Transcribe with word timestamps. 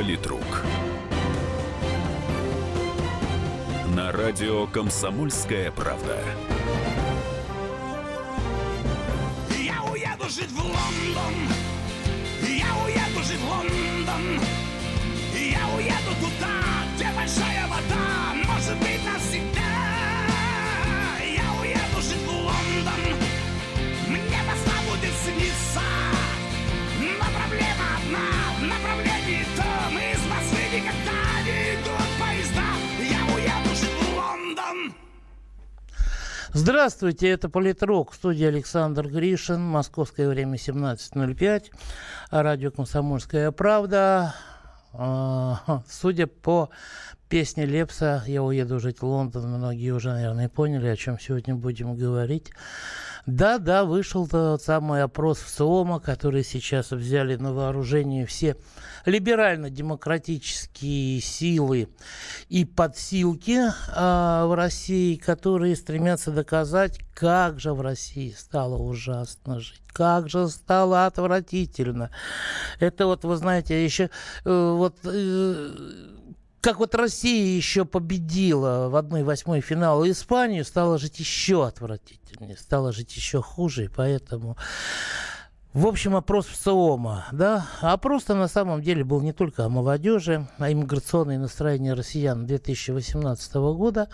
Политрук. 0.00 0.64
На 3.94 4.10
радио 4.12 4.66
«Комсомольская 4.66 5.70
правда». 5.72 6.18
Я 9.58 9.82
уеду 9.92 10.26
жить 10.30 10.50
в 10.52 10.58
Лондон, 10.58 11.34
я 12.40 12.74
уеду 12.82 13.22
жить 13.22 13.40
в 13.40 13.46
Лондон, 13.46 14.40
я 15.34 15.68
уеду 15.76 16.14
туда, 16.18 16.56
где 16.94 17.04
большая 17.14 17.66
вода, 17.66 18.32
может 18.50 18.78
быть 18.78 19.04
навсегда. 19.04 19.60
Я 21.22 21.44
уеду 21.60 22.00
жить 22.00 22.24
в 22.24 22.30
Лондон, 22.30 23.02
мне 24.08 24.40
весна 24.48 24.76
будет 24.90 25.12
сниться, 25.22 25.82
но 27.00 27.26
проблема 27.38 27.84
одна, 27.98 28.49
Здравствуйте, 36.52 37.28
это 37.28 37.48
Политрук, 37.48 38.12
студия 38.12 38.48
Александр 38.48 39.06
Гришин, 39.06 39.60
московское 39.60 40.28
время 40.28 40.56
17.05, 40.56 41.66
радио 42.32 42.72
«Комсомольская 42.72 43.52
правда». 43.52 44.34
А, 44.92 45.82
Судя 45.88 46.26
по 46.26 46.70
песне 47.28 47.66
Лепса 47.66 48.24
«Я 48.26 48.42
уеду 48.42 48.80
жить 48.80 49.00
в 49.00 49.04
Лондон», 49.04 49.46
многие 49.46 49.92
уже, 49.92 50.10
наверное, 50.10 50.48
поняли, 50.48 50.88
о 50.88 50.96
чем 50.96 51.20
сегодня 51.20 51.54
будем 51.54 51.94
говорить. 51.94 52.50
Да-да, 53.26 53.84
вышел 53.84 54.26
тот 54.26 54.62
самый 54.62 55.02
опрос 55.02 55.38
в 55.38 55.48
СОМА, 55.48 56.00
который 56.00 56.42
сейчас 56.42 56.90
взяли 56.90 57.36
на 57.36 57.52
вооружение 57.52 58.26
все 58.26 58.56
либерально-демократические 59.04 61.20
силы 61.20 61.90
и 62.48 62.64
подсилки 62.64 63.60
а, 63.94 64.46
в 64.46 64.54
России, 64.54 65.16
которые 65.16 65.76
стремятся 65.76 66.30
доказать, 66.30 66.98
как 67.14 67.60
же 67.60 67.74
в 67.74 67.82
России 67.82 68.34
стало 68.36 68.76
ужасно 68.76 69.60
жить, 69.60 69.82
как 69.88 70.30
же 70.30 70.48
стало 70.48 71.06
отвратительно. 71.06 72.10
Это 72.78 73.06
вот, 73.06 73.24
вы 73.24 73.36
знаете, 73.36 73.84
еще 73.84 74.10
э, 74.44 74.74
вот 74.76 74.96
э, 75.04 75.70
как 76.60 76.78
вот 76.78 76.94
Россия 76.94 77.56
еще 77.56 77.84
победила 77.84 78.88
в 78.88 78.96
1-8 78.96 79.60
финала 79.60 80.10
Испанию, 80.10 80.64
стало 80.64 80.98
жить 80.98 81.18
еще 81.18 81.66
отвратительнее, 81.66 82.56
стало 82.56 82.92
жить 82.92 83.14
еще 83.16 83.40
хуже, 83.40 83.84
и 83.84 83.88
поэтому... 83.88 84.56
В 85.72 85.86
общем, 85.86 86.16
опрос 86.16 86.46
в 86.46 86.56
СОМа, 86.56 87.26
да, 87.30 87.64
опрос-то 87.80 88.34
на 88.34 88.48
самом 88.48 88.82
деле 88.82 89.04
был 89.04 89.20
не 89.20 89.32
только 89.32 89.64
о 89.64 89.68
молодежи, 89.68 90.48
а 90.58 90.72
иммиграционные 90.72 91.38
настроения 91.38 91.92
россиян 91.92 92.44
2018 92.44 93.54
года, 93.54 94.08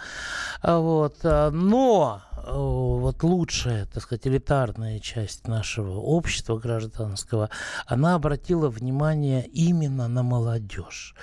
А 0.61 0.79
вот, 0.81 1.17
а, 1.23 1.51
но 1.51 2.21
э, 2.37 2.53
вот 2.53 3.23
лучшая, 3.23 3.87
так 3.87 4.03
сказать, 4.03 4.27
элитарная 4.27 4.99
часть 4.99 5.49
нашего 5.49 5.95
общества 5.95 6.59
гражданского, 6.59 7.49
она 7.87 8.17
обратила 8.17 8.69
внимание 8.69 9.47
именно 9.47 10.09
на 10.09 10.23
молодежь. 10.23 11.15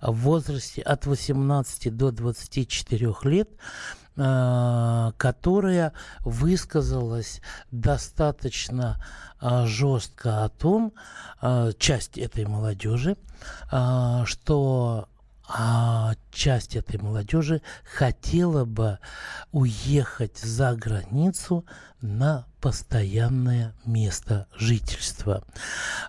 В 0.00 0.14
возрасте 0.14 0.80
от 0.80 1.04
18 1.04 1.94
до 1.94 2.12
24 2.12 3.14
лет, 3.24 3.50
которая 4.14 5.92
высказалась 6.20 7.40
достаточно 7.70 9.02
э, 9.40 9.66
жестко 9.66 10.44
о 10.44 10.48
том, 10.48 10.92
э, 11.40 11.72
часть 11.78 12.18
этой 12.18 12.44
молодежи, 12.46 13.16
э, 13.70 14.22
что 14.26 15.08
часть 16.30 16.76
этой 16.76 16.98
молодежи 16.98 17.60
хотела 17.84 18.64
бы 18.64 18.98
уехать 19.50 20.38
за 20.38 20.74
границу 20.74 21.66
на 22.00 22.46
постоянное 22.60 23.74
место 23.84 24.46
жительства. 24.56 25.44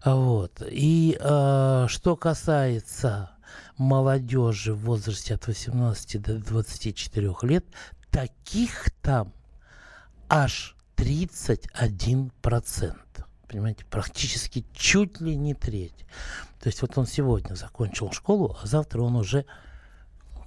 Вот. 0.05 0.61
И 0.65 1.17
э, 1.19 1.85
что 1.89 2.15
касается 2.15 3.31
молодежи 3.77 4.73
в 4.73 4.85
возрасте 4.85 5.35
от 5.35 5.47
18 5.47 6.21
до 6.21 6.37
24 6.37 7.35
лет, 7.43 7.65
таких 8.11 8.89
там 9.01 9.33
аж 10.29 10.75
31 10.95 12.31
процент. 12.41 12.99
Понимаете, 13.47 13.85
практически 13.85 14.65
чуть 14.73 15.21
ли 15.21 15.35
не 15.35 15.53
треть. 15.53 16.05
То 16.59 16.69
есть 16.69 16.81
вот 16.81 16.97
он 16.97 17.05
сегодня 17.05 17.55
закончил 17.55 18.11
школу, 18.11 18.57
а 18.61 18.65
завтра 18.65 19.01
он 19.01 19.15
уже 19.15 19.45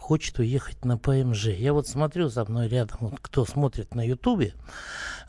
хочет 0.07 0.39
уехать 0.39 0.85
на 0.85 0.97
ПМЖ. 0.99 1.47
Я 1.47 1.73
вот 1.73 1.89
смотрю 1.89 2.29
за 2.29 2.45
мной 2.45 2.69
рядом, 2.69 2.99
вот, 3.01 3.15
кто 3.21 3.45
смотрит 3.45 3.93
на 3.97 4.07
Ютубе, 4.07 4.55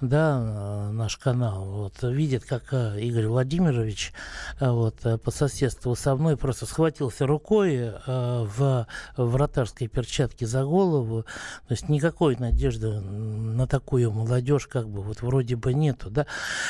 да, 0.01 0.39
э, 0.39 0.91
наш 0.91 1.17
канал, 1.17 1.65
вот, 1.65 2.03
видит, 2.03 2.45
как 2.45 2.71
э, 2.71 3.01
Игорь 3.01 3.25
Владимирович 3.25 4.13
э, 4.59 4.69
вот, 4.69 5.03
э, 5.03 5.17
по 5.17 5.31
соседству 5.31 5.95
со 5.95 6.15
мной 6.15 6.37
просто 6.37 6.67
схватился 6.67 7.25
рукой 7.25 7.75
э, 7.75 7.91
в 8.05 8.85
вратарской 9.17 9.87
перчатке 9.87 10.45
за 10.45 10.63
голову. 10.63 11.23
То 11.67 11.71
есть 11.71 11.89
никакой 11.89 12.35
надежды 12.35 12.99
на 12.99 13.65
такую 13.65 14.11
молодежь 14.11 14.67
как 14.67 14.87
бы 14.87 15.01
вот 15.01 15.23
вроде 15.23 15.55
бы 15.55 15.73
нету, 15.73 16.11
да. 16.11 16.27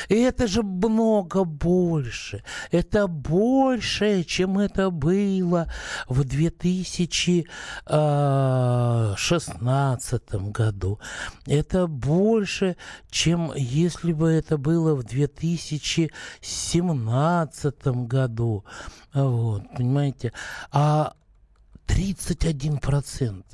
И 0.08 0.14
это 0.14 0.46
же 0.46 0.62
много 0.62 1.44
больше. 1.44 2.42
Это 2.70 3.06
больше, 3.06 4.24
чем 4.24 4.58
это 4.58 4.88
было 4.88 5.70
в 6.08 6.24
2016 7.98 10.52
году. 10.52 11.00
Это 11.46 11.86
больше, 11.86 12.76
чем 13.10 13.52
если 13.54 14.12
бы 14.12 14.28
это 14.30 14.58
было 14.58 14.94
в 14.94 15.04
2017 15.04 17.86
году. 17.86 18.64
Вот, 19.14 19.62
понимаете? 19.76 20.32
А 20.70 21.14
31 21.86 22.78
процент. 22.78 23.46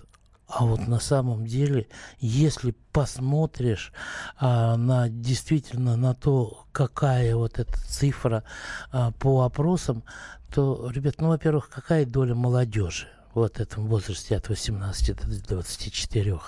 А 0.47 0.65
вот 0.65 0.87
на 0.87 1.01
самом 1.01 1.47
деле, 1.47 1.89
если 2.21 2.75
посмотришь 2.93 3.93
а, 4.39 4.77
на 4.77 5.09
действительно 5.09 5.97
на 5.97 6.15
то, 6.15 6.67
какая 6.71 7.35
вот 7.35 7.59
эта 7.59 7.73
цифра 7.89 8.45
а, 8.93 9.11
по 9.13 9.43
опросам, 9.43 10.05
то, 10.53 10.91
ребят, 10.91 11.15
ну, 11.19 11.29
во-первых, 11.29 11.71
какая 11.71 12.05
доля 12.07 12.35
молодежи? 12.37 13.09
Вот 13.35 13.61
этом 13.61 13.87
возрасте 13.87 14.37
от 14.37 14.49
18 14.49 15.17
до 15.17 15.55
24. 15.57 16.41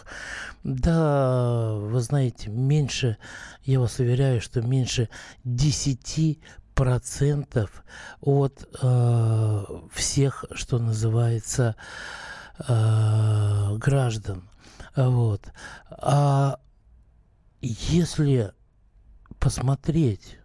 Да, 0.65 1.75
вы 1.75 2.01
знаете, 2.01 2.51
меньше, 2.51 3.19
я 3.65 3.81
вас 3.81 3.99
уверяю, 3.99 4.41
что 4.41 4.63
меньше 4.63 5.09
10 5.45 6.39
процентов 6.75 7.85
от 8.21 8.69
э, 8.83 9.65
всех, 9.93 10.45
что 10.53 10.79
называется, 10.79 11.75
э, 12.69 13.77
граждан. 13.77 14.49
Вот. 14.95 15.43
А 15.91 16.59
если 17.61 18.53
посмотреть, 19.39 20.39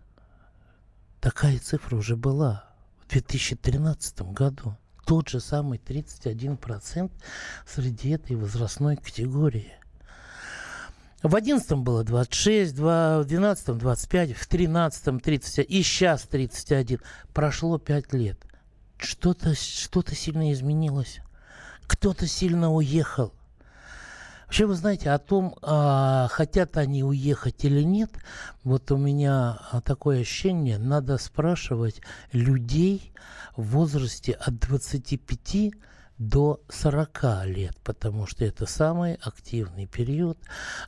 такая 1.19 1.59
цифра 1.59 1.96
уже 1.96 2.16
была 2.16 2.66
в 3.00 3.09
2013 3.09 4.22
году. 4.31 4.78
Тот 5.06 5.30
же 5.30 5.40
самый 5.40 5.80
31% 5.80 7.12
среди 7.66 8.10
этой 8.12 8.36
возрастной 8.36 8.98
категории. 8.98 9.74
В 11.24 11.36
11 11.36 11.74
было 11.74 12.04
26, 12.04 12.78
в 12.78 13.24
12 13.26 13.78
25, 13.78 14.34
в 14.34 14.48
13 14.48 15.22
30, 15.22 15.66
и 15.70 15.84
сейчас 15.84 16.24
31. 16.24 17.00
Прошло 17.34 17.78
5 17.78 18.14
лет. 18.14 18.40
Что-то 18.98 19.53
что 19.53 20.03
сильно 20.16 20.52
изменилось. 20.52 21.20
Кто-то 21.86 22.26
сильно 22.26 22.72
уехал. 22.72 23.34
Вообще, 24.52 24.66
вы 24.66 24.76
знаете, 24.76 25.12
о 25.12 25.18
том, 25.18 25.56
а, 25.62 26.28
хотят 26.30 26.76
они 26.76 27.06
уехать 27.06 27.64
или 27.64 27.84
нет, 27.84 28.12
вот 28.66 28.92
у 28.92 28.98
меня 28.98 29.58
а, 29.72 29.80
такое 29.80 30.20
ощущение, 30.20 30.78
надо 30.78 31.18
спрашивать 31.20 32.02
людей 32.34 33.14
в 33.56 33.64
возрасте 33.78 34.34
от 34.34 34.59
25 34.59 35.72
до 36.18 36.59
40 36.68 37.46
лет, 37.46 37.78
потому 37.82 38.28
что 38.28 38.44
это 38.44 38.66
самый 38.66 39.16
активный 39.16 39.88
период. 39.88 40.38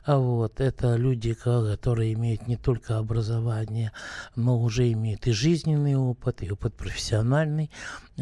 А 0.04 0.18
вот 0.18 0.60
это 0.60 0.96
люди, 0.96 1.32
которые 1.32 2.12
имеют 2.12 2.46
не 2.46 2.56
только 2.56 2.98
образование, 2.98 3.92
но 4.36 4.60
уже 4.60 4.92
имеют 4.92 5.26
и 5.26 5.32
жизненный 5.32 5.96
опыт, 5.96 6.42
и 6.42 6.52
опыт 6.52 6.74
профессиональный. 6.74 7.70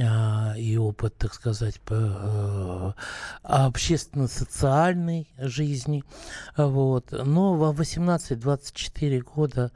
А, 0.00 0.54
и 0.56 0.76
опыт, 0.78 1.16
так 1.18 1.34
сказать, 1.34 1.80
по, 1.80 2.94
общественно-социальной 3.42 5.28
жизни. 5.38 6.02
Вот. 6.56 7.12
Но 7.12 7.54
во 7.54 7.72
18-24 7.72 9.20
года 9.20 9.70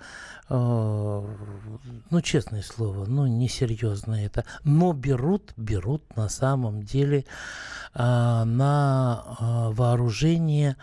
ну, 0.48 2.20
честное 2.22 2.62
слово, 2.62 3.04
ну, 3.06 3.26
несерьезно 3.26 4.14
это. 4.14 4.44
Но 4.62 4.92
берут, 4.92 5.52
берут 5.56 6.16
на 6.16 6.28
самом 6.28 6.82
деле 6.82 7.24
на 7.94 9.24
вооружение 9.74 10.76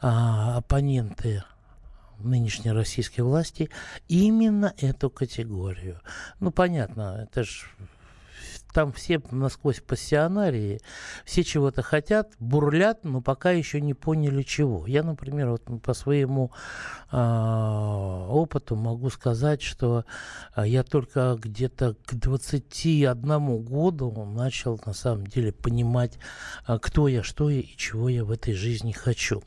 оппоненты 0.00 1.44
нынешней 2.18 2.72
российской 2.72 3.22
власти 3.22 3.70
именно 4.08 4.74
эту 4.78 5.10
категорию. 5.10 6.00
Ну, 6.40 6.50
понятно, 6.50 7.26
это 7.28 7.44
же 7.44 7.66
там 8.76 8.92
все 8.92 9.22
насквозь 9.30 9.80
пассионарии, 9.80 10.82
все 11.24 11.42
чего-то 11.44 11.80
хотят, 11.80 12.34
бурлят, 12.38 13.04
но 13.04 13.22
пока 13.22 13.50
еще 13.50 13.80
не 13.80 13.94
поняли 13.94 14.42
чего. 14.42 14.86
Я, 14.86 15.02
например, 15.02 15.48
вот 15.48 15.62
по 15.82 15.94
своему 15.94 16.52
э, 17.10 17.16
опыту 17.16 18.76
могу 18.76 19.08
сказать, 19.08 19.62
что 19.62 20.04
а, 20.52 20.66
я 20.66 20.82
только 20.82 21.38
где-то 21.40 21.96
к 22.04 22.16
21 22.16 23.64
году 23.64 24.12
начал 24.26 24.78
на 24.84 24.92
самом 24.92 25.26
деле 25.26 25.52
понимать, 25.52 26.18
а, 26.66 26.78
кто 26.78 27.08
я, 27.08 27.22
что 27.22 27.48
я 27.48 27.60
и 27.60 27.76
чего 27.78 28.10
я 28.10 28.26
в 28.26 28.30
этой 28.30 28.52
жизни 28.52 28.92
хочу. 28.92 29.42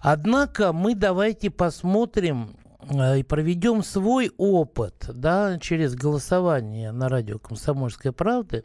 Однако 0.00 0.72
мы 0.72 0.94
давайте 0.94 1.50
посмотрим 1.50 2.56
и 2.90 3.22
проведем 3.22 3.82
свой 3.82 4.30
опыт 4.36 5.08
да, 5.12 5.58
через 5.58 5.94
голосование 5.94 6.92
на 6.92 7.08
радио 7.08 7.38
«Комсомольская 7.38 8.12
правда» 8.12 8.64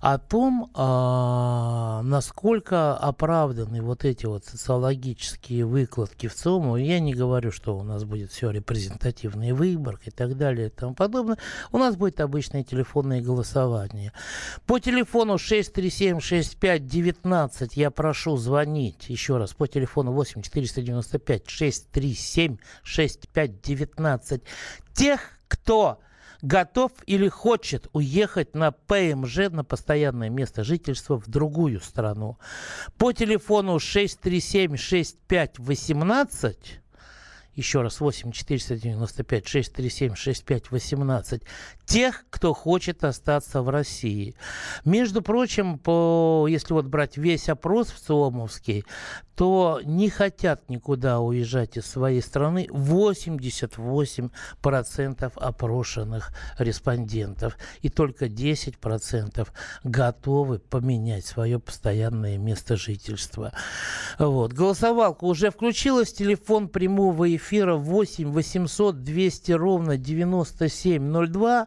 о 0.00 0.18
том, 0.18 0.70
а, 0.74 2.02
насколько 2.02 2.94
оправданы 2.96 3.80
вот 3.82 4.04
эти 4.04 4.26
вот 4.26 4.44
социологические 4.44 5.64
выкладки 5.64 6.28
в 6.28 6.34
ЦОМу. 6.34 6.76
Я 6.76 7.00
не 7.00 7.14
говорю, 7.14 7.50
что 7.50 7.74
у 7.76 7.82
нас 7.82 8.04
будет 8.04 8.30
все 8.30 8.50
репрезентативный 8.50 9.52
выбор 9.52 9.98
и 10.04 10.10
так 10.10 10.36
далее 10.36 10.66
и 10.66 10.70
тому 10.70 10.94
подобное. 10.94 11.38
У 11.72 11.78
нас 11.78 11.96
будет 11.96 12.20
обычное 12.20 12.64
телефонное 12.64 13.22
голосование. 13.22 14.12
По 14.66 14.78
телефону 14.78 15.36
637-6519 15.36 17.70
я 17.74 17.90
прошу 17.90 18.36
звонить. 18.36 19.08
Еще 19.08 19.38
раз, 19.38 19.54
по 19.54 19.66
телефону 19.66 20.12
8 20.12 20.42
495 20.42 21.48
637 21.48 22.58
65 22.82 23.53
19 23.62 24.42
тех, 24.94 25.20
кто 25.48 26.00
готов 26.42 26.92
или 27.06 27.28
хочет 27.28 27.88
уехать 27.92 28.54
на 28.54 28.72
ПМЖ, 28.72 29.48
на 29.50 29.64
постоянное 29.64 30.28
место 30.28 30.62
жительства 30.62 31.18
в 31.18 31.26
другую 31.28 31.80
страну. 31.80 32.38
По 32.98 33.12
телефону 33.12 33.76
637-6518 33.76 36.56
еще 37.54 37.82
раз 37.82 38.00
8 38.00 38.32
495 41.84 41.84
637 41.84 41.84
65 41.84 41.86
18 41.86 41.86
тех, 41.86 42.24
кто 42.30 42.54
хочет 42.54 43.04
остаться 43.04 43.62
в 43.62 43.68
России. 43.68 44.34
Между 44.84 45.22
прочим, 45.22 45.78
по, 45.78 46.46
если 46.48 46.74
вот 46.74 46.86
брать 46.86 47.16
весь 47.16 47.48
опрос 47.48 47.88
в 47.88 47.98
Суомовский, 47.98 48.84
то 49.34 49.80
не 49.84 50.08
хотят 50.10 50.70
никуда 50.70 51.20
уезжать 51.20 51.76
из 51.76 51.86
своей 51.86 52.22
страны 52.22 52.68
88% 52.70 55.32
опрошенных 55.34 56.32
респондентов. 56.58 57.58
И 57.82 57.88
только 57.88 58.26
10% 58.26 59.48
готовы 59.82 60.60
поменять 60.60 61.26
свое 61.26 61.58
постоянное 61.58 62.38
место 62.38 62.76
жительства. 62.76 63.52
Вот. 64.18 64.52
Голосовалка 64.52 65.24
уже 65.24 65.50
включилась. 65.50 66.12
Телефон 66.12 66.68
прямого 66.68 67.34
эфира 67.34 67.74
8 67.74 68.30
800 68.30 69.02
200 69.02 69.50
ровно 69.52 69.96
9702. 69.96 71.66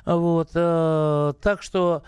Вот, 0.05 0.49
э, 0.53 1.33
так 1.41 1.61
что 1.61 2.03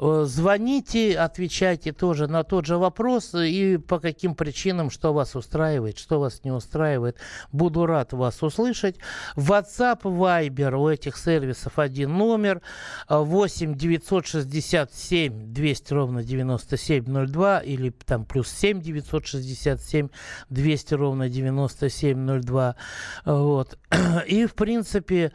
Э, 0.00 0.24
звоните, 0.26 1.18
отвечайте 1.18 1.92
тоже 1.92 2.28
на 2.28 2.44
тот 2.44 2.66
же 2.66 2.78
вопрос 2.78 3.34
и 3.34 3.78
по 3.78 3.98
каким 3.98 4.34
причинам, 4.36 4.90
что 4.90 5.12
вас 5.12 5.34
устраивает, 5.34 5.98
что 5.98 6.20
вас 6.20 6.44
не 6.44 6.52
устраивает. 6.52 7.16
Буду 7.50 7.84
рад 7.86 8.12
вас 8.12 8.42
услышать. 8.42 8.96
WhatsApp, 9.36 10.02
Viber 10.02 10.76
у 10.76 10.88
этих 10.88 11.16
сервисов 11.16 11.78
один 11.78 12.16
номер 12.16 12.62
8 13.08 13.74
967 13.74 15.52
200 15.52 15.92
ровно 15.92 16.22
9702 16.22 17.58
или 17.60 17.90
там 17.90 18.24
плюс 18.24 18.48
7 18.50 18.80
967 18.80 20.08
200 20.48 20.94
ровно 20.94 21.28
9702. 21.28 22.76
Вот. 23.24 23.78
И 24.26 24.46
в 24.46 24.54
принципе 24.54 25.32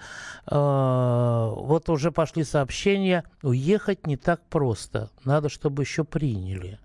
э, 0.48 0.56
вот 0.56 1.90
уже 1.90 2.03
пошли 2.12 2.44
сообщения, 2.44 3.24
уехать 3.42 4.08
не 4.08 4.18
так 4.18 4.42
просто. 4.50 5.10
Надо, 5.24 5.50
чтобы 5.50 5.84
еще 5.84 6.04
приняли. 6.04 6.80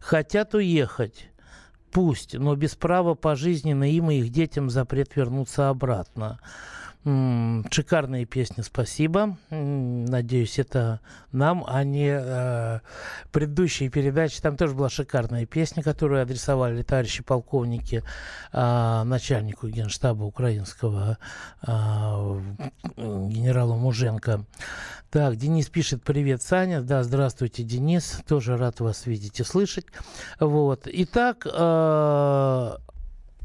Хотят 0.00 0.54
уехать. 0.54 1.28
Пусть, 1.90 2.34
но 2.34 2.54
без 2.54 2.74
права 2.74 3.14
пожизненно 3.14 3.90
им 3.90 4.10
и 4.10 4.16
их 4.16 4.30
детям 4.30 4.68
запрет 4.70 5.16
вернуться 5.16 5.68
обратно. 5.68 6.38
Шикарные 7.70 8.26
песни, 8.26 8.60
спасибо. 8.62 9.38
Надеюсь, 9.50 10.58
это 10.58 11.00
нам, 11.32 11.64
а 11.66 11.82
не 11.82 12.10
э, 12.10 12.80
предыдущие 13.32 13.88
передачи. 13.88 14.42
Там 14.42 14.56
тоже 14.56 14.74
была 14.74 14.90
шикарная 14.90 15.46
песня, 15.46 15.82
которую 15.82 16.20
адресовали 16.20 16.82
товарищи 16.82 17.22
полковники 17.22 18.02
э, 18.52 19.02
начальнику 19.04 19.68
генштаба 19.68 20.24
украинского 20.24 21.16
э, 21.66 21.70
генералу 22.96 23.76
Муженко. 23.76 24.44
Так, 25.10 25.36
Денис 25.36 25.68
пишет, 25.70 26.02
привет, 26.02 26.42
Саня. 26.42 26.82
Да, 26.82 27.02
здравствуйте, 27.04 27.62
Денис. 27.62 28.20
Тоже 28.28 28.58
рад 28.58 28.80
вас 28.80 29.06
видеть 29.06 29.40
и 29.40 29.44
слышать. 29.44 29.86
Вот. 30.40 30.86
Итак, 30.86 31.46
э, 31.50 32.76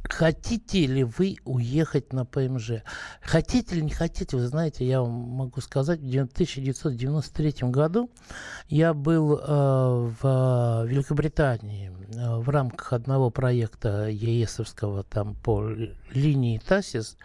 хотите 0.10 0.86
ли 0.86 1.04
вы 1.04 1.38
уехать 1.46 2.14
на 2.14 2.26
ПМЖ? 2.26 2.84
Хотите 3.22 3.76
или 3.76 3.84
не 3.84 3.92
хотите, 3.92 4.38
вы 4.38 4.48
знаете, 4.48 4.86
я 4.86 5.02
вам 5.02 5.12
могу 5.12 5.62
сказать, 5.62 6.00
в 6.00 6.04
1993 6.04 7.70
году 7.70 8.10
я 8.68 8.94
был 8.94 9.38
э, 9.38 10.12
в 10.22 10.86
Великобритании 10.88 11.92
э, 12.16 12.36
в 12.38 12.50
рамках 12.50 12.94
одного 12.94 13.30
проекта 13.30 14.08
ЕСовского 14.10 15.04
там 15.04 15.36
по 15.36 15.68
линии 16.12 16.60
ТАСИС. 16.60 17.18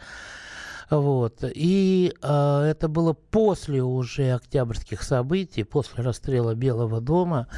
Вот. 0.90 1.44
И 1.44 2.14
э, 2.20 2.62
это 2.70 2.88
было 2.88 3.12
после 3.12 3.82
уже 3.82 4.32
октябрьских 4.32 5.02
событий, 5.02 5.64
после 5.64 6.02
расстрела 6.02 6.54
Белого 6.54 7.00
дома. 7.00 7.48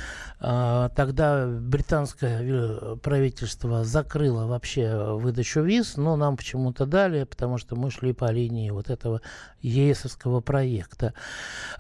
Э, 0.40 0.88
тогда 0.96 1.46
британское 1.46 2.96
правительство 2.96 3.84
закрыло 3.84 4.46
вообще 4.46 5.14
выдачу 5.14 5.62
виз, 5.62 5.96
но 5.96 6.16
нам 6.16 6.36
почему-то 6.36 6.86
дали, 6.86 7.24
потому 7.24 7.58
что 7.58 7.76
мы 7.76 7.90
шли 7.90 8.12
по 8.12 8.30
линии 8.30 8.70
вот 8.70 8.90
этого 8.90 9.20
ЕСовского 9.60 10.40
проекта. 10.40 11.14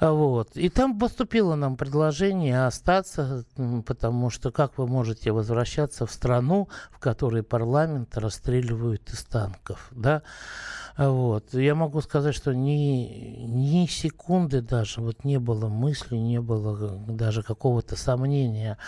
Вот. 0.00 0.50
И 0.54 0.68
там 0.68 0.98
поступило 0.98 1.56
нам 1.56 1.76
предложение 1.76 2.66
остаться, 2.66 3.44
потому 3.86 4.30
что 4.30 4.52
как 4.52 4.78
вы 4.78 4.86
можете 4.86 5.32
возвращаться 5.32 6.06
в 6.06 6.12
страну, 6.12 6.68
в 6.92 6.98
которой 6.98 7.42
парламент 7.42 8.16
расстреливают 8.16 9.10
из 9.10 9.24
танков, 9.24 9.88
да? 9.90 10.22
Вот. 10.96 11.54
Я 11.54 11.74
могу 11.74 12.00
сказать, 12.00 12.34
что 12.34 12.54
ни, 12.54 13.44
ни 13.46 13.86
секунды 13.86 14.60
даже 14.60 15.00
вот 15.00 15.24
не 15.24 15.38
было 15.38 15.68
мысли, 15.68 16.16
не 16.16 16.40
было 16.40 16.98
даже 17.08 17.42
какого-то 17.42 17.96
сомнения 17.96 18.78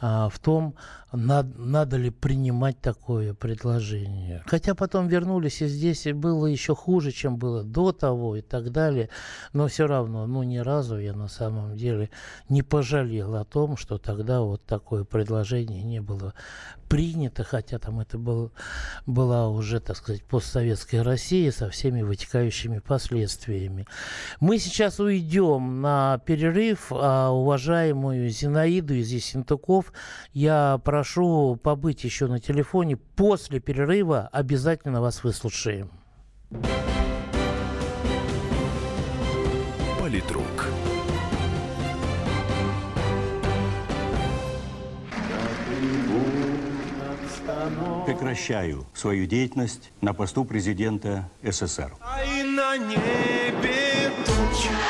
а, 0.00 0.28
в 0.28 0.38
том, 0.38 0.74
над, 1.12 1.58
надо 1.58 1.96
ли 1.96 2.10
принимать 2.10 2.80
такое 2.80 3.34
предложение. 3.34 4.42
Хотя 4.46 4.74
потом 4.74 5.08
вернулись, 5.08 5.60
и 5.60 5.66
здесь 5.66 6.06
было 6.06 6.46
еще 6.46 6.74
хуже, 6.74 7.10
чем 7.10 7.36
было 7.36 7.64
до 7.64 7.92
того 7.92 8.36
и 8.36 8.42
так 8.42 8.70
далее. 8.70 9.10
Но 9.52 9.66
все 9.66 9.86
равно, 9.86 10.26
ну, 10.26 10.42
ни 10.42 10.58
разу 10.58 10.98
я 10.98 11.12
на 11.12 11.28
самом 11.28 11.76
деле 11.76 12.10
не 12.48 12.62
пожалел 12.62 13.34
о 13.34 13.44
том, 13.44 13.76
что 13.76 13.98
тогда 13.98 14.40
вот 14.40 14.64
такое 14.64 15.04
предложение 15.04 15.82
не 15.82 16.00
было 16.00 16.34
принято, 16.88 17.44
хотя 17.44 17.78
там 17.78 18.00
это 18.00 18.18
был, 18.18 18.52
была 19.06 19.48
уже, 19.48 19.78
так 19.78 19.96
сказать, 19.96 20.24
постсоветская 20.24 21.04
Россия 21.04 21.52
со 21.52 21.70
всеми 21.70 22.02
вытекающими 22.02 22.80
последствиями. 22.80 23.86
Мы 24.40 24.58
сейчас 24.58 24.98
уйдем 24.98 25.80
на 25.80 26.18
перерыв, 26.18 26.88
а 26.90 27.30
уважаемую 27.30 28.28
Зинаиду 28.30 28.94
из 28.94 29.08
Ессентуков 29.10 29.92
я 30.32 30.80
прошу 30.84 30.99
прошу 31.00 31.56
побыть 31.56 32.04
еще 32.04 32.26
на 32.26 32.38
телефоне. 32.40 32.98
После 32.98 33.58
перерыва 33.58 34.28
обязательно 34.32 35.00
вас 35.00 35.24
выслушаем. 35.24 35.90
Политрук. 39.98 40.66
Прекращаю 48.04 48.84
свою 48.92 49.24
деятельность 49.24 49.92
на 50.02 50.12
посту 50.12 50.44
президента 50.44 51.30
СССР. 51.42 51.94
На 52.44 52.76
небе 52.76 54.10
туча. 54.26 54.89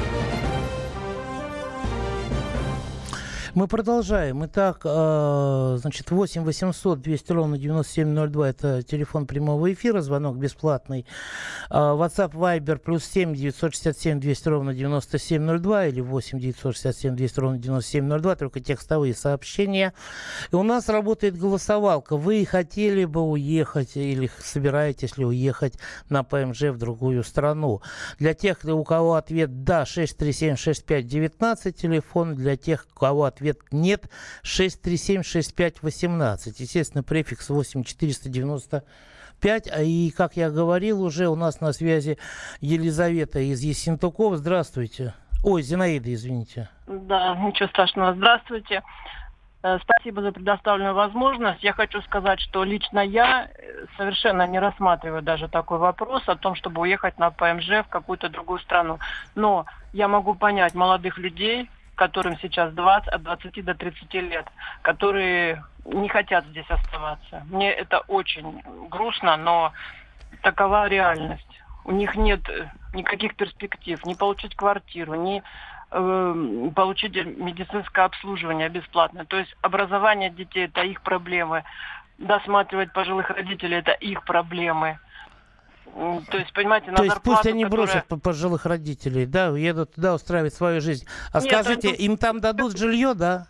Мы 3.53 3.67
продолжаем. 3.67 4.45
Итак, 4.45 4.79
э, 4.85 5.77
значит, 5.81 6.09
8 6.09 6.45
800 6.45 7.01
200 7.01 7.31
ровно 7.33 7.57
9702 7.57 8.49
это 8.49 8.81
телефон 8.81 9.27
прямого 9.27 9.73
эфира, 9.73 9.99
звонок 9.99 10.37
бесплатный. 10.37 11.05
Э, 11.69 11.73
WhatsApp 11.73 12.31
Viber 12.31 12.77
плюс 12.77 13.03
7 13.03 13.35
967 13.35 14.21
200 14.21 14.47
ровно 14.47 14.73
9702 14.73 15.87
или 15.87 15.99
8 15.99 16.39
967 16.39 17.15
200 17.17 17.39
ровно 17.41 17.57
9702, 17.57 18.35
только 18.37 18.61
текстовые 18.61 19.13
сообщения. 19.13 19.93
И 20.53 20.55
у 20.55 20.63
нас 20.63 20.87
работает 20.87 21.37
голосовалка. 21.37 22.15
Вы 22.15 22.45
хотели 22.45 23.03
бы 23.03 23.19
уехать 23.19 23.97
или 23.97 24.31
собираетесь 24.39 25.17
ли 25.17 25.25
уехать 25.25 25.73
на 26.07 26.23
ПМЖ 26.23 26.69
в 26.69 26.77
другую 26.77 27.25
страну? 27.25 27.81
Для 28.17 28.33
тех, 28.33 28.63
у 28.63 28.83
кого 28.85 29.15
ответ 29.15 29.65
«да», 29.65 29.85
637 29.85 30.55
6519 30.55 31.75
телефон. 31.75 32.35
Для 32.35 32.55
тех, 32.55 32.85
у 32.95 32.99
кого 32.99 33.25
ответ 33.25 33.40
ответ 33.41 33.59
нет. 33.71 34.05
637-6518. 34.43 36.55
Естественно, 36.59 37.01
префикс 37.03 37.49
8495. 37.49 39.71
А 39.71 39.81
и, 39.81 40.11
как 40.11 40.37
я 40.37 40.51
говорил 40.51 41.01
уже, 41.01 41.27
у 41.27 41.35
нас 41.35 41.59
на 41.61 41.73
связи 41.73 42.19
Елизавета 42.59 43.39
из 43.39 43.61
Ессентуков. 43.61 44.37
Здравствуйте. 44.37 45.15
Ой, 45.43 45.63
Зинаида, 45.63 46.13
извините. 46.13 46.69
Да, 46.85 47.35
ничего 47.35 47.67
страшного. 47.69 48.13
Здравствуйте. 48.13 48.83
Э, 49.63 49.79
спасибо 49.81 50.21
за 50.21 50.31
предоставленную 50.31 50.93
возможность. 50.93 51.63
Я 51.63 51.73
хочу 51.73 52.03
сказать, 52.03 52.39
что 52.39 52.63
лично 52.63 52.99
я 52.99 53.47
э, 53.47 53.49
совершенно 53.97 54.45
не 54.45 54.59
рассматриваю 54.59 55.23
даже 55.23 55.47
такой 55.47 55.79
вопрос 55.79 56.21
о 56.27 56.35
том, 56.35 56.53
чтобы 56.53 56.81
уехать 56.81 57.17
на 57.17 57.31
ПМЖ 57.31 57.83
в 57.85 57.87
какую-то 57.89 58.29
другую 58.29 58.59
страну. 58.59 58.99
Но 59.33 59.65
я 59.93 60.07
могу 60.07 60.35
понять 60.35 60.75
молодых 60.75 61.17
людей, 61.17 61.67
которым 62.01 62.35
сейчас 62.41 62.73
20, 62.73 63.09
от 63.09 63.21
20 63.21 63.63
до 63.63 63.75
30 63.75 64.13
лет, 64.15 64.47
которые 64.81 65.63
не 65.85 66.09
хотят 66.09 66.45
здесь 66.47 66.65
оставаться. 66.67 67.43
Мне 67.45 67.71
это 67.71 67.99
очень 68.07 68.63
грустно, 68.89 69.37
но 69.37 69.71
такова 70.41 70.87
реальность. 70.87 71.61
У 71.85 71.91
них 71.91 72.15
нет 72.15 72.41
э, 72.49 72.69
никаких 72.95 73.35
перспектив, 73.35 74.03
не 74.03 74.15
получить 74.15 74.55
квартиру, 74.55 75.13
не 75.13 75.43
э, 75.91 76.69
получить 76.75 77.13
медицинское 77.15 78.05
обслуживание 78.05 78.69
бесплатно. 78.69 79.25
То 79.25 79.37
есть 79.37 79.55
образование 79.61 80.31
детей 80.31 80.65
это 80.65 80.81
их 80.81 81.03
проблемы, 81.03 81.63
досматривать 82.17 82.93
пожилых 82.93 83.29
родителей 83.29 83.77
это 83.77 83.91
их 83.91 84.23
проблемы. 84.23 84.97
То 85.93 86.37
есть, 86.37 86.53
понимаете, 86.53 86.91
на 86.91 86.97
То 86.97 87.03
есть 87.03 87.15
зарплату, 87.15 87.41
пусть 87.41 87.53
они 87.53 87.63
которая... 87.63 87.87
бросят 87.87 88.23
пожилых 88.23 88.65
родителей, 88.65 89.25
да, 89.25 89.51
уедут 89.51 89.95
туда 89.95 90.15
устраивать 90.15 90.53
свою 90.53 90.81
жизнь. 90.81 91.05
А 91.33 91.41
Нет, 91.41 91.51
скажите, 91.51 91.89
они- 91.89 91.97
им 91.97 92.17
там 92.17 92.39
дадут 92.39 92.77
жилье, 92.77 93.13
да? 93.13 93.47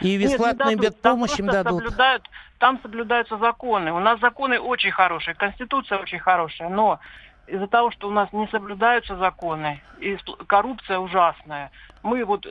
И 0.00 0.18
бесплатную 0.18 0.78
медпомощь 0.78 1.38
им 1.38 1.46
дадут? 1.46 1.82
Соблюдают, 1.82 2.28
там 2.58 2.80
соблюдаются 2.82 3.36
законы. 3.38 3.92
У 3.92 4.00
нас 4.00 4.20
законы 4.20 4.58
очень 4.58 4.90
хорошие, 4.90 5.34
конституция 5.34 5.98
очень 5.98 6.18
хорошая, 6.18 6.68
но 6.68 7.00
из-за 7.46 7.66
того, 7.66 7.90
что 7.90 8.08
у 8.08 8.10
нас 8.10 8.32
не 8.32 8.46
соблюдаются 8.48 9.16
законы, 9.16 9.80
и 9.98 10.16
коррупция 10.46 10.98
ужасная. 10.98 11.70
Мы 12.02 12.24
вот, 12.24 12.46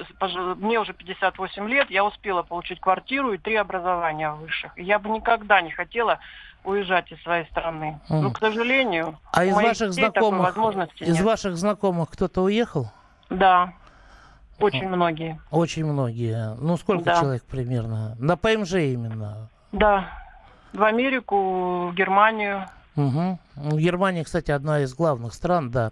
мне 0.57 0.79
уже 0.79 0.93
58 0.93 1.67
лет, 1.67 1.89
я 1.89 2.05
успела 2.05 2.43
получить 2.43 2.79
квартиру 2.79 3.33
и 3.33 3.37
три 3.37 3.55
образования 3.55 4.31
высших. 4.31 4.77
Я 4.77 4.99
бы 4.99 5.09
никогда 5.09 5.61
не 5.61 5.71
хотела 5.71 6.19
уезжать 6.63 7.11
из 7.11 7.21
своей 7.23 7.45
страны. 7.47 7.99
Мгм. 8.09 8.21
Но, 8.23 8.31
к 8.31 8.39
сожалению, 8.39 9.17
А 9.33 9.45
из 9.45 9.53
ваших 9.55 9.93
знакомых, 9.93 10.41
возможности 10.47 11.03
из 11.03 11.15
нет. 11.15 11.23
ваших 11.23 11.57
знакомых 11.57 12.09
кто-то 12.09 12.41
уехал? 12.43 12.91
Да, 13.29 13.73
очень 14.59 14.87
многие. 14.87 15.39
Очень 15.49 15.85
многие. 15.85 16.55
Ну, 16.59 16.77
сколько 16.77 17.03
Да. 17.05 17.19
человек 17.19 17.43
примерно? 17.45 18.15
На 18.19 18.37
ПМЖ 18.37 18.73
именно. 18.73 19.49
Да, 19.71 20.05
в 20.73 20.83
Америку, 20.83 21.87
в 21.89 21.95
Германию. 21.95 22.65
Угу. 22.97 23.39
Германия, 23.77 24.23
кстати, 24.25 24.51
одна 24.51 24.81
из 24.81 24.93
главных 24.93 25.33
стран, 25.33 25.71
да. 25.71 25.91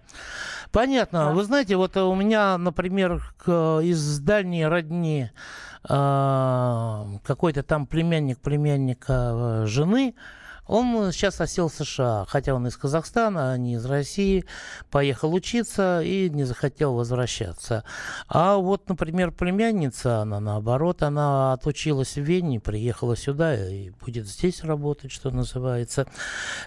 Понятно. 0.71 1.25
Да. 1.27 1.31
Вы 1.31 1.43
знаете, 1.43 1.77
вот 1.77 1.95
у 1.95 2.13
меня, 2.13 2.57
например, 2.57 3.21
к- 3.38 3.79
из 3.81 4.19
дальней 4.19 4.67
родни 4.67 5.31
а, 5.88 7.05
какой-то 7.23 7.63
там 7.63 7.88
племянник 7.88 8.39
племянника 8.39 9.13
э, 9.63 9.65
жены, 9.65 10.13
он 10.69 11.11
сейчас 11.11 11.41
осел 11.41 11.67
в 11.67 11.73
США, 11.73 12.25
хотя 12.27 12.53
он 12.53 12.67
из 12.67 12.77
Казахстана, 12.77 13.51
а 13.51 13.57
не 13.57 13.73
из 13.73 13.85
России, 13.85 14.45
поехал 14.91 15.33
учиться 15.33 16.01
и 16.01 16.29
не 16.29 16.43
захотел 16.43 16.93
возвращаться. 16.93 17.83
А 18.27 18.57
вот, 18.57 18.88
например, 18.88 19.31
племянница, 19.31 20.19
она 20.19 20.39
наоборот, 20.39 21.01
она 21.01 21.53
отучилась 21.53 22.15
в 22.15 22.21
Вене, 22.21 22.59
приехала 22.59 23.17
сюда 23.17 23.55
и 23.55 23.89
будет 23.89 24.27
здесь 24.27 24.63
работать, 24.63 25.11
что 25.11 25.31
называется. 25.31 26.05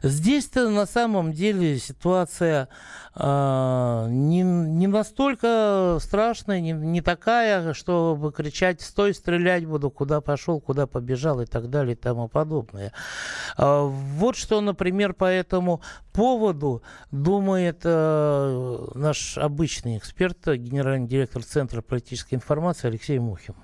Здесь-то 0.02 0.68
на 0.68 0.86
самом 0.86 1.32
деле 1.32 1.78
ситуация 1.78 2.68
а, 3.14 4.08
не, 4.08 4.42
не 4.42 4.88
настолько 4.88 5.98
страшная, 6.00 6.60
не, 6.60 6.72
не 6.72 7.02
такая, 7.02 7.72
чтобы 7.72 8.32
кричать 8.32 8.80
«стой, 8.80 9.14
стрелять 9.14 9.64
буду», 9.64 9.90
куда 9.90 10.20
пошел, 10.20 10.60
куда 10.60 10.88
побежал 10.88 11.40
и 11.40 11.46
так 11.46 11.70
далее 11.70 11.92
и 11.92 11.96
тому 11.96 12.26
подобное. 12.26 12.92
А, 13.56 13.91
Вот 13.92 14.36
что, 14.36 14.60
например, 14.60 15.12
по 15.12 15.26
этому 15.26 15.82
поводу 16.14 16.82
думает 17.10 17.82
э, 17.84 18.78
наш 18.94 19.36
обычный 19.36 19.98
эксперт, 19.98 20.38
генеральный 20.46 21.06
директор 21.06 21.42
Центра 21.42 21.82
политической 21.82 22.34
информации 22.34 22.88
Алексей 22.88 23.18
Мухин. 23.18 23.54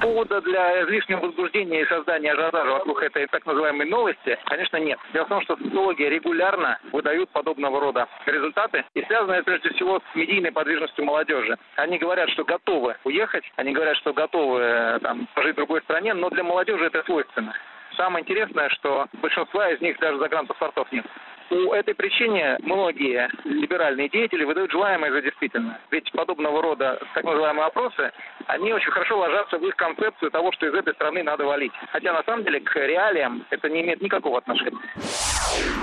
Повода 0.00 0.40
для 0.42 0.84
излишнего 0.84 1.20
возбуждения 1.20 1.82
и 1.82 1.88
создания 1.88 2.32
ажиотажа 2.32 2.70
вокруг 2.70 3.02
этой 3.02 3.26
так 3.28 3.46
называемой 3.46 3.88
новости, 3.88 4.38
конечно, 4.44 4.76
нет. 4.76 4.98
Дело 5.14 5.24
в 5.24 5.28
том, 5.28 5.42
что 5.42 5.56
социологи 5.56 6.02
регулярно 6.02 6.78
выдают 6.92 7.30
подобного 7.30 7.80
рода 7.80 8.06
результаты, 8.26 8.84
и 8.94 9.02
связано 9.04 9.32
это 9.32 9.44
прежде 9.44 9.70
всего 9.70 10.00
с 10.00 10.14
медийной 10.14 10.52
подвижностью 10.52 11.04
молодежи. 11.04 11.56
Они 11.76 11.98
говорят, 11.98 12.28
что 12.30 12.44
готовы 12.44 12.96
уехать, 13.04 13.44
они 13.56 13.72
говорят, 13.72 13.96
что 13.96 14.12
готовы 14.12 14.60
э, 14.60 14.98
там, 15.00 15.26
пожить 15.34 15.54
в 15.54 15.56
другой 15.56 15.80
стране, 15.82 16.12
но 16.12 16.28
для 16.28 16.44
молодежи 16.44 16.84
это 16.84 17.02
свойственно. 17.04 17.54
Самое 17.96 18.22
интересное, 18.22 18.68
что 18.70 19.06
большинства 19.14 19.70
из 19.70 19.80
них 19.80 19.98
даже 19.98 20.18
загранпаспортов 20.18 20.90
нет. 20.92 21.06
По 21.48 21.74
этой 21.74 21.94
причине 21.94 22.56
многие 22.62 23.28
либеральные 23.44 24.08
деятели 24.08 24.44
выдают 24.44 24.70
желаемое 24.70 25.12
за 25.12 25.22
действительное. 25.22 25.80
Ведь 25.90 26.10
подобного 26.12 26.60
рода 26.60 26.98
так 27.14 27.24
называемые 27.24 27.66
опросы, 27.66 28.10
они 28.46 28.72
очень 28.72 28.90
хорошо 28.90 29.18
ложатся 29.18 29.58
в 29.58 29.66
их 29.66 29.76
концепцию 29.76 30.30
того, 30.30 30.50
что 30.52 30.66
из 30.66 30.74
этой 30.74 30.94
страны 30.94 31.22
надо 31.22 31.44
валить. 31.44 31.72
Хотя 31.92 32.12
на 32.12 32.22
самом 32.24 32.44
деле 32.44 32.60
к 32.60 32.74
реалиям 32.74 33.44
это 33.50 33.68
не 33.68 33.82
имеет 33.82 34.02
никакого 34.02 34.38
отношения. 34.38 34.78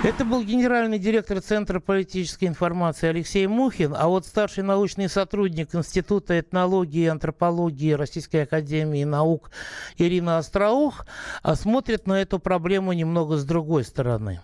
Это 0.04 0.24
был 0.24 0.44
генеральный 0.44 0.98
директор 0.98 1.40
Центра 1.40 1.80
политической 1.80 2.44
информации 2.44 3.08
Алексей 3.08 3.46
Мухин, 3.46 3.94
а 3.98 4.08
вот 4.08 4.26
старший 4.26 4.62
научный 4.62 5.08
сотрудник 5.08 5.74
Института 5.74 6.38
этнологии 6.38 7.04
и 7.04 7.08
антропологии 7.08 7.92
Российской 7.92 8.42
Академии 8.42 9.04
Наук 9.04 9.50
Ирина 9.96 10.38
Остроух 10.38 11.06
а, 11.42 11.54
смотрит 11.54 12.06
на 12.06 12.20
эту 12.20 12.38
проблему 12.38 12.92
немного 12.92 13.36
с 13.36 13.44
другой 13.44 13.84
стороны. 13.84 14.40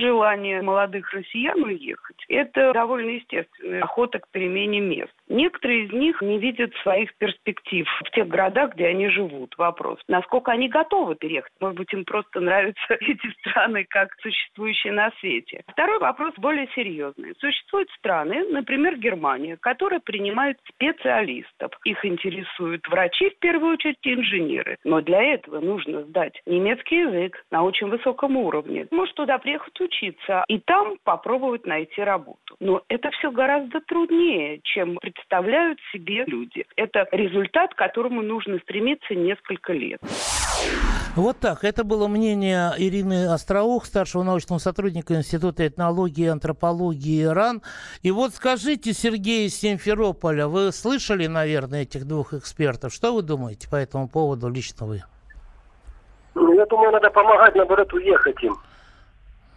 Желание 0.00 0.62
молодых 0.62 1.12
россиян 1.12 1.62
уехать– 1.62 2.24
это 2.28 2.72
довольно 2.72 3.10
естественная 3.10 3.82
охота 3.82 4.18
к 4.18 4.28
перемене 4.28 4.80
мест. 4.80 5.12
Некоторые 5.28 5.84
из 5.84 5.92
них 5.92 6.20
не 6.22 6.38
видят 6.38 6.74
своих 6.82 7.14
перспектив 7.16 7.86
в 8.04 8.10
тех 8.10 8.28
городах, 8.28 8.74
где 8.74 8.86
они 8.86 9.08
живут. 9.08 9.54
Вопрос, 9.58 9.98
насколько 10.08 10.52
они 10.52 10.68
готовы 10.68 11.14
переехать. 11.16 11.52
Может 11.60 11.76
быть, 11.76 11.92
им 11.92 12.04
просто 12.04 12.40
нравятся 12.40 12.94
эти 13.00 13.30
страны 13.40 13.86
как 13.88 14.08
существующие 14.20 14.92
на 14.92 15.10
свете. 15.20 15.62
Второй 15.68 15.98
вопрос 15.98 16.34
более 16.38 16.68
серьезный. 16.74 17.34
Существуют 17.38 17.90
страны, 17.90 18.44
например, 18.50 18.96
Германия, 18.96 19.56
которые 19.56 20.00
принимают 20.00 20.58
специалистов. 20.68 21.72
Их 21.84 22.04
интересуют 22.04 22.86
врачи, 22.88 23.30
в 23.30 23.38
первую 23.38 23.74
очередь, 23.74 23.96
инженеры. 24.02 24.78
Но 24.84 25.00
для 25.00 25.22
этого 25.22 25.60
нужно 25.60 26.02
сдать 26.02 26.40
немецкий 26.46 27.00
язык 27.00 27.44
на 27.50 27.62
очень 27.62 27.88
высоком 27.88 28.36
уровне. 28.36 28.86
Может 28.90 29.14
туда 29.14 29.38
приехать 29.38 29.78
учиться 29.80 30.44
и 30.48 30.58
там 30.58 30.96
попробовать 31.04 31.66
найти 31.66 32.00
работу. 32.02 32.56
Но 32.60 32.82
это 32.88 33.10
все 33.10 33.30
гораздо 33.30 33.80
труднее, 33.80 34.60
чем 34.62 34.98
представляют 35.18 35.78
себе 35.92 36.24
люди. 36.26 36.64
Это 36.76 37.06
результат, 37.12 37.74
к 37.74 37.78
которому 37.78 38.22
нужно 38.22 38.58
стремиться 38.58 39.14
несколько 39.14 39.72
лет. 39.72 40.00
Вот 41.16 41.38
так. 41.40 41.64
Это 41.64 41.84
было 41.84 42.06
мнение 42.08 42.72
Ирины 42.76 43.32
Остроух, 43.32 43.84
старшего 43.84 44.22
научного 44.22 44.58
сотрудника 44.58 45.14
Института 45.14 45.66
этнологии 45.66 46.24
и 46.24 46.28
антропологии 46.28 47.24
ИРАН. 47.24 47.62
И 48.02 48.10
вот 48.10 48.34
скажите, 48.34 48.92
Сергей 48.92 49.46
из 49.46 49.58
Симферополя, 49.58 50.46
вы 50.46 50.72
слышали, 50.72 51.26
наверное, 51.26 51.82
этих 51.82 52.06
двух 52.06 52.34
экспертов? 52.34 52.92
Что 52.92 53.14
вы 53.14 53.22
думаете 53.22 53.68
по 53.68 53.76
этому 53.76 54.08
поводу 54.08 54.48
лично 54.48 54.86
вы? 54.86 55.02
Ну, 56.34 56.54
я 56.54 56.66
думаю, 56.66 56.92
надо 56.92 57.10
помогать, 57.10 57.54
наоборот, 57.56 57.92
уехать 57.92 58.42
им. 58.42 58.56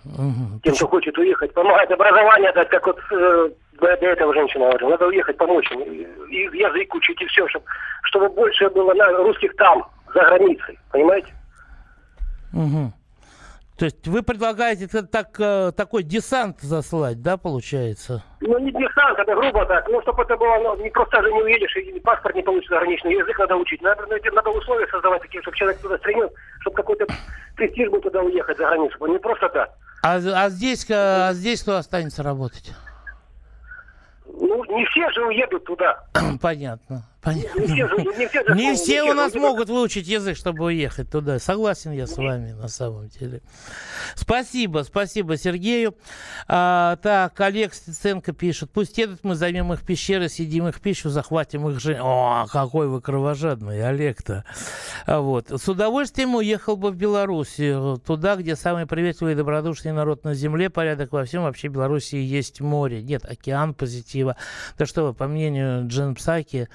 Угу. 0.06 0.62
Тем, 0.63 0.75
кто 0.75 0.88
хочет 0.88 1.15
уехать, 1.18 1.53
помогать 1.53 1.91
образование 1.91 2.51
дать, 2.53 2.70
как 2.70 2.88
вот 2.88 3.00
э, 3.12 3.50
до 3.81 4.07
этого 4.07 4.33
женщина 4.33 4.67
говорила. 4.67 4.89
Надо 4.91 5.07
уехать, 5.07 5.38
помочь 5.38 5.69
им. 5.71 5.81
И 5.81 6.57
язык 6.57 6.93
учить, 6.93 7.21
и 7.21 7.25
все, 7.25 7.47
чтобы, 7.47 7.65
чтобы 8.03 8.29
больше 8.29 8.69
было 8.69 8.93
на 8.93 9.07
русских 9.17 9.55
там, 9.55 9.85
за 10.13 10.21
границей. 10.21 10.79
Понимаете? 10.91 11.33
Угу. 12.53 12.93
То 13.77 13.85
есть 13.85 14.07
вы 14.07 14.21
предлагаете 14.21 14.88
так, 14.88 15.29
э, 15.39 15.71
такой 15.75 16.03
десант 16.03 16.61
заслать, 16.61 17.19
да, 17.23 17.38
получается? 17.38 18.23
Ну, 18.39 18.59
не 18.59 18.71
десант, 18.71 19.17
это 19.17 19.33
грубо 19.33 19.65
так. 19.65 19.88
Ну, 19.89 20.00
чтобы 20.03 20.21
это 20.21 20.38
было, 20.38 20.55
ну, 20.59 20.75
не 20.83 20.89
просто 20.91 21.19
же 21.23 21.31
не 21.31 21.41
уедешь, 21.41 21.75
и 21.77 22.00
паспорт 22.00 22.35
не 22.35 22.43
получится 22.43 22.75
заграничный, 22.75 23.15
язык 23.15 23.39
надо 23.39 23.55
учить. 23.55 23.81
Надо, 23.81 24.03
надо 24.07 24.50
условия 24.51 24.88
создавать 24.88 25.23
такие, 25.23 25.41
чтобы 25.41 25.57
человек 25.57 25.81
туда 25.81 25.97
стремился, 25.97 26.35
чтобы 26.59 26.75
какой-то 26.75 27.07
престиж 27.55 27.89
был 27.89 28.01
туда 28.01 28.21
уехать 28.21 28.57
за 28.57 28.65
границу. 28.65 29.03
Не 29.07 29.17
просто 29.17 29.50
так. 29.50 29.71
А, 30.03 30.17
а, 30.17 30.50
здесь, 30.50 30.85
а 30.91 31.33
здесь 31.33 31.63
кто 31.63 31.77
останется 31.77 32.21
работать? 32.21 32.73
Не 34.71 34.85
все 34.85 35.09
же 35.11 35.25
уедут 35.25 35.65
туда. 35.65 36.03
Понятно. 36.41 37.03
Понятно. 37.21 37.61
Не 37.61 37.67
все, 37.67 37.87
не 38.17 38.27
все, 38.27 38.53
не 38.55 38.73
все 38.75 39.03
у 39.03 39.13
нас 39.13 39.35
могут 39.35 39.69
выучить 39.69 40.07
язык, 40.07 40.35
чтобы 40.35 40.65
уехать 40.65 41.11
туда. 41.11 41.37
Согласен 41.37 41.91
я 41.91 42.07
с 42.07 42.17
вами 42.17 42.53
на 42.53 42.67
самом 42.67 43.09
деле. 43.09 43.41
Спасибо, 44.15 44.83
спасибо 44.83 45.37
Сергею. 45.37 45.95
А, 46.47 46.95
так, 46.95 47.39
Олег 47.39 47.75
Стеценко 47.75 48.33
пишет. 48.33 48.71
Пусть 48.71 48.97
едут, 48.97 49.19
мы 49.21 49.35
займем 49.35 49.71
их 49.71 49.83
пещеры, 49.83 50.29
съедим 50.29 50.67
их 50.67 50.81
пищу, 50.81 51.09
захватим 51.09 51.69
их 51.69 51.79
же. 51.79 51.99
О, 52.01 52.47
какой 52.51 52.87
вы 52.87 53.01
кровожадный, 53.01 53.87
Олег-то. 53.87 54.43
А, 55.05 55.19
вот. 55.19 55.51
С 55.51 55.69
удовольствием 55.69 56.33
уехал 56.33 56.75
бы 56.75 56.89
в 56.89 56.95
Белоруссию, 56.95 58.01
туда, 58.03 58.35
где 58.35 58.55
самый 58.55 58.87
приветливый 58.87 59.33
и 59.33 59.35
добродушный 59.35 59.91
народ 59.91 60.23
на 60.23 60.33
земле, 60.33 60.71
порядок 60.71 61.11
во 61.11 61.23
всем. 61.25 61.43
Вообще 61.43 61.67
Белоруссии 61.67 62.17
есть 62.19 62.61
море, 62.61 63.03
нет, 63.03 63.25
океан 63.25 63.75
позитива. 63.75 64.37
Да 64.79 64.87
что 64.87 65.03
вы, 65.03 65.13
по 65.13 65.27
мнению 65.27 65.87
Джен 65.87 66.15
Псаки, 66.15 66.67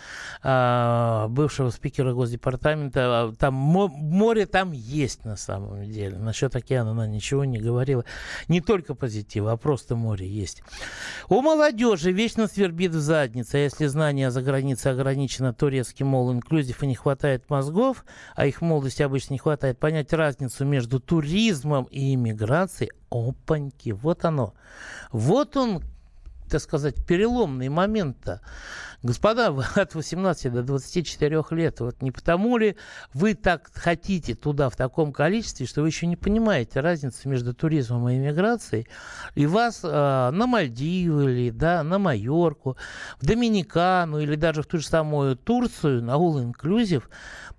бывшего 0.43 1.71
спикера 1.71 2.13
Госдепартамента. 2.13 3.01
А, 3.05 3.33
там 3.39 3.55
море 3.55 4.47
там 4.47 4.73
есть 4.73 5.25
на 5.25 5.37
самом 5.37 5.85
деле. 5.85 6.19
Насчет 6.19 6.55
океана 6.57 6.93
она 6.93 7.07
ничего 7.07 7.45
не 7.45 7.59
говорила. 7.59 8.05
Не 8.49 8.61
только 8.61 8.95
позитива, 8.95 9.53
а 9.53 9.57
просто 9.57 9.97
море 9.97 10.29
есть. 10.29 10.63
У 11.29 11.41
молодежи 11.41 12.13
вечно 12.13 12.47
свербит 12.47 12.93
в 12.93 13.01
заднице. 13.01 13.57
А 13.57 13.59
если 13.59 13.87
знание 13.87 14.31
за 14.31 14.43
границей 14.43 14.93
ограничено 14.93 15.53
турецким 15.53 16.09
мол 16.09 16.33
инклюзив 16.33 16.83
и 16.83 16.87
не 16.87 16.95
хватает 16.95 17.49
мозгов, 17.51 18.05
а 18.35 18.47
их 18.47 18.61
молодости 18.61 19.03
обычно 19.03 19.35
не 19.35 19.39
хватает 19.39 19.79
понять 19.79 20.13
разницу 20.13 20.65
между 20.65 21.01
туризмом 21.01 21.85
и 21.85 22.15
иммиграцией, 22.15 22.91
опаньки, 23.11 23.91
вот 23.91 24.25
оно. 24.25 24.55
Вот 25.13 25.57
он, 25.57 25.83
так 26.49 26.61
сказать, 26.61 27.07
переломный 27.07 27.69
момент-то. 27.69 28.41
Господа, 29.03 29.51
вы 29.51 29.65
от 29.75 29.95
18 29.95 30.53
до 30.53 30.63
24 30.63 31.45
лет, 31.51 31.81
вот 31.81 32.03
не 32.03 32.11
потому 32.11 32.57
ли 32.57 32.77
вы 33.13 33.35
так 33.35 33.71
хотите 33.75 34.35
туда 34.35 34.71
в 34.71 34.77
таком 34.77 35.13
количестве, 35.13 35.67
что 35.67 35.83
вы 35.83 35.89
еще 35.89 36.07
не 36.07 36.17
понимаете 36.17 36.81
разницу 36.81 37.29
между 37.29 37.55
туризмом 37.55 38.09
и 38.09 38.17
иммиграцией, 38.17 38.87
и 39.35 39.47
вас 39.47 39.81
э, 39.83 39.89
на 39.89 40.47
Мальдивы 40.47 41.33
или 41.33 41.51
да, 41.51 41.83
на 41.83 41.99
Майорку, 41.99 42.77
в 43.21 43.27
Доминикану 43.27 44.19
или 44.19 44.37
даже 44.37 44.63
в 44.63 44.67
ту 44.67 44.79
же 44.79 44.87
самую 44.87 45.37
Турцию 45.37 46.03
на 46.03 46.13
All 46.13 46.53
Inclusive 46.53 47.05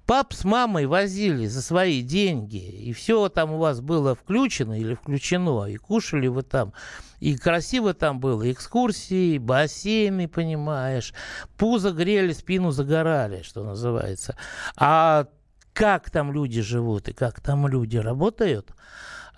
пап 0.08 0.34
с 0.34 0.46
мамой 0.46 0.86
возили 0.86 1.48
за 1.48 1.62
свои 1.62 2.02
деньги, 2.02 2.58
и 2.58 2.94
все 2.94 3.28
там 3.28 3.52
у 3.52 3.58
вас 3.58 3.82
было 3.82 4.16
включено 4.16 4.80
или 4.80 4.96
включено, 4.96 5.66
и 5.66 5.76
кушали 5.76 6.28
вы 6.28 6.44
там, 6.44 6.74
и 7.20 7.36
красиво 7.36 7.94
там 7.94 8.20
было, 8.20 8.50
экскурсии, 8.50 9.38
бассейны, 9.38 10.30
понимаешь, 10.30 11.14
пузо 11.58 11.92
грели, 11.92 12.34
спину 12.34 12.72
загорали, 12.72 13.42
что 13.44 13.64
называется. 13.64 14.36
А 14.76 15.28
как 15.74 16.10
там 16.10 16.32
люди 16.32 16.62
живут 16.62 17.08
и 17.10 17.14
как 17.14 17.40
там 17.40 17.68
люди 17.68 17.98
работают, 17.98 18.72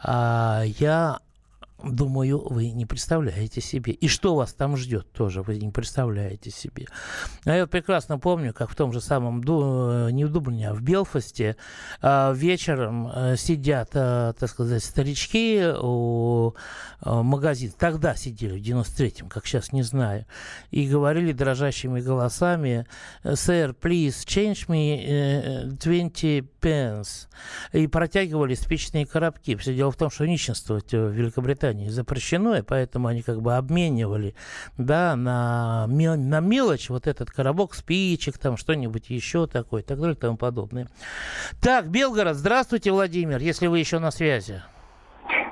а, 0.02 0.64
я 0.66 1.20
Думаю, 1.84 2.46
вы 2.50 2.72
не 2.72 2.86
представляете 2.86 3.62
себе. 3.62 3.94
И 3.94 4.10
что 4.10 4.36
вас 4.36 4.54
там 4.54 4.76
ждет, 4.76 5.10
тоже 5.14 5.42
вы 5.42 5.58
не 5.58 5.70
представляете 5.70 6.52
себе. 6.52 6.88
А 7.46 7.56
я 7.56 7.68
прекрасно 7.68 8.20
помню, 8.20 8.54
как 8.54 8.70
в 8.70 8.76
том 8.76 8.92
же 8.92 9.00
самом, 9.00 9.38
не 9.40 10.26
в 10.26 10.30
Дублине, 10.30 10.70
а 10.70 10.74
в 10.74 10.82
Белфасте 10.82 11.56
а, 12.02 12.34
вечером 12.34 13.10
э, 13.14 13.38
сидят, 13.38 13.92
э, 13.94 14.34
так 14.38 14.50
сказать, 14.50 14.84
старички 14.84 15.64
у 15.80 16.54
э, 17.02 17.10
магазина. 17.10 17.72
Тогда 17.78 18.14
сидели, 18.14 18.60
в 18.60 18.62
93-м, 18.62 19.30
как 19.30 19.46
сейчас 19.46 19.72
не 19.72 19.84
знаю. 19.84 20.26
И 20.72 20.86
говорили 20.86 21.32
дрожащими 21.32 22.02
голосами, 22.02 22.88
«Sir, 23.24 23.74
please 23.74 24.26
change 24.26 24.68
me 24.68 25.66
20 25.66 26.46
pence». 26.60 27.28
И 27.72 27.88
протягивали 27.88 28.54
спичные 28.54 29.06
коробки. 29.06 29.56
Все 29.56 29.74
дело 29.74 29.92
в 29.92 29.96
том, 29.96 30.10
что 30.10 30.28
нищенствовать 30.28 30.92
в 30.92 31.10
Великобритании 31.12 31.69
Великобритании 31.70 31.90
запрещено, 31.90 32.56
и 32.56 32.62
поэтому 32.62 33.08
они 33.08 33.22
как 33.22 33.42
бы 33.42 33.56
обменивали 33.56 34.36
да, 34.78 35.16
на, 35.16 35.88
на 35.88 36.40
мелочь 36.40 36.90
вот 36.90 37.08
этот 37.08 37.30
коробок 37.32 37.74
спичек, 37.74 38.38
там 38.38 38.58
что-нибудь 38.58 39.10
еще 39.10 39.48
такое, 39.48 39.84
так 39.84 39.98
далее 40.00 40.16
и 40.16 40.20
тому 40.20 40.38
подобное. 40.38 40.88
Так, 41.62 41.88
Белгород, 41.88 42.36
здравствуйте, 42.36 42.92
Владимир, 42.92 43.40
если 43.40 43.68
вы 43.68 43.80
еще 43.80 44.00
на 44.00 44.12
связи. 44.12 44.62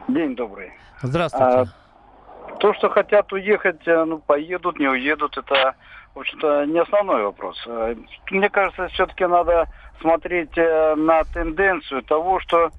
День 0.07 0.35
добрый. 0.35 0.71
Здравствуйте. 1.01 1.45
А, 1.45 2.57
то, 2.59 2.73
что 2.73 2.89
хотят 2.89 3.31
уехать, 3.33 3.87
э, 3.87 4.03
ну, 4.05 4.19
поедут, 4.19 4.79
не 4.79 4.87
уедут, 4.87 5.37
это, 5.37 5.75
в 6.15 6.19
общем-то, 6.19 6.65
не 6.65 6.79
основной 6.79 7.23
вопрос. 7.23 7.61
Э, 7.67 7.95
мне 8.31 8.49
кажется, 8.49 8.87
все-таки 8.87 9.25
надо 9.25 9.65
смотреть 10.01 10.57
э, 10.57 10.95
на 10.95 11.23
тенденцию 11.25 12.03
того, 12.03 12.39
что 12.39 12.71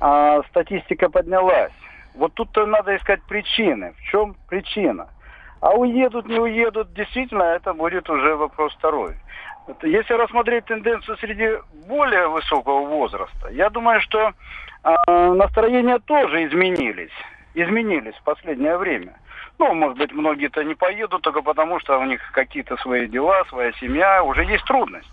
а, 0.00 0.42
статистика 0.50 1.08
поднялась. 1.08 1.72
Вот 2.14 2.34
тут 2.34 2.54
надо 2.56 2.96
искать 2.96 3.22
причины. 3.24 3.94
В 3.98 4.02
чем 4.02 4.36
причина? 4.48 5.08
А 5.60 5.70
уедут, 5.74 6.26
не 6.26 6.38
уедут, 6.38 6.92
действительно, 6.92 7.44
это 7.44 7.72
будет 7.72 8.10
уже 8.10 8.34
вопрос 8.36 8.74
второй. 8.74 9.14
Если 9.82 10.12
рассмотреть 10.14 10.64
тенденцию 10.64 11.16
среди 11.18 11.50
более 11.86 12.28
высокого 12.28 12.84
возраста, 12.86 13.48
я 13.50 13.70
думаю, 13.70 14.00
что 14.00 14.32
э, 14.82 15.32
настроения 15.32 16.00
тоже 16.00 16.46
изменились. 16.46 17.12
Изменились 17.54 18.16
в 18.16 18.24
последнее 18.24 18.76
время. 18.76 19.14
Ну, 19.58 19.72
может 19.74 19.98
быть, 19.98 20.12
многие-то 20.12 20.64
не 20.64 20.74
поедут 20.74 21.22
только 21.22 21.42
потому, 21.42 21.78
что 21.78 21.98
у 21.98 22.04
них 22.04 22.20
какие-то 22.32 22.76
свои 22.78 23.06
дела, 23.06 23.44
своя 23.48 23.72
семья, 23.74 24.24
уже 24.24 24.44
есть 24.44 24.64
трудности. 24.64 25.12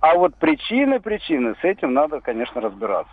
А 0.00 0.14
вот 0.14 0.34
причины, 0.36 1.00
причины, 1.00 1.54
с 1.60 1.64
этим 1.64 1.94
надо, 1.94 2.20
конечно, 2.20 2.60
разбираться. 2.60 3.12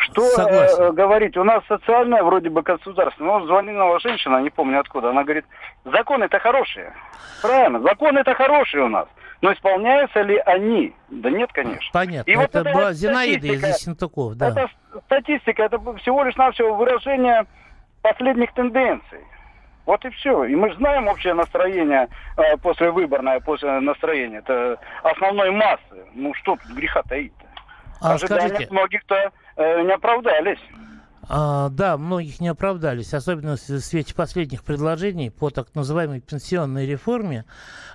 Что 0.00 0.22
э, 0.22 0.92
говорить? 0.92 1.36
У 1.36 1.44
нас 1.44 1.62
социальная 1.68 2.22
вроде 2.22 2.48
бы 2.48 2.62
государство. 2.62 3.22
Ну, 3.22 3.46
звонила 3.46 4.00
женщина, 4.00 4.40
не 4.40 4.50
помню 4.50 4.80
откуда. 4.80 5.10
Она 5.10 5.24
говорит, 5.24 5.44
законы 5.84 6.24
это 6.24 6.38
хорошие. 6.38 6.94
Правильно, 7.42 7.80
законы 7.80 8.20
это 8.20 8.34
хорошие 8.34 8.84
у 8.84 8.88
нас. 8.88 9.06
Но 9.42 9.52
исполняются 9.52 10.22
ли 10.22 10.38
они? 10.38 10.94
Да 11.10 11.30
нет, 11.30 11.50
конечно. 11.52 11.90
Понятно. 11.92 12.30
И 12.30 12.34
это 12.34 12.62
вот 12.62 12.72
была 12.72 12.92
Зинаида 12.92 13.46
из 13.46 13.62
Ессентуков, 13.62 14.34
да. 14.36 14.48
Это 14.48 14.68
статистика, 15.06 15.64
это 15.64 15.78
всего 15.96 16.24
лишь 16.24 16.36
навсего 16.36 16.74
выражение 16.74 17.46
последних 18.02 18.52
тенденций. 18.54 19.20
Вот 19.86 20.04
и 20.04 20.10
все. 20.10 20.44
И 20.44 20.54
мы 20.54 20.72
знаем 20.74 21.08
общее 21.08 21.34
настроение 21.34 22.08
э, 22.36 22.56
послевыборное, 22.58 23.40
после 23.40 23.80
настроения. 23.80 24.38
Это 24.38 24.78
основной 25.02 25.50
массы. 25.50 26.06
Ну 26.14 26.32
что 26.34 26.56
тут 26.56 26.76
греха 26.76 27.02
таить-то? 27.02 27.46
А 28.00 28.14
Ожидания 28.14 28.48
скажите... 28.48 28.72
многих-то 28.72 29.14
э, 29.14 29.30
не 29.56 29.92
оправдались. 29.92 30.60
А, 31.28 31.68
да, 31.68 31.96
многих 31.96 32.40
не 32.40 32.48
оправдались, 32.48 33.14
особенно 33.14 33.56
в 33.56 33.58
свете 33.58 34.14
последних 34.14 34.64
предложений 34.64 35.30
по 35.30 35.50
так 35.50 35.74
называемой 35.74 36.20
пенсионной 36.20 36.86
реформе, 36.86 37.44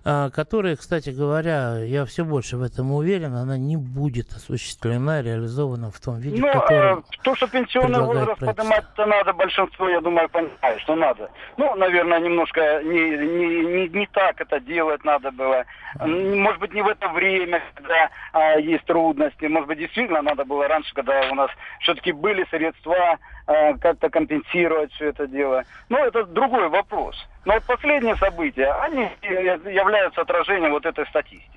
а, 0.03 0.29
которая, 0.29 0.75
кстати 0.75 1.09
говоря, 1.09 1.79
я 1.79 2.05
все 2.05 2.23
больше 2.23 2.57
в 2.57 2.61
этом 2.61 2.91
уверен, 2.91 3.35
она 3.35 3.57
не 3.57 3.77
будет 3.77 4.31
осуществлена, 4.31 5.21
реализована 5.21 5.91
в 5.91 5.99
том 5.99 6.19
виде, 6.19 6.39
ну, 6.39 6.47
в 6.47 6.51
котором 6.53 6.99
а, 6.99 7.23
то, 7.23 7.35
что 7.35 7.47
пенсионный 7.47 8.01
возраст 8.01 8.39
поднимать-то 8.39 9.05
надо, 9.05 9.33
большинство, 9.33 9.89
я 9.89 10.01
думаю, 10.01 10.29
понимает, 10.29 10.79
что 10.81 10.95
надо. 10.95 11.29
Ну, 11.57 11.75
наверное, 11.75 12.19
немножко 12.19 12.81
не, 12.83 13.17
не, 13.17 13.65
не, 13.65 13.89
не 13.89 14.07
так 14.07 14.39
это 14.39 14.59
делать 14.59 15.03
надо 15.03 15.31
было. 15.31 15.65
Может 15.99 16.59
быть, 16.59 16.73
не 16.73 16.81
в 16.81 16.87
это 16.87 17.07
время, 17.09 17.61
когда 17.73 18.09
а, 18.33 18.59
есть 18.59 18.85
трудности. 18.85 19.45
Может 19.45 19.67
быть, 19.67 19.79
действительно 19.79 20.21
надо 20.21 20.45
было 20.45 20.67
раньше, 20.67 20.93
когда 20.93 21.21
у 21.31 21.35
нас 21.35 21.49
все-таки 21.79 22.11
были 22.11 22.45
средства 22.49 23.14
Э, 23.47 23.77
как-то 23.77 24.09
компенсировать 24.09 24.91
все 24.93 25.09
это 25.09 25.27
дело. 25.27 25.63
Но 25.89 25.99
это 25.99 26.25
другой 26.25 26.67
вопрос. 26.69 27.15
Но 27.45 27.53
вот 27.53 27.63
последние 27.63 28.15
события, 28.15 28.71
они 28.81 29.07
являются 29.21 30.21
отражением 30.21 30.71
вот 30.71 30.85
этой 30.85 31.05
статистики. 31.07 31.51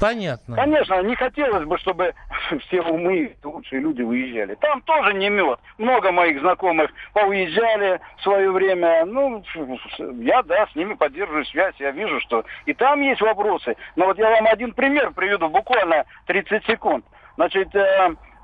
Понятно. 0.00 0.56
Конечно, 0.56 1.02
не 1.02 1.14
хотелось 1.16 1.66
бы, 1.66 1.76
чтобы 1.78 2.14
все 2.60 2.80
умы, 2.80 3.36
лучшие 3.44 3.82
люди 3.82 4.00
выезжали. 4.00 4.54
Там 4.54 4.80
тоже 4.82 5.12
не 5.12 5.28
мед. 5.28 5.58
Много 5.76 6.12
моих 6.12 6.40
знакомых 6.40 6.90
поуезжали 7.12 8.00
в 8.16 8.22
свое 8.22 8.50
время. 8.50 9.04
Ну, 9.04 9.44
я, 10.20 10.42
да, 10.44 10.66
с 10.68 10.74
ними 10.74 10.94
поддерживаю 10.94 11.44
связь. 11.44 11.74
Я 11.78 11.90
вижу, 11.90 12.20
что 12.20 12.44
и 12.64 12.72
там 12.72 13.02
есть 13.02 13.20
вопросы. 13.20 13.76
Но 13.96 14.06
вот 14.06 14.16
я 14.16 14.30
вам 14.30 14.46
один 14.46 14.72
пример 14.72 15.10
приведу, 15.10 15.50
буквально 15.50 16.04
30 16.26 16.64
секунд. 16.64 17.04
Значит, 17.36 17.68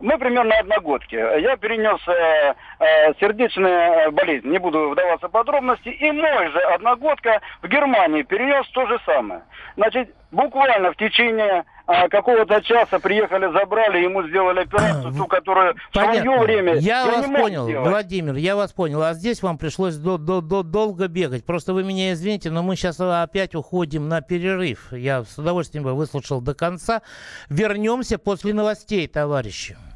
э, 0.05 0.07
мы 0.07 0.19
примерно 0.19 0.55
одногодки. 0.59 1.15
Я 1.15 1.57
перенес 1.57 2.01
э, 2.07 2.55
э, 2.79 3.15
сердечную 3.21 4.13
болезнь, 4.13 4.49
не 4.49 4.59
буду 4.59 4.91
вдаваться 4.91 5.29
в 5.29 5.31
подробности, 5.31 5.89
и 5.89 6.13
мой 6.13 6.51
же 6.51 6.59
одногодка 6.61 7.41
в 7.63 7.69
Германии 7.69 8.23
перенес 8.23 8.69
то 8.69 8.87
же 8.87 8.99
самое. 9.07 9.43
Значит, 9.77 10.15
буквально 10.31 10.93
в 10.93 10.97
течение 10.97 11.65
а, 11.87 12.09
какого-то 12.09 12.63
часа 12.63 12.99
приехали, 12.99 13.53
забрали, 13.53 13.99
ему 13.99 14.27
сделали 14.27 14.61
операцию, 14.61 15.13
ту, 15.13 15.27
которую 15.27 15.75
Понятно. 15.93 16.21
в 16.21 16.23
свое 16.23 16.41
время 16.41 16.75
я, 16.77 17.01
я 17.01 17.07
вас 17.07 17.27
понял, 17.27 17.65
сделать. 17.65 17.89
Владимир, 17.89 18.35
я 18.37 18.57
вас 18.57 18.73
понял. 18.73 19.03
А 19.03 19.13
здесь 19.13 19.43
вам 19.43 19.59
пришлось 19.59 19.97
до, 19.97 20.17
до, 20.17 20.41
до, 20.41 20.63
долго 20.63 21.09
бегать. 21.09 21.45
Просто 21.45 21.75
вы 21.75 21.85
меня 21.85 22.13
извините, 22.13 22.51
но 22.51 22.63
мы 22.63 22.77
сейчас 22.77 23.01
опять 23.01 23.55
уходим 23.55 24.09
на 24.09 24.23
перерыв. 24.23 24.93
Я 24.93 25.25
с 25.25 25.37
удовольствием 25.37 25.85
бы 25.85 25.95
выслушал 25.95 26.41
до 26.41 26.55
конца. 26.55 27.03
Вернемся 27.49 28.19
после 28.19 28.55
новостей, 28.55 29.07
товарищи. 29.07 29.77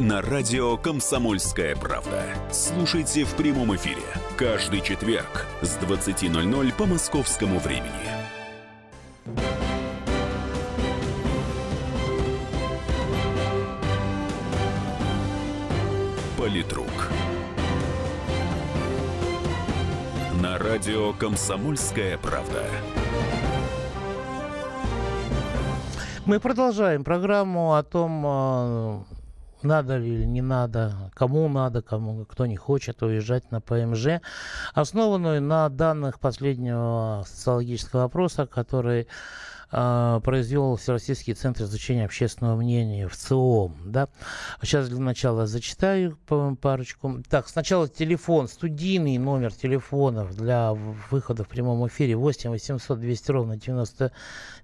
на 0.00 0.22
радио 0.22 0.76
«Комсомольская 0.76 1.76
правда». 1.76 2.24
Слушайте 2.50 3.24
в 3.24 3.34
прямом 3.34 3.74
эфире 3.76 4.02
каждый 4.36 4.80
четверг 4.80 5.46
с 5.60 5.76
20.00 5.76 6.74
по 6.76 6.86
московскому 6.86 7.58
времени. 7.58 7.90
Политрук. 16.38 16.88
На 20.40 20.58
радио 20.58 21.12
«Комсомольская 21.12 22.16
правда». 22.18 22.64
Мы 26.24 26.38
продолжаем 26.40 27.04
программу 27.04 27.74
о 27.74 27.82
том, 27.82 28.22
а, 28.24 29.02
надо 29.64 29.98
или 29.98 30.24
не 30.24 30.42
надо, 30.42 31.10
кому 31.14 31.48
надо, 31.48 31.82
кому, 31.82 32.24
кто 32.24 32.46
не 32.46 32.56
хочет 32.56 33.02
уезжать 33.02 33.50
на 33.50 33.60
ПМЖ, 33.60 34.20
основанную 34.74 35.42
на 35.42 35.68
данных 35.68 36.20
последнего 36.20 37.24
социологического 37.26 38.04
опроса, 38.04 38.46
который 38.46 39.08
а, 39.74 40.20
произвел 40.20 40.76
Всероссийский 40.76 41.32
центр 41.32 41.62
изучения 41.62 42.04
общественного 42.04 42.56
мнения 42.56 43.08
в 43.08 43.16
ЦИОМ. 43.16 43.90
Да? 43.90 44.08
Сейчас 44.60 44.90
для 44.90 45.00
начала 45.00 45.46
зачитаю 45.46 46.18
парочку. 46.60 47.22
Так, 47.30 47.48
сначала 47.48 47.88
телефон, 47.88 48.48
студийный 48.48 49.16
номер 49.16 49.54
телефонов 49.54 50.36
для 50.36 50.74
выхода 50.74 51.44
в 51.44 51.48
прямом 51.48 51.86
эфире 51.88 52.16
8 52.16 52.50
800 52.50 53.00
200 53.00 53.30
ровно 53.30 53.56
90 53.56 54.12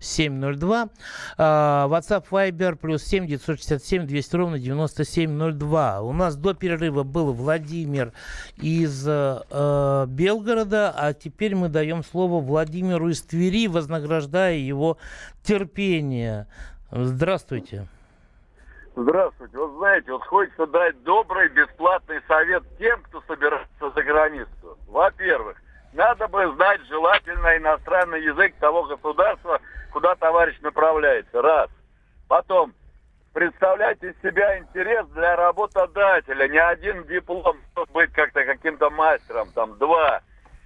702. 0.01 0.89
А, 1.37 1.89
WhatsApp 1.89 2.27
Viber 2.31 2.77
плюс 2.77 3.03
7 3.05 3.27
967 3.27 4.07
200 4.07 4.37
ровно 4.37 4.59
9702. 4.59 6.01
У 6.03 6.13
нас 6.13 6.37
до 6.37 6.55
перерыва 6.55 7.03
был 7.03 7.33
Владимир 7.33 8.13
из 8.57 9.07
э, 9.07 9.43
э, 9.51 10.07
Белгорода, 10.09 10.93
а 10.97 11.13
теперь 11.13 11.55
мы 11.55 11.69
даем 11.69 12.03
слово 12.05 12.41
Владимиру 12.41 13.09
из 13.09 13.23
Твери, 13.23 13.69
вознаграждая 13.69 14.57
его 14.57 14.99
терпение. 15.43 16.47
Здравствуйте. 16.91 17.87
Здравствуйте. 18.97 19.57
Вот 19.57 19.77
знаете, 19.79 20.11
вот 20.11 20.25
хочется 20.25 20.67
дать 20.67 21.01
добрый 21.05 21.49
бесплатный 21.51 22.21
совет 22.27 22.65
тем, 22.79 23.01
кто 23.05 23.21
собирается 23.29 23.91
за 23.95 24.03
границу. 24.03 24.79
Во-первых, 24.89 25.57
надо 25.93 26.29
бы 26.29 26.53
знать 26.55 26.81
желательно 26.89 27.57
иностранный 27.57 28.23
язык 28.23 28.55
того 28.61 28.85
государства, 28.85 29.61
куда 29.93 30.15
товарищ 30.17 30.59
направляется. 30.61 31.41
Раз. 31.41 31.71
Потом, 32.29 32.75
представляйте 33.33 34.11
из 34.11 34.23
себя 34.23 34.59
интерес 34.59 35.07
для 35.09 35.37
работодателя. 35.37 36.49
Не 36.49 36.59
один 36.59 37.05
диплом, 37.05 37.59
может 37.75 37.93
быть 37.93 38.13
как-то 38.13 38.45
каким-то 38.45 38.91
мастером. 38.91 39.51
Там 39.53 39.79
два. 39.79 40.21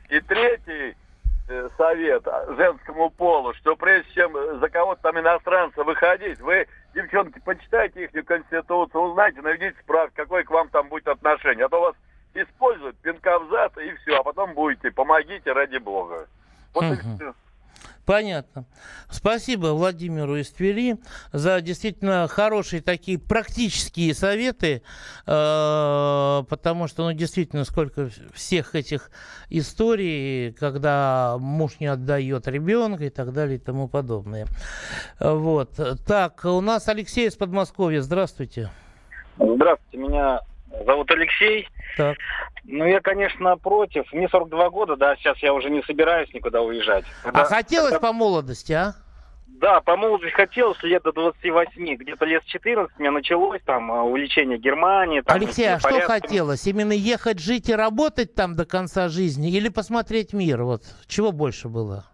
И 0.08 0.20
третий, 0.20 0.94
Э, 1.48 1.68
совет 1.76 2.24
женскому 2.56 3.10
полу, 3.10 3.52
что 3.54 3.74
прежде 3.74 4.10
чем 4.12 4.32
за 4.60 4.68
кого-то 4.68 5.02
там 5.02 5.18
иностранца 5.18 5.82
выходить, 5.82 6.40
вы, 6.40 6.68
девчонки, 6.94 7.40
почитайте 7.44 8.04
их 8.04 8.24
конституцию, 8.24 9.02
узнайте, 9.02 9.42
наведите 9.42 9.76
справку, 9.82 10.12
какое 10.14 10.44
к 10.44 10.50
вам 10.50 10.68
там 10.68 10.88
будет 10.88 11.08
отношение. 11.08 11.66
А 11.66 11.68
то 11.68 11.80
вас 11.80 11.96
используют, 12.34 12.96
пинка 12.98 13.38
в 13.38 13.48
зад, 13.50 13.76
и 13.78 13.94
все, 14.02 14.16
а 14.18 14.22
потом 14.22 14.54
будете, 14.54 14.90
помогите 14.90 15.52
ради 15.52 15.78
бога. 15.78 16.28
Вот 16.74 16.84
и 16.84 16.96
все. 16.96 17.34
Понятно. 18.04 18.64
Спасибо 19.08 19.68
Владимиру 19.68 20.36
из 20.36 20.50
Твери 20.50 20.96
за 21.32 21.60
действительно 21.60 22.26
хорошие 22.28 22.82
такие 22.82 23.16
практические 23.16 24.12
советы, 24.12 24.82
э, 25.26 26.42
потому 26.48 26.88
что, 26.88 27.04
ну, 27.04 27.12
действительно, 27.12 27.64
сколько 27.64 28.08
всех 28.34 28.74
этих 28.74 29.10
историй, 29.50 30.52
когда 30.52 31.36
муж 31.38 31.78
не 31.78 31.86
отдает 31.86 32.48
ребенка 32.48 33.04
и 33.04 33.10
так 33.10 33.32
далее 33.32 33.56
и 33.56 33.60
тому 33.60 33.86
подобное. 33.88 34.46
Вот. 35.20 35.78
Так, 36.04 36.44
у 36.44 36.60
нас 36.60 36.88
Алексей 36.88 37.28
из 37.28 37.36
Подмосковья. 37.36 38.00
Здравствуйте. 38.00 38.70
Здравствуйте, 39.38 39.98
меня 39.98 40.40
зовут 40.84 41.10
Алексей. 41.10 41.68
Так. 41.96 42.16
Ну, 42.64 42.84
я, 42.84 43.00
конечно, 43.00 43.56
против. 43.56 44.12
Мне 44.12 44.28
42 44.28 44.70
года, 44.70 44.96
да, 44.96 45.16
сейчас 45.16 45.38
я 45.38 45.52
уже 45.52 45.70
не 45.70 45.82
собираюсь 45.82 46.32
никуда 46.32 46.62
уезжать. 46.62 47.04
Когда, 47.22 47.42
а 47.42 47.44
хотелось 47.44 47.92
когда... 47.92 48.08
по 48.08 48.12
молодости, 48.12 48.72
а? 48.72 48.94
Да, 49.46 49.80
по 49.80 49.96
молодости 49.96 50.34
хотелось 50.34 50.82
лет 50.82 51.02
до 51.04 51.12
28, 51.12 51.96
где-то 51.96 52.24
лет 52.24 52.42
с 52.42 52.46
14 52.46 52.98
у 52.98 53.00
меня 53.00 53.12
началось 53.12 53.60
там 53.64 53.92
а, 53.92 54.02
увлечение 54.02 54.58
Германии. 54.58 55.20
Там, 55.20 55.36
Алексей, 55.36 55.72
а 55.72 55.78
что 55.78 56.00
хотелось? 56.00 56.66
Именно 56.66 56.92
ехать, 56.92 57.38
жить 57.38 57.68
и 57.68 57.74
работать 57.74 58.34
там 58.34 58.56
до 58.56 58.64
конца 58.64 59.08
жизни 59.08 59.52
или 59.52 59.68
посмотреть 59.68 60.32
мир? 60.32 60.62
Вот 60.64 60.82
чего 61.06 61.30
больше 61.30 61.68
было? 61.68 62.06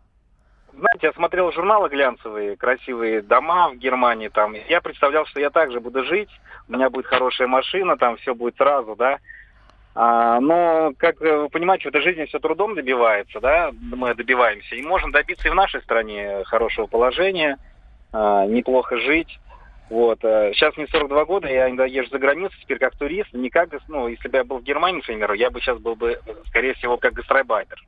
Знаете, 0.79 1.09
я 1.09 1.13
смотрел 1.13 1.51
журналы 1.51 1.89
глянцевые, 1.89 2.57
красивые 2.57 3.21
дома 3.21 3.71
в 3.71 3.79
Германии 3.79 4.29
там. 4.29 4.55
Я 4.69 4.81
представлял, 4.81 5.27
что 5.27 5.41
я 5.41 5.51
также 5.51 5.81
буду 5.81 6.05
жить, 6.05 6.29
у 6.69 6.73
меня 6.73 6.89
будет 6.89 7.07
хорошая 7.07 7.49
машина, 7.49 7.97
там 7.97 8.17
все 8.19 8.33
будет 8.33 8.57
сразу, 8.57 8.95
да. 8.95 9.19
А, 9.97 10.39
но, 10.39 10.93
как 10.97 11.19
вы 11.19 11.49
понимаете, 11.49 11.85
в 11.85 11.89
этой 11.89 12.03
жизни 12.03 12.27
все 12.27 12.39
трудом 12.39 12.77
добивается, 12.77 13.41
да, 13.41 13.73
мы 13.73 14.15
добиваемся. 14.15 14.77
И 14.77 14.83
можно 14.83 15.11
добиться 15.11 15.49
и 15.49 15.51
в 15.51 15.57
нашей 15.57 15.83
стране 15.83 16.45
хорошего 16.45 16.87
положения, 16.87 17.59
а, 18.13 18.47
неплохо 18.47 18.99
жить. 18.99 19.41
Вот. 19.91 20.21
Сейчас 20.21 20.77
мне 20.77 20.87
42 20.87 21.25
года, 21.25 21.49
я 21.49 21.67
иногда 21.67 21.87
езжу 21.87 22.11
за 22.11 22.21
границу 22.21 22.55
теперь 22.61 22.79
как 22.79 22.95
турист, 22.97 23.33
не 23.33 23.51
как, 23.51 23.71
ну, 23.89 24.07
если 24.07 24.29
бы 24.29 24.37
я 24.37 24.45
был 24.45 24.59
в 24.59 24.63
Германии, 24.63 24.99
например, 24.99 25.33
я 25.33 25.51
бы 25.51 25.61
сейчас 25.61 25.79
был 25.79 25.97
бы, 25.97 26.21
скорее 26.47 26.75
всего, 26.75 26.99
как 26.99 27.15
гастробайтер. 27.15 27.83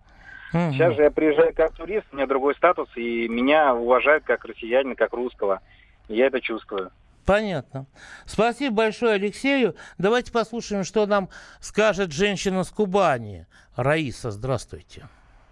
Mm-hmm. 0.52 0.72
Сейчас 0.72 0.94
же 0.96 1.02
я 1.02 1.10
приезжаю 1.10 1.54
как 1.54 1.72
турист, 1.72 2.06
у 2.12 2.16
меня 2.16 2.26
другой 2.26 2.54
статус, 2.56 2.88
и 2.96 3.28
меня 3.28 3.74
уважают 3.74 4.24
как 4.24 4.44
россиянина, 4.44 4.94
как 4.94 5.12
русского. 5.12 5.60
Я 6.08 6.26
это 6.26 6.40
чувствую. 6.40 6.90
Понятно. 7.24 7.86
Спасибо 8.26 8.74
большое 8.74 9.14
Алексею. 9.14 9.76
Давайте 9.98 10.32
послушаем, 10.32 10.82
что 10.84 11.06
нам 11.06 11.28
скажет 11.60 12.12
женщина 12.12 12.64
с 12.64 12.70
Кубани. 12.70 13.46
Раиса, 13.76 14.30
здравствуйте. 14.32 15.08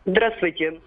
Здравствуйте. 0.09 0.81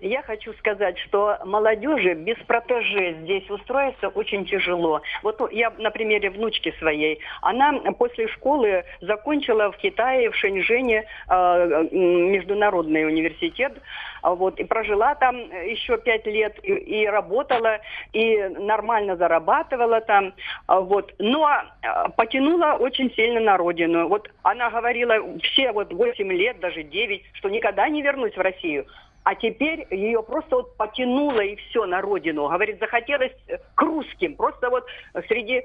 Я 0.00 0.22
хочу 0.22 0.52
сказать, 0.54 0.96
что 0.98 1.38
молодежи 1.44 2.14
без 2.14 2.36
протеже 2.46 3.16
здесь 3.22 3.50
устроиться 3.50 4.06
очень 4.06 4.44
тяжело. 4.44 5.02
Вот 5.24 5.40
я 5.50 5.72
на 5.78 5.90
примере 5.90 6.30
внучки 6.30 6.72
своей. 6.78 7.18
Она 7.42 7.72
после 7.98 8.28
школы 8.28 8.84
закончила 9.00 9.72
в 9.72 9.78
Китае, 9.78 10.30
в 10.30 10.36
Шэньчжэне 10.36 11.04
э, 11.28 11.88
международный 11.90 13.04
университет. 13.04 13.72
Вот, 14.22 14.58
и 14.60 14.64
прожила 14.64 15.14
там 15.14 15.36
еще 15.36 15.98
пять 15.98 16.26
лет, 16.26 16.58
и, 16.62 16.72
и 16.72 17.06
работала, 17.06 17.78
и 18.12 18.38
нормально 18.58 19.16
зарабатывала 19.16 20.00
там. 20.00 20.34
Вот. 20.66 21.14
Но 21.18 21.48
э, 21.48 22.08
потянула 22.16 22.76
очень 22.78 23.12
сильно 23.14 23.40
на 23.40 23.56
родину. 23.56 24.08
Вот 24.08 24.30
она 24.42 24.70
говорила 24.70 25.14
все 25.42 25.72
вот 25.72 25.92
8 25.92 26.32
лет, 26.32 26.60
даже 26.60 26.82
9, 26.82 27.22
что 27.34 27.48
никогда 27.48 27.88
не 27.88 28.02
вернусь 28.02 28.34
в 28.34 28.40
Россию 28.40 28.58
Россию. 28.58 28.86
А 29.24 29.34
теперь 29.34 29.86
ее 29.90 30.22
просто 30.22 30.56
вот 30.56 30.76
потянуло 30.76 31.40
и 31.40 31.56
все 31.56 31.84
на 31.84 32.00
родину. 32.00 32.48
Говорит, 32.48 32.78
захотелось 32.78 33.32
э, 33.48 33.58
к 33.74 33.82
русским, 33.82 34.34
просто 34.36 34.70
вот 34.70 34.86
среди 35.26 35.56
э, 35.56 35.62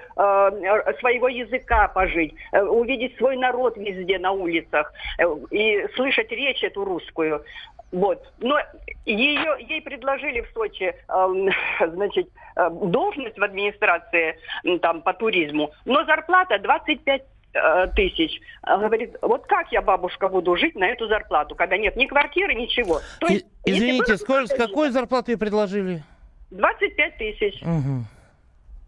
своего 0.99 1.29
языка 1.29 1.87
пожить, 1.87 2.33
э, 2.51 2.61
увидеть 2.61 3.15
свой 3.15 3.37
народ 3.37 3.77
везде 3.77 4.19
на 4.19 4.31
улицах 4.31 4.91
э, 5.17 5.23
и 5.51 5.87
слышать 5.95 6.29
речь 6.31 6.61
эту 6.61 6.83
русскую. 6.83 7.45
Вот. 7.93 8.21
Но 8.39 8.59
ее, 9.05 9.55
ей 9.59 9.81
предложили 9.81 10.41
в 10.41 10.51
Сочи, 10.53 10.93
э, 10.93 11.87
значит, 11.87 12.27
э, 12.57 12.69
должность 12.69 13.37
в 13.37 13.43
администрации 13.43 14.37
там 14.81 15.01
по 15.01 15.13
туризму, 15.13 15.71
но 15.85 16.03
зарплата 16.03 16.59
25 16.59 17.23
Э, 17.53 17.87
тысяч. 17.95 18.41
Говорит, 18.63 19.15
вот 19.21 19.45
как 19.45 19.71
я, 19.71 19.83
бабушка, 19.83 20.27
буду 20.27 20.55
жить 20.57 20.73
на 20.75 20.85
эту 20.85 21.07
зарплату, 21.07 21.53
когда 21.53 21.77
нет 21.77 21.95
ни 21.95 22.07
квартиры, 22.07 22.55
ничего. 22.55 22.99
То 23.19 23.27
есть, 23.27 23.45
Извините, 23.63 24.17
сколько, 24.17 24.55
какую 24.57 24.91
зарплату 24.91 25.31
ей 25.31 25.37
предложили? 25.37 26.01
25 26.49 27.17
тысяч. 27.17 27.61
Угу. 27.61 28.05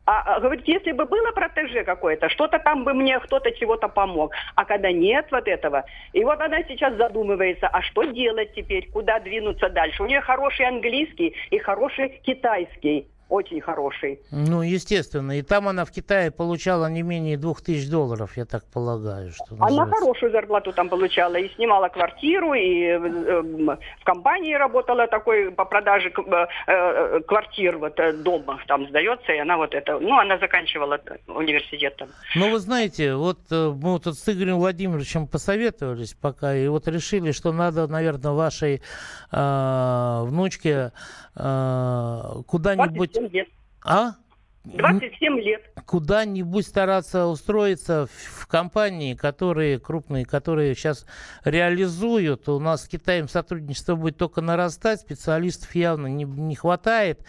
А, 0.06 0.39
говорит, 0.39 0.68
если 0.68 0.91
бы 0.91 1.06
было 1.06 1.32
протеже 1.32 1.84
какое-то, 1.84 2.30
что-то 2.30 2.60
там 2.60 2.84
бы 2.84 2.94
мне 2.94 3.20
кто-то 3.20 3.52
чего-то 3.52 3.88
помог. 3.88 4.34
А 4.56 4.65
когда 4.65 4.91
нет 4.91 5.28
вот 5.32 5.48
этого, 5.48 5.86
и 6.13 6.24
вот 6.24 6.39
она 6.41 6.62
сейчас 6.63 6.96
задумывается, 6.96 7.68
а 7.68 7.82
что 7.82 8.04
делать 8.04 8.54
теперь, 8.54 8.89
куда 8.91 9.20
двинуться 9.20 9.70
дальше. 9.70 10.04
У 10.04 10.06
нее 10.06 10.22
хороший 10.22 10.68
английский 10.68 11.36
и 11.50 11.58
хороший 11.58 12.10
китайский 12.24 13.08
очень 13.30 13.62
хороший. 13.62 14.20
Ну, 14.32 14.62
естественно. 14.62 15.38
И 15.38 15.42
там 15.42 15.68
она 15.68 15.86
в 15.86 15.92
Китае 15.92 16.32
получала 16.32 16.90
не 16.90 17.02
менее 17.02 17.38
двух 17.38 17.62
тысяч 17.62 17.90
долларов, 17.90 18.38
я 18.38 18.46
так 18.46 18.64
полагаю. 18.72 19.32
Что 19.32 19.56
она 19.60 19.86
хорошую 19.88 20.32
зарплату 20.32 20.72
там 20.74 20.90
получала. 20.90 21.36
И 21.36 21.50
снимала 21.56 21.90
квартиру, 21.90 22.54
и 22.54 22.84
э, 22.84 23.00
в 23.00 24.04
компании 24.04 24.54
работала 24.54 25.08
такой 25.08 25.52
по 25.52 25.66
продаже 25.66 26.10
э, 26.10 26.46
э, 26.68 27.22
квартир, 27.22 27.78
вот 27.78 28.00
э, 28.00 28.14
дома 28.14 28.60
там 28.68 28.88
сдается, 28.88 29.32
и 29.32 29.38
она 29.38 29.58
вот 29.58 29.74
это... 29.74 30.00
Ну, 30.00 30.18
она 30.18 30.38
заканчивала 30.38 31.00
университет 31.28 31.96
там. 31.98 32.10
Ну, 32.36 32.52
вы 32.52 32.60
знаете, 32.60 33.16
вот 33.16 33.40
э, 33.52 33.74
мы 33.76 34.00
тут 34.00 34.18
с 34.18 34.30
Игорем 34.30 34.58
Владимировичем 34.58 35.28
посоветовались 35.28 36.14
пока, 36.14 36.56
и 36.56 36.68
вот 36.68 36.88
решили, 36.88 37.32
что 37.32 37.52
надо, 37.52 37.88
наверное, 37.88 38.32
вашей 38.32 38.82
э, 39.32 40.22
внучке 40.24 40.92
куда-нибудь 41.36 43.12
27 43.13 43.28
лет. 43.34 43.50
А? 43.84 44.15
27 44.65 45.39
лет. 45.39 45.62
Куда-нибудь 45.86 46.65
стараться 46.65 47.28
устроиться 47.28 48.08
в 48.12 48.47
компании, 48.47 49.13
которые 49.13 49.80
крупные, 49.80 50.25
которые 50.25 50.75
сейчас 50.75 51.06
реализуют. 51.43 52.49
У 52.49 52.60
нас 52.60 52.84
с 52.84 52.88
Китаем 52.88 53.30
сотрудничество 53.30 53.95
будет 53.95 54.17
только 54.17 54.41
нарастать, 54.41 55.01
специалистов 55.01 55.73
явно 55.75 56.08
не, 56.08 56.23
не 56.23 56.56
хватает. 56.56 57.23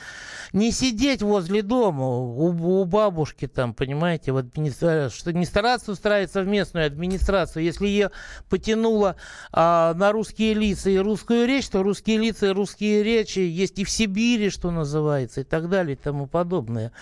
Не 0.52 0.72
сидеть 0.72 1.22
возле 1.22 1.62
дома 1.62 2.08
у, 2.08 2.80
у 2.80 2.84
бабушки 2.84 3.46
там, 3.46 3.74
понимаете, 3.74 4.32
в 4.32 4.38
администрации, 4.38 5.16
что 5.16 5.32
не 5.32 5.44
стараться 5.44 5.92
устраиваться 5.92 6.42
в 6.42 6.46
местную 6.46 6.86
администрацию. 6.86 7.64
Если 7.64 7.86
ее 7.86 8.10
потянуло 8.48 9.16
а, 9.52 9.92
на 9.94 10.12
русские 10.12 10.54
лица 10.54 10.88
и 10.88 10.98
русскую 10.98 11.46
речь, 11.46 11.68
то 11.68 11.82
русские 11.82 12.18
лица 12.18 12.46
и 12.46 12.50
русские 12.50 13.02
речи 13.02 13.40
есть 13.40 13.78
и 13.78 13.84
в 13.84 13.90
Сибири, 13.90 14.48
что 14.48 14.70
называется, 14.70 15.42
и 15.42 15.44
так 15.44 15.68
далее, 15.68 15.94
и 15.94 15.98
тому 15.98 16.26
подобное. 16.26 16.92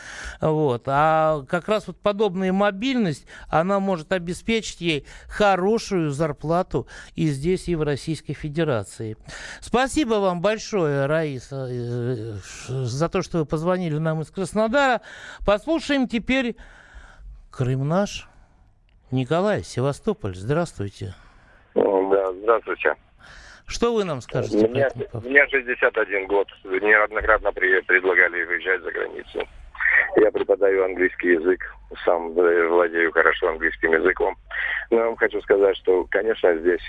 Вот. 0.41 0.85
А 0.87 1.43
как 1.49 1.69
раз 1.69 1.87
вот 1.87 1.99
подобная 1.99 2.53
мобильность, 2.53 3.27
она 3.49 3.81
может 3.81 4.13
обеспечить 4.13 4.81
ей 4.81 5.07
хорошую 5.29 6.11
зарплату 6.11 6.87
и 7.15 7.27
здесь, 7.27 7.69
и 7.69 7.75
в 7.75 7.83
Российской 7.83 8.35
Федерации. 8.35 9.17
Спасибо 9.61 10.15
вам 10.15 10.41
большое, 10.41 11.07
Раиса, 11.07 11.67
э, 11.71 12.37
за 12.69 13.09
то, 13.09 13.23
что 13.23 13.39
вы 13.39 13.47
позвонили 13.47 13.99
нам 13.99 14.21
из 14.23 14.31
Краснодара. 14.31 15.01
Послушаем 15.45 16.09
теперь 16.09 16.57
Крым 17.51 17.87
наш. 17.87 18.29
Николай, 19.13 19.63
Севастополь, 19.63 20.35
здравствуйте. 20.35 21.15
Да, 21.75 22.33
здравствуйте. 22.33 22.97
Что 23.67 23.95
вы 23.95 24.05
нам 24.05 24.21
скажете? 24.21 24.67
Мне, 24.67 24.89
мне 25.23 25.47
61 25.49 26.27
год. 26.27 26.49
Неоднократно 26.65 27.53
предлагали 27.53 28.45
выезжать 28.45 28.83
за 28.83 28.91
границу. 28.91 29.49
Я 30.17 30.31
преподаю 30.31 30.85
английский 30.85 31.33
язык, 31.33 31.61
сам 32.05 32.33
владею 32.33 33.13
хорошо 33.13 33.49
английским 33.49 33.93
языком. 33.93 34.37
Но 34.91 34.99
я 34.99 35.05
вам 35.07 35.17
хочу 35.17 35.41
сказать, 35.43 35.77
что, 35.79 36.07
конечно, 36.11 36.57
здесь, 36.59 36.83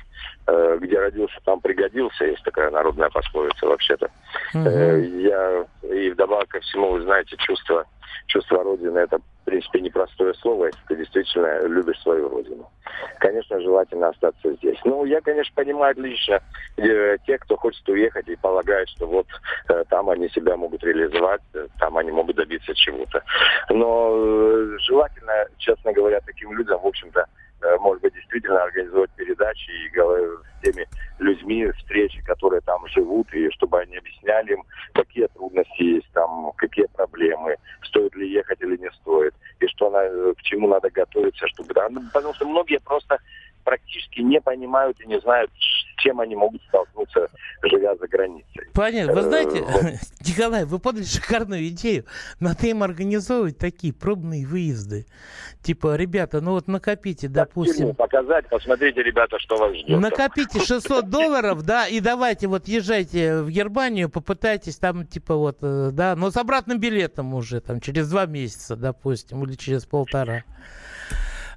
э, 0.47 0.77
где 0.81 0.99
родился, 0.99 1.35
там 1.43 1.59
пригодился, 1.59 2.25
есть 2.25 2.43
такая 2.43 2.69
народная 2.69 3.09
пословица 3.09 3.65
вообще-то. 3.65 4.09
Mm-hmm. 4.53 5.21
Я 5.21 5.65
и 5.89 6.09
вдобавок 6.11 6.49
ко 6.49 6.59
всему, 6.59 6.91
вы 6.91 7.01
знаете, 7.01 7.35
чувство, 7.37 7.85
чувство 8.27 8.63
Родины, 8.63 8.99
это 8.99 9.19
в 9.45 9.47
принципе, 9.47 9.79
непростое 9.79 10.33
слово, 10.33 10.65
если 10.65 10.79
ты 10.87 10.95
действительно 10.95 11.67
любишь 11.67 12.01
свою 12.01 12.29
родину. 12.29 12.67
Конечно, 13.19 13.61
желательно 13.61 14.09
остаться 14.09 14.53
здесь. 14.53 14.79
Ну, 14.85 15.05
я, 15.05 15.21
конечно, 15.21 15.53
понимаю 15.53 15.91
отлично 15.91 16.39
э, 16.77 17.17
тех, 17.27 17.41
кто 17.41 17.55
хочет 17.55 17.87
уехать 17.87 18.27
и 18.27 18.35
полагает, 18.37 18.89
что 18.89 19.05
вот 19.05 19.27
э, 19.69 19.83
там 19.89 20.09
они 20.09 20.29
себя 20.29 20.57
могут 20.57 20.83
реализовать, 20.83 21.41
э, 21.53 21.67
там 21.79 21.95
они 21.95 22.09
могут 22.09 22.37
добиться 22.37 22.73
чего-то. 22.73 23.21
Но 23.69 24.09
э, 24.15 24.77
желательно, 24.79 25.45
честно 25.59 25.93
говоря, 25.93 26.21
таким 26.25 26.51
людям, 26.53 26.81
в 26.81 26.87
общем-то, 26.87 27.27
может 27.79 28.01
быть, 28.01 28.13
действительно 28.13 28.63
организовать 28.63 29.09
передачи 29.11 29.69
и 29.69 29.89
с 29.89 30.61
теми 30.63 30.87
людьми 31.19 31.71
встречи, 31.71 32.21
которые 32.23 32.61
там 32.61 32.85
живут, 32.87 33.33
и 33.33 33.49
чтобы 33.51 33.79
они 33.79 33.97
объясняли 33.97 34.53
им, 34.53 34.63
какие 34.93 35.27
трудности 35.27 35.83
есть 35.83 36.11
там, 36.13 36.51
какие 36.57 36.85
проблемы, 36.87 37.55
стоит 37.83 38.15
ли 38.15 38.29
ехать 38.29 38.61
или 38.61 38.77
не 38.77 38.91
стоит, 38.91 39.33
и 39.59 39.67
что 39.67 39.89
на, 39.89 40.33
к 40.33 40.41
чему 40.41 40.67
надо 40.67 40.89
готовиться, 40.89 41.47
чтобы... 41.47 41.73
Ну, 41.89 42.01
потому 42.13 42.33
что 42.33 42.47
многие 42.47 42.79
просто 42.79 43.17
практически 43.65 44.21
не 44.21 44.39
понимают 44.39 45.01
и 45.01 45.07
не 45.07 45.19
знают, 45.19 45.51
с 45.51 46.01
чем 46.01 46.21
они 46.21 46.35
могут 46.35 46.61
столкнуться, 46.69 47.27
живя 47.63 47.95
за 47.95 48.07
границей. 48.07 48.69
Понятно. 48.73 49.13
Вы 49.13 49.21
знаете, 49.23 49.57
э, 49.57 49.95
Николай, 50.25 50.65
вы 50.65 50.79
подали 50.79 51.03
шикарную 51.03 51.67
идею. 51.67 52.05
Надо 52.39 52.67
им 52.67 52.83
организовывать 52.83 53.57
такие 53.57 53.91
пробные 53.91 54.45
выезды. 54.45 55.07
Типа, 55.61 55.95
ребята, 55.95 56.41
ну 56.41 56.51
вот 56.51 56.67
накопите, 56.67 57.27
допустим... 57.27 57.95
Показать, 57.95 58.47
посмотрите, 58.47 59.01
ребята, 59.01 59.39
что 59.39 59.57
вас 59.57 59.75
ждет. 59.75 59.99
Накопите 59.99 60.59
600 60.59 61.09
долларов, 61.09 61.63
да, 61.63 61.87
и 61.87 61.99
давайте 61.99 62.47
вот 62.47 62.67
езжайте 62.67 63.41
в 63.41 63.49
Германию, 63.49 64.09
попытайтесь 64.09 64.77
там, 64.77 65.07
типа 65.07 65.35
вот, 65.35 65.57
э, 65.61 65.89
да, 65.91 66.15
но 66.15 66.29
с 66.29 66.37
обратным 66.37 66.79
билетом 66.79 67.33
уже, 67.33 67.61
там, 67.61 67.79
через 67.79 68.09
два 68.09 68.27
месяца, 68.27 68.75
допустим, 68.75 69.43
или 69.43 69.55
через 69.55 69.85
полтора. 69.85 70.43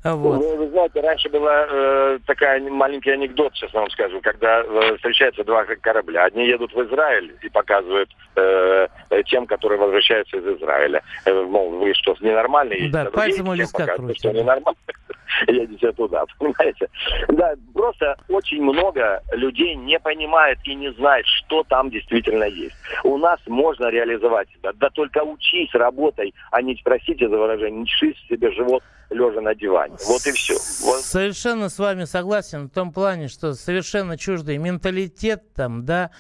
Вот. 0.05 0.41
Ну, 0.41 0.57
вы 0.57 0.69
знаете, 0.71 1.01
раньше 1.01 1.29
была 1.29 1.67
э, 1.69 2.19
такая 2.27 2.61
маленький 2.61 3.11
анекдот, 3.11 3.53
сейчас 3.55 3.73
вам 3.73 3.91
скажу, 3.91 4.21
когда 4.23 4.61
э, 4.61 4.97
встречаются 4.97 5.45
два 5.45 5.65
корабля. 5.65 6.25
Одни 6.25 6.47
едут 6.47 6.73
в 6.73 6.83
Израиль 6.85 7.35
и 7.43 7.49
показывают 7.49 8.09
э, 8.37 8.89
тем, 9.27 9.47
которые 9.47 9.79
возвращаются 9.79 10.37
из 10.37 10.47
Израиля. 10.59 11.03
Э, 11.25 11.33
мол, 11.43 11.71
вы 11.71 11.95
что, 11.95 12.17
ненормальные? 12.21 12.91
Да, 12.91 13.03
А 13.03 13.11
пальцем 13.11 13.47
другие 13.47 13.65
у 13.65 13.67
виска 13.67 13.79
тем 13.79 13.87
показывают, 13.87 14.19
что 14.19 14.29
крутят. 14.29 14.43
ненормально. 14.45 14.79
Едете 15.47 15.93
туда, 15.93 16.25
понимаете? 16.39 16.89
Да, 17.29 17.55
просто 17.75 18.17
очень 18.29 18.63
много 18.63 19.23
людей 19.33 19.75
не 19.75 19.99
понимает 19.99 20.59
и 20.65 20.75
не 20.75 20.93
знает, 20.93 21.27
что 21.27 21.65
там 21.65 21.91
действительно 21.91 22.45
есть. 22.45 22.77
У 23.05 23.19
нас 23.19 23.39
можно 23.47 23.87
реализовать 23.89 24.49
себя. 24.51 24.73
Да 24.75 24.91
только 24.91 25.23
учись, 25.23 25.71
работай, 25.75 26.33
а 26.51 26.63
не, 26.63 26.81
простите 26.83 27.29
за 27.29 27.37
выражение, 27.37 27.81
не 27.81 27.87
шись 27.87 28.17
себе 28.29 28.51
живот 28.53 28.83
лежа 29.11 29.41
на 29.41 29.55
диване. 29.55 29.97
Вот 30.07 30.27
и 30.27 30.33
все. 30.33 30.55
Вот. 30.85 31.01
Совершенно 31.01 31.69
с 31.69 31.79
вами 31.79 32.05
согласен 32.05 32.67
в 32.67 32.71
том 32.71 32.93
плане, 32.93 33.29
что 33.29 33.55
совершенно 33.55 34.19
чуждый 34.19 34.59
менталитет 34.59 35.53
там, 35.55 35.85
да. 35.85 36.11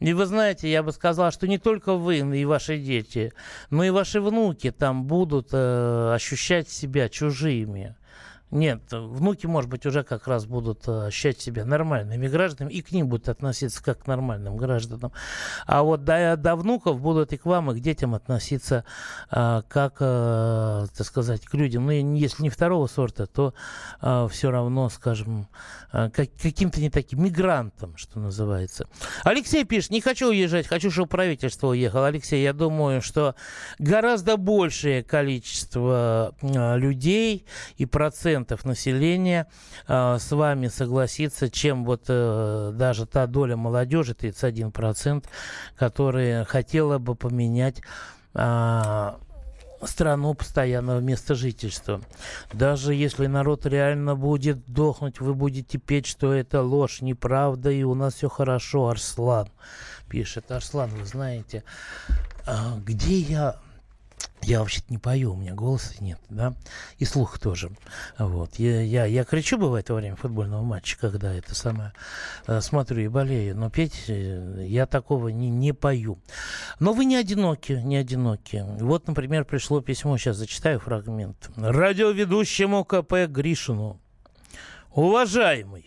И 0.00 0.12
вы 0.12 0.26
знаете, 0.26 0.70
я 0.70 0.82
бы 0.82 0.92
сказал, 0.92 1.30
что 1.30 1.46
не 1.46 1.58
только 1.58 1.94
вы 1.94 2.18
и 2.18 2.44
ваши 2.44 2.78
дети, 2.78 3.32
но 3.70 3.84
и 3.84 3.90
ваши 3.90 4.20
внуки 4.20 4.70
там 4.70 5.04
будут 5.04 5.48
э, 5.52 6.12
ощущать 6.14 6.68
себя 6.68 7.08
чужими. 7.08 7.96
Нет, 8.54 8.82
внуки, 8.92 9.46
может 9.46 9.68
быть, 9.68 9.84
уже 9.84 10.04
как 10.04 10.28
раз 10.28 10.46
будут 10.46 10.86
э, 10.86 11.06
ощущать 11.06 11.40
себя 11.40 11.64
нормальными 11.64 12.28
гражданами, 12.28 12.72
и 12.72 12.82
к 12.82 12.92
ним 12.92 13.08
будут 13.08 13.28
относиться 13.28 13.82
как 13.82 14.04
к 14.04 14.06
нормальным 14.06 14.56
гражданам. 14.56 15.10
А 15.66 15.82
вот 15.82 16.04
до, 16.04 16.36
до 16.36 16.54
внуков 16.54 17.00
будут 17.00 17.32
и 17.32 17.36
к 17.36 17.46
вам, 17.46 17.72
и 17.72 17.74
к 17.74 17.82
детям 17.82 18.14
относиться 18.14 18.84
э, 19.32 19.62
как, 19.68 19.96
э, 19.98 20.86
так 20.96 21.04
сказать, 21.04 21.44
к 21.44 21.54
людям. 21.54 21.86
Ну, 21.86 22.14
если 22.14 22.44
не 22.44 22.48
второго 22.48 22.86
сорта, 22.86 23.26
то 23.26 23.54
все 24.28 24.50
равно, 24.50 24.88
скажем, 24.88 25.48
э, 25.92 26.10
как, 26.10 26.28
каким-то 26.40 26.80
не 26.80 26.90
таким 26.90 27.24
мигрантом, 27.24 27.96
что 27.96 28.20
называется. 28.20 28.86
Алексей 29.24 29.64
пишет, 29.64 29.90
не 29.90 30.00
хочу 30.00 30.28
уезжать, 30.28 30.68
хочу, 30.68 30.92
чтобы 30.92 31.08
правительство 31.08 31.68
уехало. 31.68 32.06
Алексей, 32.06 32.42
я 32.42 32.52
думаю, 32.52 33.02
что 33.02 33.34
гораздо 33.80 34.36
большее 34.36 35.02
количество 35.02 36.34
э, 36.40 36.78
людей 36.78 37.46
и 37.78 37.86
процентов 38.44 38.64
населения 38.64 39.46
э, 39.88 40.18
с 40.18 40.30
вами 40.30 40.68
согласится, 40.68 41.50
чем 41.50 41.84
вот 41.84 42.04
э, 42.08 42.72
даже 42.74 43.06
та 43.06 43.26
доля 43.26 43.56
молодежи, 43.56 44.12
31%, 44.12 45.24
которая 45.76 46.44
хотела 46.44 46.98
бы 46.98 47.14
поменять 47.14 47.80
э, 48.34 49.12
страну 49.82 50.34
постоянного 50.34 51.00
места 51.00 51.34
жительства. 51.34 52.00
Даже 52.52 52.94
если 52.94 53.26
народ 53.26 53.66
реально 53.66 54.14
будет 54.14 54.64
дохнуть, 54.66 55.20
вы 55.20 55.34
будете 55.34 55.78
петь, 55.78 56.06
что 56.06 56.32
это 56.32 56.62
ложь, 56.62 57.00
неправда, 57.02 57.70
и 57.70 57.82
у 57.82 57.94
нас 57.94 58.14
все 58.14 58.28
хорошо, 58.28 58.88
Арслан 58.88 59.48
пишет. 60.08 60.50
Арслан, 60.50 60.90
вы 60.90 61.06
знаете, 61.06 61.64
а, 62.46 62.78
где 62.78 63.18
я... 63.18 63.56
Я 64.44 64.60
вообще-то 64.60 64.86
не 64.90 64.98
пою, 64.98 65.32
у 65.32 65.36
меня 65.36 65.54
голоса 65.54 65.94
нет, 66.00 66.18
да, 66.28 66.54
и 66.98 67.06
слух 67.06 67.38
тоже. 67.38 67.70
Вот. 68.18 68.56
Я, 68.56 68.82
я, 68.82 69.06
я 69.06 69.24
кричу, 69.24 69.56
бывает, 69.56 69.88
во 69.88 69.96
время 69.96 70.16
футбольного 70.16 70.62
матча, 70.62 70.98
когда 70.98 71.32
это 71.32 71.54
самое 71.54 71.94
э, 72.46 72.60
смотрю 72.60 73.02
и 73.02 73.08
болею, 73.08 73.56
но 73.56 73.70
петь 73.70 74.04
э, 74.08 74.66
я 74.68 74.86
такого 74.86 75.28
не, 75.28 75.48
не 75.48 75.72
пою. 75.72 76.18
Но 76.78 76.92
вы 76.92 77.06
не 77.06 77.16
одиноки, 77.16 77.72
не 77.72 77.96
одиноки. 77.96 78.62
Вот, 78.80 79.06
например, 79.06 79.46
пришло 79.46 79.80
письмо, 79.80 80.18
сейчас 80.18 80.36
зачитаю 80.36 80.78
фрагмент. 80.78 81.50
Радиоведущему 81.56 82.84
КП 82.84 83.26
Гришину. 83.28 83.98
Уважаемый, 84.92 85.86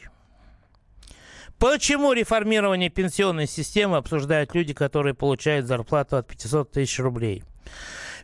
Почему 1.60 2.14
реформирование 2.14 2.90
пенсионной 2.90 3.48
системы 3.48 3.98
обсуждают 3.98 4.54
люди, 4.54 4.74
которые 4.76 5.16
получают 5.16 5.66
зарплату 5.66 6.18
от 6.18 6.28
500 6.28 6.72
тысяч 6.72 7.00
рублей? 7.00 7.44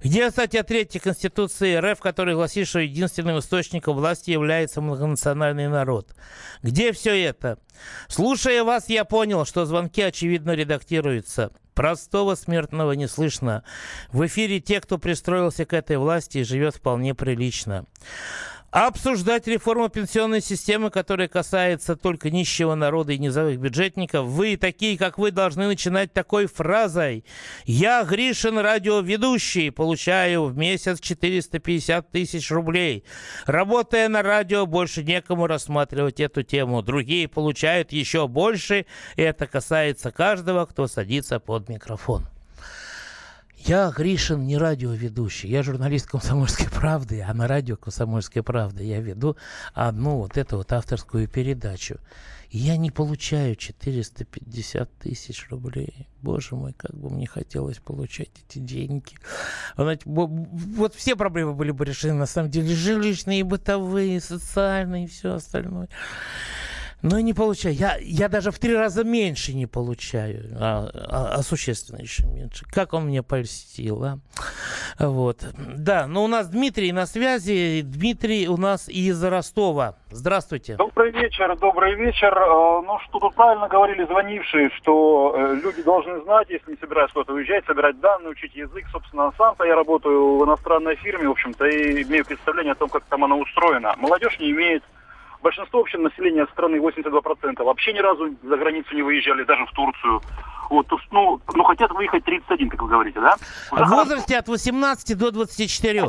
Где 0.04 0.30
статья 0.32 0.64
3 0.64 1.00
Конституции 1.00 1.78
РФ, 1.78 2.02
которая 2.02 2.36
гласит, 2.36 2.68
что 2.68 2.80
единственным 2.80 3.40
источником 3.40 3.96
власти 3.96 4.32
является 4.32 4.82
многонациональный 4.82 5.70
народ? 5.70 6.14
Где 6.62 6.92
все 6.92 7.24
это? 7.24 7.58
Слушая 8.10 8.66
вас, 8.66 8.90
я 8.90 9.06
понял, 9.06 9.46
что 9.46 9.66
звонки, 9.66 10.02
очевидно, 10.02 10.52
редактируются. 10.52 11.52
Простого 11.74 12.36
смертного 12.36 12.92
не 12.92 13.08
слышно. 13.08 13.64
В 14.12 14.26
эфире 14.28 14.60
те, 14.60 14.82
кто 14.82 14.98
пристроился 14.98 15.66
к 15.66 15.72
этой 15.74 15.96
власти 15.96 16.40
и 16.40 16.44
живет 16.44 16.76
вполне 16.76 17.16
прилично. 17.16 17.86
Обсуждать 18.74 19.46
реформу 19.46 19.88
пенсионной 19.88 20.42
системы, 20.42 20.90
которая 20.90 21.28
касается 21.28 21.96
только 21.96 22.32
нищего 22.32 22.74
народа 22.74 23.14
и 23.14 23.20
низовых 23.20 23.60
бюджетников, 23.60 24.26
вы, 24.26 24.58
такие 24.58 24.98
как 24.98 25.20
вы, 25.20 25.30
должны 25.30 25.68
начинать 25.68 26.12
такой 26.12 26.48
фразой. 26.48 27.24
Я, 27.66 28.04
Гришин, 28.04 28.58
радиоведущий, 28.58 29.72
получаю 29.72 30.46
в 30.46 30.58
месяц 30.58 31.00
450 31.00 32.10
тысяч 32.10 32.50
рублей. 32.50 33.04
Работая 33.46 34.10
на 34.10 34.24
радио, 34.24 34.66
больше 34.66 35.04
некому 35.04 35.46
рассматривать 35.46 36.20
эту 36.20 36.42
тему. 36.42 36.82
Другие 36.82 37.28
получают 37.28 37.92
еще 37.92 38.28
больше, 38.28 38.88
и 39.18 39.22
это 39.22 39.46
касается 39.46 40.10
каждого, 40.10 40.66
кто 40.66 40.88
садится 40.88 41.40
под 41.40 41.70
микрофон. 41.70 42.26
Я, 43.66 43.90
Гришин, 43.96 44.46
не 44.46 44.58
радиоведущий. 44.58 45.50
Я 45.50 45.64
журналист 45.64 46.08
«Комсомольской 46.08 46.70
правды», 46.70 47.22
а 47.22 47.34
на 47.34 47.48
радио 47.48 47.78
«Комсомольской 47.78 48.44
правды» 48.44 48.84
я 48.84 49.00
веду 49.00 49.38
одну 49.74 50.18
вот 50.18 50.36
эту 50.36 50.58
вот 50.58 50.74
авторскую 50.74 51.30
передачу. 51.30 51.98
И 52.50 52.58
я 52.58 52.76
не 52.76 52.92
получаю 52.92 53.56
450 53.56 54.92
тысяч 55.00 55.48
рублей. 55.50 56.10
Боже 56.22 56.56
мой, 56.56 56.74
как 56.74 56.94
бы 56.94 57.10
мне 57.10 57.26
хотелось 57.26 57.78
получать 57.78 58.32
эти 58.46 58.60
деньги. 58.60 59.16
Знаете, 59.78 60.04
вот 60.06 60.94
все 60.94 61.16
проблемы 61.16 61.54
были 61.54 61.72
бы 61.72 61.86
решены, 61.86 62.16
на 62.16 62.26
самом 62.26 62.50
деле, 62.50 62.76
жилищные, 62.76 63.46
бытовые, 63.46 64.20
социальные 64.20 65.06
и 65.06 65.08
все 65.08 65.36
остальное. 65.36 65.88
Но 67.04 67.20
не 67.20 67.34
получаю. 67.34 67.76
Я, 67.76 67.98
я 68.00 68.30
даже 68.30 68.52
в 68.52 68.60
три 68.60 68.74
раза 68.74 69.04
меньше 69.04 69.54
не 69.54 69.66
получаю, 69.66 70.46
а, 70.58 70.90
а, 70.94 71.34
а 71.36 71.44
существенно 71.44 72.00
еще 72.00 72.26
меньше. 72.26 72.66
Как 72.72 72.94
он 72.94 73.08
мне 73.08 73.22
польстил, 73.22 74.04
а? 74.06 74.20
Вот. 75.00 75.40
Да, 75.58 76.08
но 76.08 76.24
у 76.24 76.28
нас 76.28 76.48
Дмитрий 76.48 76.94
на 76.94 77.06
связи. 77.06 77.82
Дмитрий 77.84 78.48
у 78.48 78.56
нас 78.56 78.88
из 78.88 79.22
Ростова. 79.22 79.98
Здравствуйте. 80.12 80.78
Добрый 80.78 81.12
вечер, 81.12 81.54
добрый 81.58 81.96
вечер. 81.96 82.34
Э, 82.38 82.82
Ну, 82.86 82.98
что 83.00 83.20
тут 83.20 83.36
правильно 83.36 83.68
говорили 83.68 84.06
звонившие, 84.06 84.70
что 84.78 85.36
э, 85.36 85.56
люди 85.62 85.84
должны 85.84 86.22
знать, 86.22 86.50
если 86.50 86.72
не 86.72 86.78
собираются 86.78 87.16
куда-то 87.16 87.34
уезжать, 87.34 87.66
собирать 87.66 88.00
данные, 88.00 88.30
учить 88.30 88.56
язык. 88.56 88.86
Собственно, 88.94 89.34
сам-то 89.38 89.66
я 89.66 89.76
работаю 89.76 90.38
в 90.38 90.46
иностранной 90.46 90.96
фирме, 90.96 91.28
в 91.28 91.32
общем-то, 91.32 91.66
и 91.66 92.04
имею 92.04 92.24
представление 92.24 92.72
о 92.72 92.76
том, 92.76 92.88
как 92.88 93.04
там 93.10 93.26
она 93.26 93.36
устроена. 93.36 93.94
Молодежь 93.98 94.40
не 94.40 94.52
имеет 94.52 94.84
большинство 95.44 95.80
вообще 95.80 95.98
населения 96.00 96.48
страны, 96.54 96.78
82%, 96.78 97.64
вообще 97.64 97.94
ни 97.94 98.00
разу 98.00 98.30
за 98.42 98.58
границу 98.58 98.96
не 98.96 99.04
выезжали, 99.04 99.44
даже 99.44 99.66
в 99.66 99.72
Турцию. 99.72 100.22
Вот, 100.70 100.88
ну, 101.12 101.40
ну, 101.54 101.64
хотят 101.64 101.92
выехать 101.92 102.24
31, 102.24 102.70
как 102.70 102.82
вы 102.82 102.88
говорите, 102.90 103.20
да? 103.20 103.36
В 103.70 103.90
возрасте 103.90 104.38
от 104.38 104.48
18 104.48 105.16
до 105.18 105.30
24. 105.32 106.02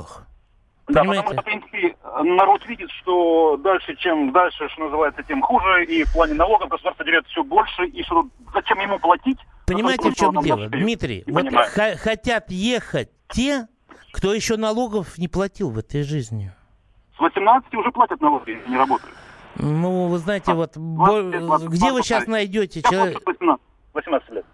Да, 0.87 1.01
Понимаете? 1.01 1.23
потому 1.25 1.33
что, 1.33 1.43
в 1.43 1.45
принципе, 1.45 1.97
народ 2.37 2.67
видит, 2.67 2.91
что 3.03 3.57
дальше, 3.57 3.97
чем 3.97 4.33
дальше, 4.33 4.69
что 4.69 4.85
называется, 4.85 5.23
тем 5.23 5.43
хуже, 5.43 5.85
и 5.87 6.05
в 6.05 6.13
плане 6.13 6.35
налогов 6.35 6.69
государство 6.69 7.05
дерет 7.05 7.27
все 7.27 7.43
больше, 7.43 7.87
и 7.87 8.03
что 8.05 8.27
зачем 8.53 8.79
ему 8.81 8.99
платить? 8.99 9.39
Понимаете, 9.67 10.11
в 10.11 10.15
чем 10.15 10.41
дело, 10.41 10.69
Дмитрий? 10.69 11.25
Вот 11.27 11.47
х- 11.53 11.97
хотят 11.97 12.51
ехать 12.51 13.09
те, 13.31 13.67
кто 14.13 14.35
еще 14.35 14.57
налогов 14.57 15.17
не 15.19 15.27
платил 15.27 15.71
в 15.71 15.79
этой 15.79 16.03
жизни. 16.03 16.53
С 17.17 17.21
18 17.21 17.75
уже 17.75 17.91
платят 17.91 18.21
налоги, 18.21 18.61
не 18.69 18.77
работают. 18.77 19.15
Ну, 19.57 20.09
вы 20.09 20.19
знаете, 20.19 20.53
вот 20.55 20.77
бо- 20.77 21.23
20, 21.23 21.69
где 21.69 21.87
вы 21.87 21.99
20, 22.01 22.05
сейчас 22.05 22.27
найдете 22.27 22.83
человека? 22.83 23.21
просто 23.21 23.31
18, 23.41 23.63
18 23.95 24.31
лет. 24.31 24.45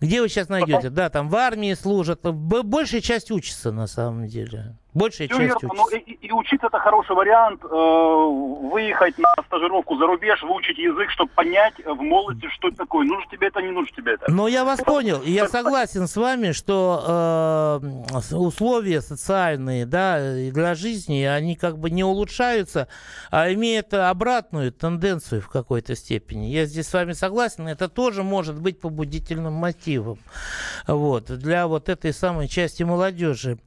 Где 0.00 0.20
вы 0.22 0.28
сейчас 0.28 0.48
найдете? 0.48 0.90
Да, 0.90 1.10
там 1.10 1.28
в 1.28 1.36
армии 1.36 1.74
служат. 1.74 2.22
Большая 2.22 3.00
часть 3.00 3.30
учится 3.30 3.70
на 3.70 3.86
самом 3.86 4.26
деле. 4.26 4.76
Большая 4.92 5.28
Всё 5.28 5.36
часть 5.38 5.62
верно, 5.62 5.74
но 5.76 5.88
и, 5.96 5.98
и- 5.98 6.32
учиться 6.32 6.66
это 6.66 6.78
хороший 6.78 7.14
вариант. 7.14 7.62
э, 7.62 7.68
выехать 7.68 9.16
на 9.18 9.42
стажировку 9.46 9.96
за 9.96 10.06
рубеж, 10.06 10.42
выучить 10.42 10.78
язык, 10.78 11.10
чтобы 11.10 11.30
понять 11.32 11.74
в 11.84 12.00
молодости, 12.02 12.48
что 12.50 12.68
это 12.68 12.78
такое. 12.78 13.06
Нужно 13.06 13.30
тебе 13.30 13.48
это, 13.48 13.60
не 13.62 13.70
нужно 13.70 13.94
тебе 13.96 14.14
это. 14.14 14.30
Но 14.30 14.48
я 14.48 14.64
вас 14.64 14.80
понял, 14.80 15.22
я 15.22 15.48
согласен 15.48 16.06
с 16.08 16.16
вами, 16.16 16.52
что 16.52 17.80
э, 18.12 18.34
условия 18.34 19.00
социальные, 19.00 19.86
да, 19.86 20.34
для 20.34 20.74
жизни, 20.74 21.22
они 21.22 21.54
как 21.56 21.78
бы 21.78 21.90
не 21.90 22.02
улучшаются, 22.04 22.88
а 23.30 23.52
имеют 23.52 23.94
обратную 23.94 24.72
тенденцию 24.72 25.40
в 25.40 25.48
какой-то 25.48 25.94
степени. 25.94 26.46
Я 26.46 26.64
здесь 26.66 26.88
с 26.88 26.92
вами 26.92 27.12
согласен, 27.12 27.68
это 27.68 27.88
тоже 27.88 28.22
может 28.22 28.60
быть 28.60 28.80
побудительным 28.80 29.52
мотивом, 29.52 30.18
вот, 30.86 31.26
для 31.26 31.66
вот 31.68 31.88
этой 31.88 32.12
самой 32.12 32.48
части 32.48 32.82
молодежи. 32.82 33.58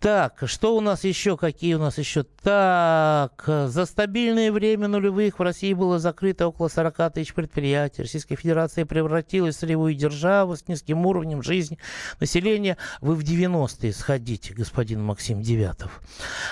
Так, 0.00 0.41
что 0.46 0.76
у 0.76 0.80
нас 0.80 1.04
еще? 1.04 1.36
Какие 1.36 1.74
у 1.74 1.78
нас 1.78 1.98
еще? 1.98 2.24
Так, 2.42 3.44
за 3.46 3.86
стабильное 3.86 4.50
время 4.50 4.88
нулевых 4.88 5.38
в 5.38 5.42
России 5.42 5.72
было 5.74 5.98
закрыто 5.98 6.48
около 6.48 6.68
40 6.68 7.12
тысяч 7.12 7.34
предприятий. 7.34 8.02
Российская 8.02 8.36
Федерация 8.36 8.86
превратилась 8.86 9.56
в 9.56 9.58
сырьевую 9.60 9.94
державу 9.94 10.56
с 10.56 10.66
низким 10.68 11.04
уровнем 11.06 11.42
жизни 11.42 11.78
населения. 12.20 12.76
Вы 13.00 13.14
в 13.14 13.20
90-е 13.20 13.92
сходите, 13.92 14.54
господин 14.54 15.02
Максим 15.02 15.42
Девятов. 15.42 16.00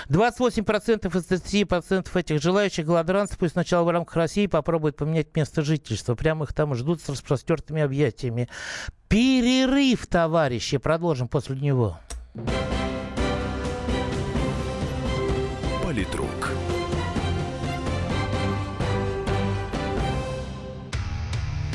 28% 0.09 1.17
из 1.17 1.27
30% 1.27 2.07
этих 2.19 2.41
желающих 2.41 2.85
голодранцев 2.85 3.37
пусть 3.37 3.53
сначала 3.53 3.83
в 3.83 3.89
рамках 3.89 4.15
России 4.15 4.47
попробуют 4.47 4.97
поменять 4.97 5.35
место 5.35 5.61
жительства. 5.61 6.15
Прямо 6.15 6.45
их 6.45 6.53
там 6.53 6.75
ждут 6.75 7.01
с 7.01 7.09
распростертыми 7.09 7.81
объятиями. 7.81 8.49
Перерыв, 9.07 10.07
товарищи. 10.07 10.77
Продолжим 10.77 11.27
после 11.27 11.57
него. 11.57 11.99
Политрук. 15.91 16.51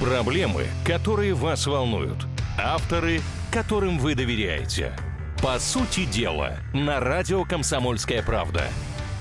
Проблемы, 0.00 0.68
которые 0.86 1.34
вас 1.34 1.66
волнуют. 1.66 2.26
Авторы, 2.58 3.20
которым 3.52 3.98
вы 3.98 4.14
доверяете. 4.14 4.96
По 5.42 5.58
сути 5.58 6.06
дела, 6.06 6.56
на 6.72 6.98
радио 6.98 7.44
«Комсомольская 7.44 8.22
правда». 8.22 8.68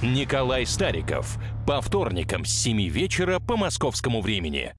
Николай 0.01 0.65
Стариков. 0.65 1.39
По 1.67 1.81
вторникам 1.81 2.45
с 2.45 2.51
7 2.51 2.87
вечера 2.87 3.41
по 3.41 3.57
московскому 3.57 4.21
времени. 4.21 4.75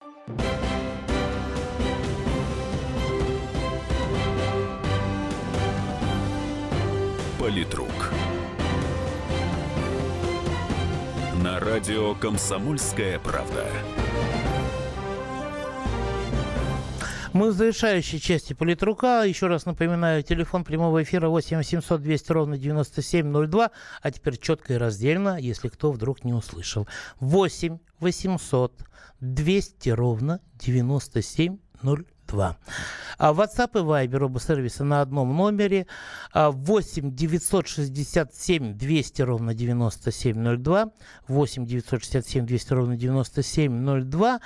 Политрук. 7.39 7.96
Радио 11.67 12.15
«Комсомольская 12.15 13.19
правда». 13.19 13.67
Мы 17.33 17.51
в 17.51 17.55
завершающей 17.55 18.21
части 18.21 18.53
политрука. 18.53 19.25
Еще 19.25 19.49
раз 19.49 19.67
напоминаю, 19.67 20.23
телефон 20.23 20.65
прямого 20.65 21.03
эфира 21.03 21.29
8 21.29 21.59
800 21.59 22.01
200 22.01 22.33
ровно 22.33 22.57
9702. 22.57 23.71
А 24.01 24.11
теперь 24.11 24.39
четко 24.39 24.75
и 24.75 24.77
раздельно, 24.77 25.39
если 25.39 25.69
кто 25.69 25.91
вдруг 25.91 26.25
не 26.25 26.33
услышал. 26.33 26.87
8 27.19 27.79
800 27.99 28.73
200 29.21 29.89
ровно 29.91 30.41
9702. 30.61 32.16
2. 32.27 32.57
А 33.19 33.33
WhatsApp 33.33 33.71
и 33.75 33.83
Viber 33.83 34.25
оба 34.25 34.41
сервиса 34.41 34.85
на 34.85 35.01
одном 35.01 35.35
номере. 35.35 35.87
8 36.35 37.15
967 37.15 38.75
200 38.75 39.23
ровно 39.23 39.55
9702 39.55 40.91
8 41.29 41.67
967 41.67 42.47
200 42.47 42.73
ровно 42.75 42.97
9702 42.97 44.41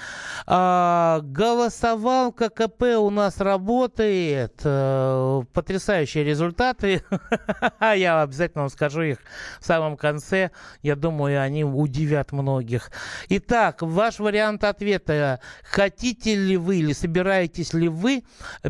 а, 0.47 1.21
голосовалка 1.23 2.49
КП 2.49 2.83
у 2.99 3.11
нас 3.11 3.39
работает. 3.39 4.61
А, 4.65 5.43
потрясающие 5.53 6.23
результаты. 6.23 7.03
Я 7.81 8.23
обязательно 8.23 8.63
вам 8.63 8.71
скажу 8.71 9.03
их 9.03 9.19
в 9.61 9.67
самом 9.67 9.97
конце. 9.97 10.51
Я 10.83 10.95
думаю 10.95 11.43
они 11.43 11.65
удивят 11.65 12.31
многих. 12.31 12.93
Итак 13.29 13.83
ваш 13.83 14.21
вариант 14.21 14.63
ответа. 14.63 15.41
Хотите 15.65 16.37
ли 16.37 16.57
вы 16.57 16.77
или 16.77 16.93
собираетесь 16.93 17.70
собираетесь 17.71 17.75
ли 17.75 17.89
вы 17.89 18.25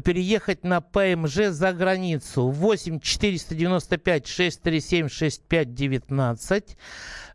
переехать 0.05 0.65
на 0.65 0.81
ПМЖ 0.81 1.51
за 1.51 1.73
границу? 1.73 2.49
8 2.49 3.01
495 3.01 4.27
637 4.27 5.09
6519. 5.09 6.77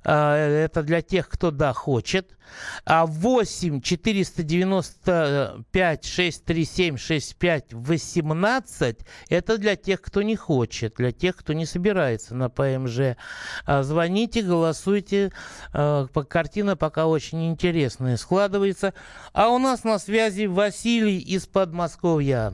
Это 0.06 0.84
для 0.84 1.02
тех, 1.02 1.28
кто 1.28 1.52
да, 1.52 1.74
хочет. 1.74 2.38
А 2.86 3.08
8 3.08 3.82
495 3.82 6.06
637 6.06 6.98
65 6.98 7.74
18 7.74 8.98
это 9.30 9.58
для 9.58 9.76
тех, 9.76 10.02
кто 10.02 10.22
не 10.22 10.36
хочет, 10.36 10.94
для 10.96 11.12
тех, 11.12 11.36
кто 11.36 11.54
не 11.54 11.66
собирается 11.66 12.36
на 12.36 12.50
ПМЖ. 12.50 13.16
А, 13.66 13.82
звоните, 13.82 14.44
голосуйте. 14.44 15.32
А, 15.74 16.06
картина 16.06 16.76
пока 16.76 17.08
очень 17.08 17.50
интересная 17.50 18.18
складывается. 18.18 18.94
А 19.34 19.50
у 19.50 19.58
нас 19.58 19.84
на 19.84 19.98
связи 19.98 20.46
Василий 20.46 21.18
из 21.18 21.48
Подмосковья. 21.48 22.54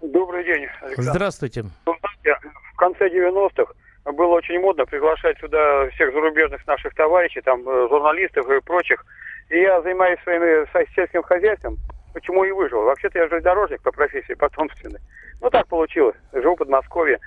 Добрый 0.00 0.44
день, 0.44 0.66
Александр. 0.80 1.12
Здравствуйте. 1.12 1.66
В 1.84 2.76
конце 2.76 3.08
90-х 3.08 3.72
было 4.04 4.34
очень 4.34 4.58
модно 4.60 4.84
приглашать 4.84 5.38
сюда 5.38 5.88
всех 5.90 6.12
зарубежных 6.12 6.66
наших 6.66 6.94
товарищей, 6.94 7.40
там, 7.40 7.60
э, 7.68 7.88
журналистов 7.88 8.48
и 8.50 8.60
прочих. 8.60 9.04
И 9.48 9.60
я 9.60 9.80
занимаюсь 9.82 10.20
своим 10.22 10.66
сельским 10.94 11.22
хозяйством, 11.22 11.76
почему 12.12 12.44
и 12.44 12.50
выжил. 12.50 12.82
Вообще-то 12.82 13.18
я 13.18 13.28
железнодорожник 13.28 13.82
по 13.82 13.92
профессии, 13.92 14.34
потомственный. 14.34 15.00
Ну, 15.40 15.50
так 15.50 15.66
получилось. 15.68 16.16
Живу 16.32 16.54
в 16.54 16.58
Подмосковье. 16.58 17.18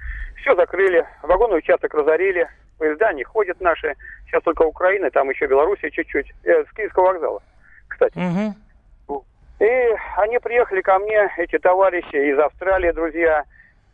Все 0.41 0.55
закрыли, 0.55 1.05
вагонный 1.21 1.57
участок 1.57 1.93
разорили, 1.93 2.47
поезда 2.77 3.13
не 3.13 3.23
ходят 3.23 3.59
наши. 3.61 3.95
Сейчас 4.25 4.43
только 4.43 4.63
Украина, 4.63 5.09
там 5.11 5.29
еще 5.29 5.47
Белоруссия 5.47 5.89
чуть-чуть. 5.91 6.31
Я 6.43 6.63
с 6.63 6.71
Киевского 6.75 7.13
вокзала, 7.13 7.41
кстати. 7.87 8.17
Угу. 8.17 8.55
И 9.59 9.95
они 10.17 10.37
приехали 10.39 10.81
ко 10.81 10.99
мне, 10.99 11.31
эти 11.37 11.57
товарищи 11.57 12.31
из 12.31 12.37
Австралии, 12.37 12.91
друзья, 12.91 13.45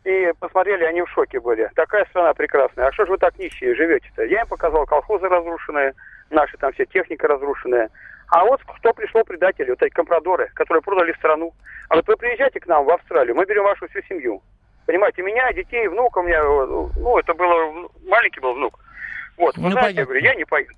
и 0.04 0.32
посмотрели, 0.38 0.84
они 0.84 1.02
в 1.02 1.08
шоке 1.10 1.40
были. 1.40 1.70
Такая 1.74 2.04
страна 2.06 2.34
прекрасная. 2.34 2.88
А 2.88 2.92
что 2.92 3.06
же 3.06 3.12
вы 3.12 3.18
так 3.18 3.38
нищие 3.38 3.74
живете-то? 3.74 4.24
Я 4.24 4.40
им 4.40 4.46
показал 4.48 4.84
колхозы 4.86 5.28
разрушенные, 5.28 5.94
наши 6.30 6.56
там 6.56 6.72
все 6.72 6.86
техника 6.86 7.28
разрушенная. 7.28 7.88
А 8.28 8.44
вот 8.44 8.60
кто 8.64 8.92
пришел 8.92 9.22
предатели, 9.24 9.70
вот 9.70 9.82
эти 9.82 9.92
компрадоры, 9.92 10.50
которые 10.54 10.82
продали 10.82 11.12
страну. 11.12 11.52
А 11.88 11.96
вот 11.96 12.06
вы 12.08 12.16
приезжайте 12.16 12.60
к 12.60 12.66
нам 12.66 12.84
в 12.84 12.90
Австралию, 12.90 13.36
мы 13.36 13.44
берем 13.44 13.64
вашу 13.64 13.86
всю 13.88 14.02
семью. 14.08 14.42
Понимаете, 14.86 15.22
меня, 15.22 15.52
детей, 15.52 15.86
внука 15.86 16.18
у 16.18 16.22
меня, 16.22 16.42
ну, 16.42 17.18
это 17.18 17.34
было, 17.34 17.88
маленький 18.08 18.40
был 18.40 18.54
внук. 18.54 18.80
Вот, 19.36 19.56
ну, 19.56 19.70
знаете, 19.70 20.00
я 20.00 20.04
говорю, 20.04 20.20
я 20.20 20.34
не 20.34 20.44
поеду. 20.44 20.72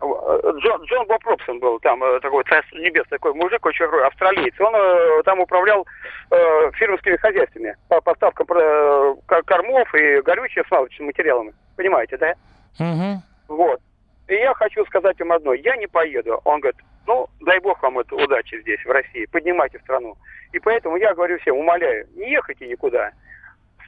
Джон, 0.00 0.82
Джон 0.84 1.06
Боб 1.06 1.24
Робсон 1.24 1.58
был 1.58 1.80
там, 1.80 2.02
э, 2.04 2.20
такой 2.20 2.44
царство 2.44 2.76
небес, 2.76 3.04
такой 3.08 3.34
мужик, 3.34 3.64
очень 3.66 3.84
австралиец. 3.84 4.54
Он 4.60 4.74
э, 4.74 5.22
там 5.24 5.40
управлял 5.40 5.86
э, 6.30 6.70
фирмскими 6.74 7.16
хозяйствами 7.16 7.76
по 7.88 8.00
поставкам 8.00 8.46
э, 8.56 9.14
кормов 9.44 9.92
и 9.94 10.20
горючим 10.22 10.64
смазочными 10.68 11.08
материалами. 11.08 11.52
Понимаете, 11.76 12.16
да? 12.16 12.34
Угу. 12.78 13.56
Вот. 13.56 13.80
И 14.28 14.34
я 14.34 14.54
хочу 14.54 14.84
сказать 14.86 15.18
им 15.18 15.32
одно. 15.32 15.52
Я 15.54 15.76
не 15.76 15.88
поеду. 15.88 16.40
Он 16.44 16.60
говорит, 16.60 16.80
ну, 17.06 17.26
дай 17.40 17.58
бог 17.58 17.82
вам 17.82 17.98
это 17.98 18.14
удачи 18.14 18.60
здесь, 18.60 18.84
в 18.84 18.90
России. 18.90 19.26
Поднимайте 19.26 19.78
страну. 19.80 20.16
И 20.52 20.60
поэтому 20.60 20.96
я 20.96 21.14
говорю 21.14 21.38
всем, 21.40 21.56
умоляю, 21.56 22.06
не 22.14 22.30
ехайте 22.30 22.68
никуда. 22.68 23.10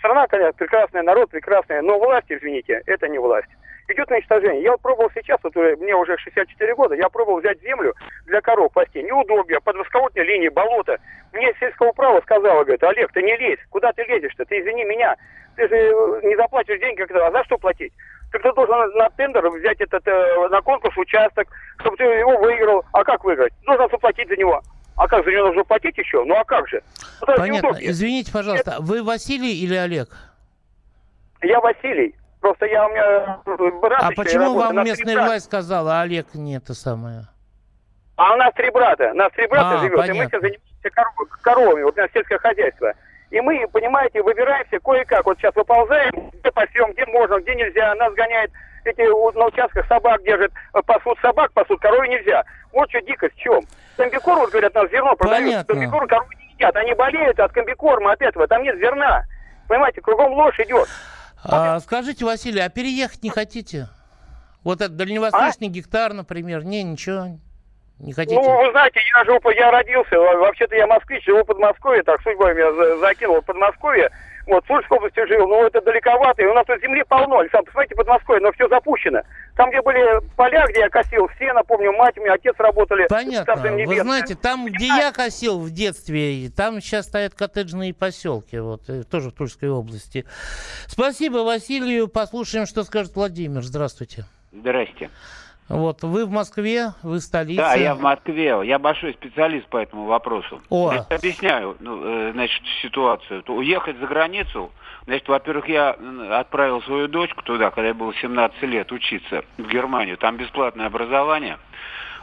Страна, 0.01 0.27
конечно, 0.27 0.53
прекрасная, 0.55 1.03
народ 1.03 1.31
прекрасный, 1.31 1.81
но 1.83 1.99
власть, 1.99 2.27
извините, 2.29 2.83
это 2.87 3.09
не 3.09 3.19
власть 3.19 3.49
идет 3.93 4.09
на 4.11 4.17
уничтожение. 4.17 4.63
Я 4.63 4.77
пробовал 4.77 5.11
сейчас, 5.15 5.39
вот 5.43 5.55
мне 5.55 5.95
уже 5.95 6.17
64 6.19 6.75
года, 6.75 6.95
я 6.95 7.09
пробовал 7.09 7.41
взять 7.41 7.61
землю 7.61 7.95
для 8.27 8.41
коров 8.41 8.73
пасти. 8.73 8.99
Неудобья, 8.99 9.61
под 9.61 9.77
высоководной 9.77 10.25
линии, 10.25 10.49
болото. 10.49 10.99
Мне 11.33 11.53
сельского 11.59 11.93
права 11.93 12.21
сказала, 12.23 12.65
говорит, 12.65 12.83
Олег, 12.83 13.13
ты 13.13 13.23
не 13.23 13.37
лезь, 13.37 13.59
куда 13.71 13.93
ты 13.93 14.03
лезешь-то? 14.05 14.45
Ты 14.45 14.61
извини 14.61 14.85
меня, 14.85 15.17
ты 15.57 15.69
же 15.69 15.77
э, 15.77 16.21
не 16.25 16.37
заплатишь 16.37 16.81
деньги, 16.81 17.03
а 17.03 17.31
за 17.31 17.45
что 17.45 17.59
платить? 17.59 17.93
Так 18.33 18.43
ты 18.43 18.53
должен 18.53 18.97
на 18.97 19.11
тендер 19.11 19.49
взять 19.51 19.81
этот, 19.81 20.07
э, 20.07 20.49
на 20.49 20.61
конкурс 20.61 20.97
участок, 20.97 21.49
чтобы 21.81 21.97
ты 21.97 22.05
его 22.05 22.37
выиграл. 22.39 22.85
А 22.93 23.05
как 23.05 23.25
выиграть? 23.25 23.53
Должен 23.65 23.89
заплатить 23.91 24.29
за 24.29 24.37
него. 24.37 24.61
А 25.01 25.09
как, 25.09 25.25
за 25.25 25.31
него 25.31 25.47
нужно 25.47 25.65
платить 25.65 25.97
еще? 25.97 26.23
Ну 26.25 26.37
а 26.37 26.45
как 26.45 26.69
же? 26.69 26.83
Ну, 27.27 27.35
Понятно. 27.35 27.75
Извините, 27.81 28.31
пожалуйста, 28.31 28.73
Это... 28.73 28.83
вы 28.83 29.03
Василий 29.03 29.59
или 29.65 29.75
Олег? 29.75 30.11
Я 31.41 31.59
Василий. 31.61 32.15
Просто 32.43 32.67
я 32.67 32.87
у 32.87 32.91
меня 32.91 33.39
брат 33.81 34.03
А 34.03 34.11
почему 34.15 34.53
вам 34.53 34.85
местная 34.85 35.17
власть 35.25 35.47
сказала, 35.47 36.01
а 36.01 36.03
Олег 36.03 36.35
не 36.35 36.59
это 36.59 36.75
самое? 36.75 37.23
А 38.17 38.35
у 38.35 38.37
нас 38.37 38.53
три 38.53 38.71
брата. 38.71 39.13
У 39.13 39.17
нас 39.17 39.33
три 39.33 39.47
брата 39.47 39.79
а, 39.79 39.79
живет, 39.79 39.97
понятно. 39.97 40.13
и 40.13 40.21
мы 40.21 40.29
все 40.29 40.41
занимаемся 40.41 40.91
коров, 40.93 41.15
коровами, 41.41 41.83
вот 41.85 41.97
у 41.97 42.01
нас 42.03 42.11
сельское 42.13 42.39
хозяйство. 42.39 42.93
И 43.31 43.41
мы, 43.41 43.67
понимаете, 43.73 44.23
выбираемся 44.23 44.79
кое-как. 44.81 45.25
Вот 45.25 45.39
сейчас 45.39 45.55
выползаем, 45.55 46.31
где 46.41 46.53
пасем, 46.53 46.93
где 46.93 47.07
можно, 47.07 47.41
где 47.41 47.55
нельзя. 47.55 47.95
Нас 47.95 48.13
гоняет 48.13 48.51
эти 48.85 49.37
на 49.37 49.47
участках 49.47 49.87
собак 49.87 50.23
держат, 50.25 50.53
пасут 50.87 51.19
собак, 51.21 51.53
пасут 51.53 51.81
коровы 51.81 52.09
нельзя. 52.09 52.45
Вот 52.73 52.89
что 52.91 53.01
дикость 53.03 53.35
в 53.35 53.39
чем. 53.39 53.63
Комбикор, 53.97 54.39
вот 54.39 54.51
говорят, 54.51 54.75
нас 54.75 54.91
зерно 54.91 55.17
продают. 55.17 55.67
Комбикор 55.67 56.07
коровы 56.07 56.35
не 56.37 56.55
едят. 56.55 56.77
Они 56.77 56.95
болеют 56.95 57.39
от 57.41 57.53
комбикорма, 57.53 58.13
от 58.13 58.23
этого. 58.23 58.47
Там 58.47 58.63
нет 58.63 58.77
зерна. 58.79 59.25
Понимаете, 59.69 60.01
кругом 60.01 60.33
ложь 60.33 60.59
идет. 60.59 60.89
А, 61.45 61.81
скажите, 61.81 62.25
Василий, 62.25 62.61
а 62.61 62.69
переехать 62.69 63.23
не 63.23 63.31
хотите? 63.31 63.89
Вот 64.63 64.81
этот 64.81 64.97
дальневосточный 64.97 65.69
а? 65.69 65.71
гектар, 65.71 66.13
например. 66.13 66.65
Не, 66.65 66.83
ничего. 66.83 67.39
Не 67.99 68.13
хотите? 68.13 68.41
Ну, 68.41 68.65
вы 68.65 68.71
знаете, 68.71 69.01
я 69.15 69.25
живу, 69.25 69.51
я 69.51 69.71
родился, 69.71 70.19
вообще-то 70.19 70.75
я 70.75 70.87
москвич, 70.87 71.25
живу 71.25 71.43
в 71.43 71.47
Подмосковье, 71.47 72.03
так 72.03 72.21
судьба 72.23 72.53
меня 72.55 72.99
закинула 72.99 73.43
в 73.43 73.45
Подмосковье. 73.45 74.11
Вот 74.55 74.65
в 74.65 74.69
Тульской 74.69 74.99
области 74.99 75.27
жил, 75.27 75.47
но 75.49 75.67
это 75.67 75.81
далековато, 75.81 76.43
и 76.43 76.47
у 76.47 76.55
нас 76.55 76.67
тут 76.67 76.81
земли 76.81 77.03
полно. 77.09 77.39
Александр, 77.39 77.67
посмотрите, 77.67 77.95
под 77.95 78.09
Москвой, 78.09 78.41
но 78.41 78.53
все 78.53 78.69
запущено. 78.69 79.23
Там, 79.57 79.71
где 79.71 79.83
были 79.83 80.21
поля, 80.37 80.67
где 80.69 80.81
я 80.81 80.89
косил, 80.89 81.29
все, 81.37 81.53
напомню, 81.53 81.93
мать 81.93 82.17
у 82.19 82.23
меня, 82.23 82.35
отец 82.35 82.55
работали. 82.59 83.07
Понятно. 83.09 83.55
Вы 83.57 84.01
знаете, 84.01 84.35
там, 84.35 84.67
где 84.67 84.87
я 84.87 85.13
косил 85.13 85.59
в 85.59 85.71
детстве, 85.71 86.51
там 86.55 86.81
сейчас 86.81 87.07
стоят 87.07 87.35
коттеджные 87.35 87.95
поселки, 87.95 88.59
вот, 88.59 88.89
э, 88.89 89.03
тоже 89.05 89.31
в 89.31 89.33
Тульской 89.33 89.71
области. 89.71 90.25
Спасибо 90.87 91.39
Василию. 91.39 92.09
Послушаем, 92.09 92.67
что 92.67 92.83
скажет 92.85 93.15
Владимир. 93.15 93.63
Здравствуйте. 93.63 94.25
Здрасте. 94.53 95.11
Вот, 95.71 96.03
вы 96.03 96.27
в 96.27 96.31
Москве, 96.31 96.95
вы 97.05 97.21
столица. 97.21 97.63
Да, 97.63 97.75
я 97.75 97.95
в 97.95 98.01
Москве. 98.01 98.61
Я 98.65 98.81
большой 98.81 99.13
специалист 99.13 99.69
по 99.69 99.77
этому 99.77 100.07
вопросу. 100.07 100.61
О. 100.69 100.93
Я 100.93 101.07
объясняю, 101.17 101.77
ну, 101.79 102.01
э, 102.03 102.33
значит, 102.33 102.61
ситуацию. 102.83 103.45
То 103.45 103.55
Уехать 103.55 103.97
за 103.99 104.07
границу, 104.09 104.73
значит, 105.05 105.29
во-первых, 105.29 105.69
я 105.69 105.97
отправил 106.33 106.83
свою 106.83 107.07
дочку 107.07 107.43
туда, 107.43 107.71
когда 107.71 107.89
ей 107.89 107.95
было 107.95 108.13
17 108.13 108.61
лет, 108.63 108.91
учиться 108.91 109.45
в 109.59 109.69
Германию. 109.69 110.17
Там 110.17 110.37
бесплатное 110.37 110.87
образование. 110.87 111.57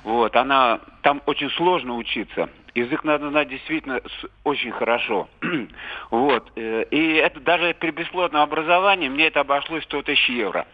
Вот, 0.04 0.36
она, 0.36 0.82
там 1.02 1.22
очень 1.26 1.50
сложно 1.52 1.96
учиться. 1.96 2.50
Язык 2.76 3.06
надо 3.06 3.30
знать 3.30 3.48
действительно 3.48 4.02
очень 4.44 4.72
хорошо. 4.72 5.30
вот, 6.12 6.52
э, 6.58 6.84
и 6.92 7.14
это 7.14 7.40
даже 7.40 7.74
при 7.80 7.92
бесплатном 7.92 8.42
образовании 8.42 9.08
мне 9.08 9.28
это 9.28 9.40
обошлось 9.40 9.86
100 9.86 10.02
тысяч 10.02 10.28
евро. 10.28 10.68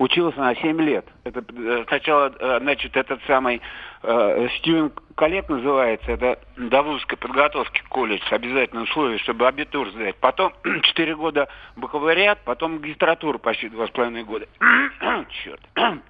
Учился 0.00 0.40
на 0.40 0.54
7 0.54 0.80
лет. 0.80 1.04
Это 1.24 1.44
э, 1.46 1.84
сначала, 1.86 2.32
э, 2.38 2.58
значит, 2.62 2.96
этот 2.96 3.20
самый 3.26 3.60
э, 4.02 4.48
Стивен 4.56 4.90
Коллег 5.14 5.50
называется, 5.50 6.12
это 6.12 6.38
до 6.56 6.82
подготовки 7.20 7.82
колледж, 7.90 8.22
обязательное 8.30 8.84
условие, 8.84 9.18
чтобы 9.18 9.46
абитур 9.46 9.90
сдать. 9.90 10.16
Потом 10.16 10.54
4 10.84 11.16
года 11.16 11.48
бакалавриат, 11.76 12.38
потом 12.46 12.76
магистратура 12.76 13.36
почти 13.36 13.66
2,5 13.66 14.24
года. 14.24 14.46
Черт. 15.44 15.60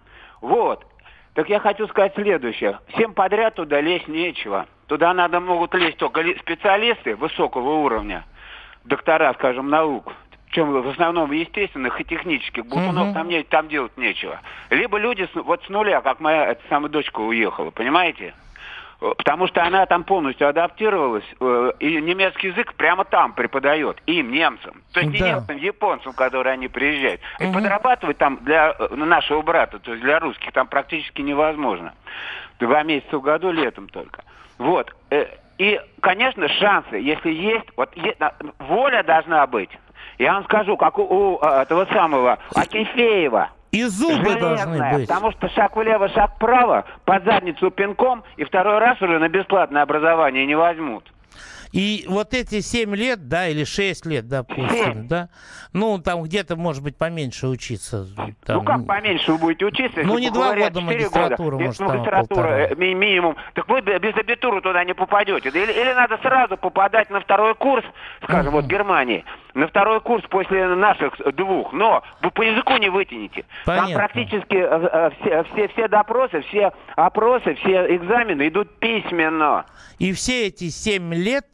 вот. 0.40 0.86
Так 1.34 1.48
я 1.48 1.58
хочу 1.58 1.88
сказать 1.88 2.14
следующее. 2.14 2.78
Всем 2.94 3.12
подряд 3.12 3.56
туда 3.56 3.80
лезть 3.80 4.06
нечего. 4.06 4.68
Туда 4.86 5.12
надо 5.12 5.40
могут 5.40 5.74
лезть 5.74 5.96
только 5.96 6.20
ли- 6.20 6.38
специалисты 6.38 7.16
высокого 7.16 7.70
уровня, 7.80 8.24
доктора, 8.84 9.34
скажем, 9.34 9.68
наук, 9.68 10.12
причем 10.50 10.72
в 10.82 10.88
основном 10.88 11.30
естественных 11.30 12.00
и 12.00 12.04
технических. 12.04 12.66
Бухунов 12.66 13.06
Мгм. 13.08 13.14
там, 13.14 13.28
не, 13.28 13.42
там 13.44 13.68
делать 13.68 13.96
нечего. 13.96 14.40
Либо 14.70 14.98
люди 14.98 15.28
с- 15.32 15.36
вот 15.36 15.62
с 15.64 15.68
нуля, 15.68 16.00
как 16.00 16.18
моя 16.18 16.46
эта 16.46 16.60
самая 16.68 16.90
дочка 16.90 17.20
уехала, 17.20 17.70
понимаете? 17.70 18.34
Э, 19.00 19.12
Потому 19.16 19.46
что 19.46 19.62
она 19.62 19.86
там 19.86 20.02
полностью 20.02 20.48
адаптировалась, 20.48 21.24
э, 21.40 21.72
и 21.78 22.00
немецкий 22.00 22.48
язык 22.48 22.74
прямо 22.74 23.04
там 23.04 23.32
преподает, 23.32 24.02
им, 24.06 24.32
немцам. 24.32 24.82
То 24.92 25.00
есть 25.00 25.12
не 25.12 25.20
Да. 25.20 25.28
немцам, 25.36 25.56
японцам, 25.56 26.12
которые 26.14 26.54
они 26.54 26.66
приезжают. 26.66 27.20
И 27.38 27.46
подрабатывать 27.52 28.18
там 28.18 28.38
для 28.42 28.74
э, 28.76 28.94
нашего 28.96 29.42
брата, 29.42 29.78
то 29.78 29.92
есть 29.92 30.02
для 30.02 30.18
русских, 30.18 30.50
там 30.52 30.66
практически 30.66 31.22
невозможно. 31.22 31.94
Два 32.58 32.82
месяца 32.82 33.18
в 33.18 33.22
году, 33.22 33.52
летом 33.52 33.88
только. 33.88 34.24
Вот. 34.58 34.92
И, 35.58 35.80
конечно, 36.00 36.48
шансы, 36.48 36.96
если 36.96 37.30
есть, 37.30 37.66
вот 37.76 37.96
е- 37.96 38.16
воля 38.58 39.02
должна 39.04 39.46
быть. 39.46 39.70
Я 40.20 40.34
вам 40.34 40.44
скажу, 40.44 40.76
как 40.76 40.98
у, 40.98 41.02
у, 41.02 41.38
этого 41.38 41.86
самого 41.86 42.38
Акинфеева. 42.54 43.48
И 43.72 43.84
зубы 43.84 44.34
должны 44.34 44.76
Железная, 44.76 44.94
быть. 44.94 45.08
Потому 45.08 45.32
что 45.32 45.48
шаг 45.48 45.74
влево, 45.76 46.10
шаг 46.10 46.34
вправо, 46.36 46.84
под 47.06 47.24
задницу 47.24 47.70
пинком, 47.70 48.22
и 48.36 48.44
второй 48.44 48.80
раз 48.80 49.00
уже 49.00 49.18
на 49.18 49.30
бесплатное 49.30 49.80
образование 49.80 50.44
не 50.44 50.56
возьмут. 50.56 51.10
И 51.72 52.04
вот 52.08 52.34
эти 52.34 52.60
7 52.60 52.96
лет, 52.96 53.28
да, 53.28 53.46
или 53.46 53.62
6 53.62 54.04
лет, 54.06 54.28
допустим, 54.28 55.06
да, 55.06 55.28
ну, 55.72 55.98
там 55.98 56.22
где-то, 56.22 56.56
может 56.56 56.82
быть, 56.82 56.96
поменьше 56.96 57.46
учиться. 57.46 58.08
Ну 58.16 58.34
там, 58.44 58.64
как 58.64 58.86
поменьше 58.86 59.32
вы 59.32 59.38
будете 59.38 59.66
учиться? 59.66 60.00
Ну, 60.02 60.18
не 60.18 60.30
два 60.30 60.50
бакалавриат 60.50 60.72
года 60.72 60.86
четыре 60.86 61.04
магистратуры, 61.04 61.50
года, 61.50 61.64
может, 61.64 61.78
там 61.78 61.88
магистратура 61.88 62.26
полтора. 62.26 62.58
э, 62.58 62.74
ми- 62.74 62.94
минимум. 62.94 63.36
Так 63.54 63.68
вы 63.68 63.80
без 63.82 64.16
абитура 64.16 64.60
туда 64.60 64.82
не 64.84 64.94
попадете. 64.94 65.48
Или, 65.48 65.72
или 65.72 65.92
надо 65.92 66.18
сразу 66.18 66.56
попадать 66.56 67.08
на 67.10 67.20
второй 67.20 67.54
курс, 67.54 67.84
скажем, 68.24 68.52
вот 68.52 68.64
в 68.64 68.68
Германии, 68.68 69.24
на 69.54 69.66
второй 69.68 70.00
курс 70.00 70.24
после 70.28 70.66
наших 70.74 71.14
двух, 71.34 71.72
но 71.72 72.02
вы 72.22 72.30
по 72.30 72.42
языку 72.42 72.76
не 72.76 72.88
вытянете. 72.88 73.44
Там 73.64 73.84
Понятно. 73.84 73.94
практически 73.96 74.54
э, 74.56 74.88
э, 74.92 75.10
все, 75.20 75.44
все, 75.52 75.68
все 75.68 75.88
допросы, 75.88 76.40
все 76.42 76.72
опросы, 76.96 77.54
все 77.56 77.96
экзамены 77.96 78.48
идут 78.48 78.78
письменно. 78.78 79.66
И 79.98 80.12
все 80.12 80.46
эти 80.48 80.68
7 80.70 81.12
лет 81.14 81.46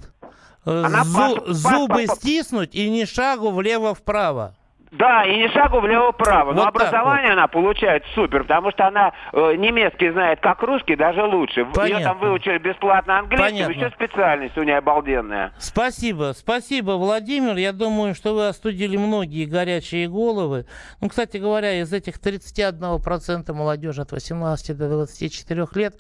э, 0.64 0.82
Она 0.84 1.02
зу- 1.02 1.36
пас- 1.46 1.48
зубы 1.56 1.94
пас- 1.94 2.06
пас- 2.08 2.18
стиснуть 2.18 2.74
и 2.74 2.88
ни 2.90 3.04
шагу 3.04 3.50
влево-вправо. 3.50 4.54
Да, 4.98 5.24
и 5.24 5.36
ни 5.36 5.48
шагу 5.48 5.80
влево-вправо. 5.80 6.52
Но 6.52 6.64
Вот 6.64 6.72
так 6.72 6.82
образование 6.82 7.32
она 7.32 7.46
получает 7.48 8.04
супер, 8.14 8.42
потому 8.42 8.70
что 8.70 8.86
она 8.86 9.12
э, 9.32 9.54
немецкий 9.56 10.10
знает 10.10 10.40
как 10.40 10.62
русский, 10.62 10.96
даже 10.96 11.22
лучше. 11.22 11.60
Ее 11.60 11.66
Понятно. 11.74 12.04
там 12.04 12.18
выучили 12.18 12.58
бесплатно 12.58 13.18
английский, 13.18 13.64
Понятно. 13.64 13.72
еще 13.72 13.90
специальность 13.90 14.56
у 14.56 14.62
нее 14.62 14.78
обалденная. 14.78 15.52
Спасибо, 15.58 16.32
спасибо, 16.36 16.92
Владимир. 16.92 17.56
Я 17.56 17.72
думаю, 17.72 18.14
что 18.14 18.34
вы 18.34 18.48
остудили 18.48 18.96
многие 18.96 19.44
горячие 19.44 20.08
головы. 20.08 20.66
Ну, 21.00 21.08
кстати 21.08 21.36
говоря, 21.36 21.80
из 21.80 21.92
этих 21.92 22.18
31% 22.18 23.52
молодежи 23.52 24.02
от 24.02 24.12
18 24.12 24.76
до 24.76 24.88
24 24.88 25.66
лет, 25.74 25.94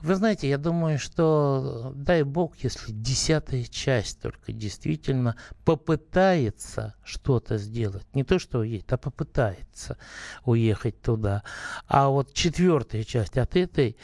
вы 0.00 0.14
знаете, 0.16 0.48
я 0.48 0.58
думаю, 0.58 0.98
что 0.98 1.92
дай 1.94 2.22
бог, 2.22 2.56
если 2.56 2.92
десятая 2.92 3.64
часть 3.64 4.20
только 4.20 4.52
действительно 4.52 5.36
попытается 5.64 6.94
что-то 7.04 7.56
сделать. 7.56 8.06
Не 8.14 8.24
то, 8.24 8.38
что 8.38 8.58
уедет, 8.58 8.92
а 8.92 8.98
попытается 8.98 9.96
уехать 10.44 11.00
туда. 11.00 11.42
А 11.88 12.08
вот 12.08 12.34
четвертая 12.34 13.04
часть 13.04 13.38
от 13.38 13.56
этой 13.56 13.96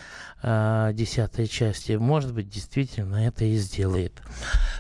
а, 0.42 0.92
десятой 0.92 1.46
части, 1.46 1.92
может 1.92 2.32
быть, 2.34 2.48
действительно 2.48 3.26
это 3.26 3.44
и 3.44 3.56
сделает. 3.56 4.22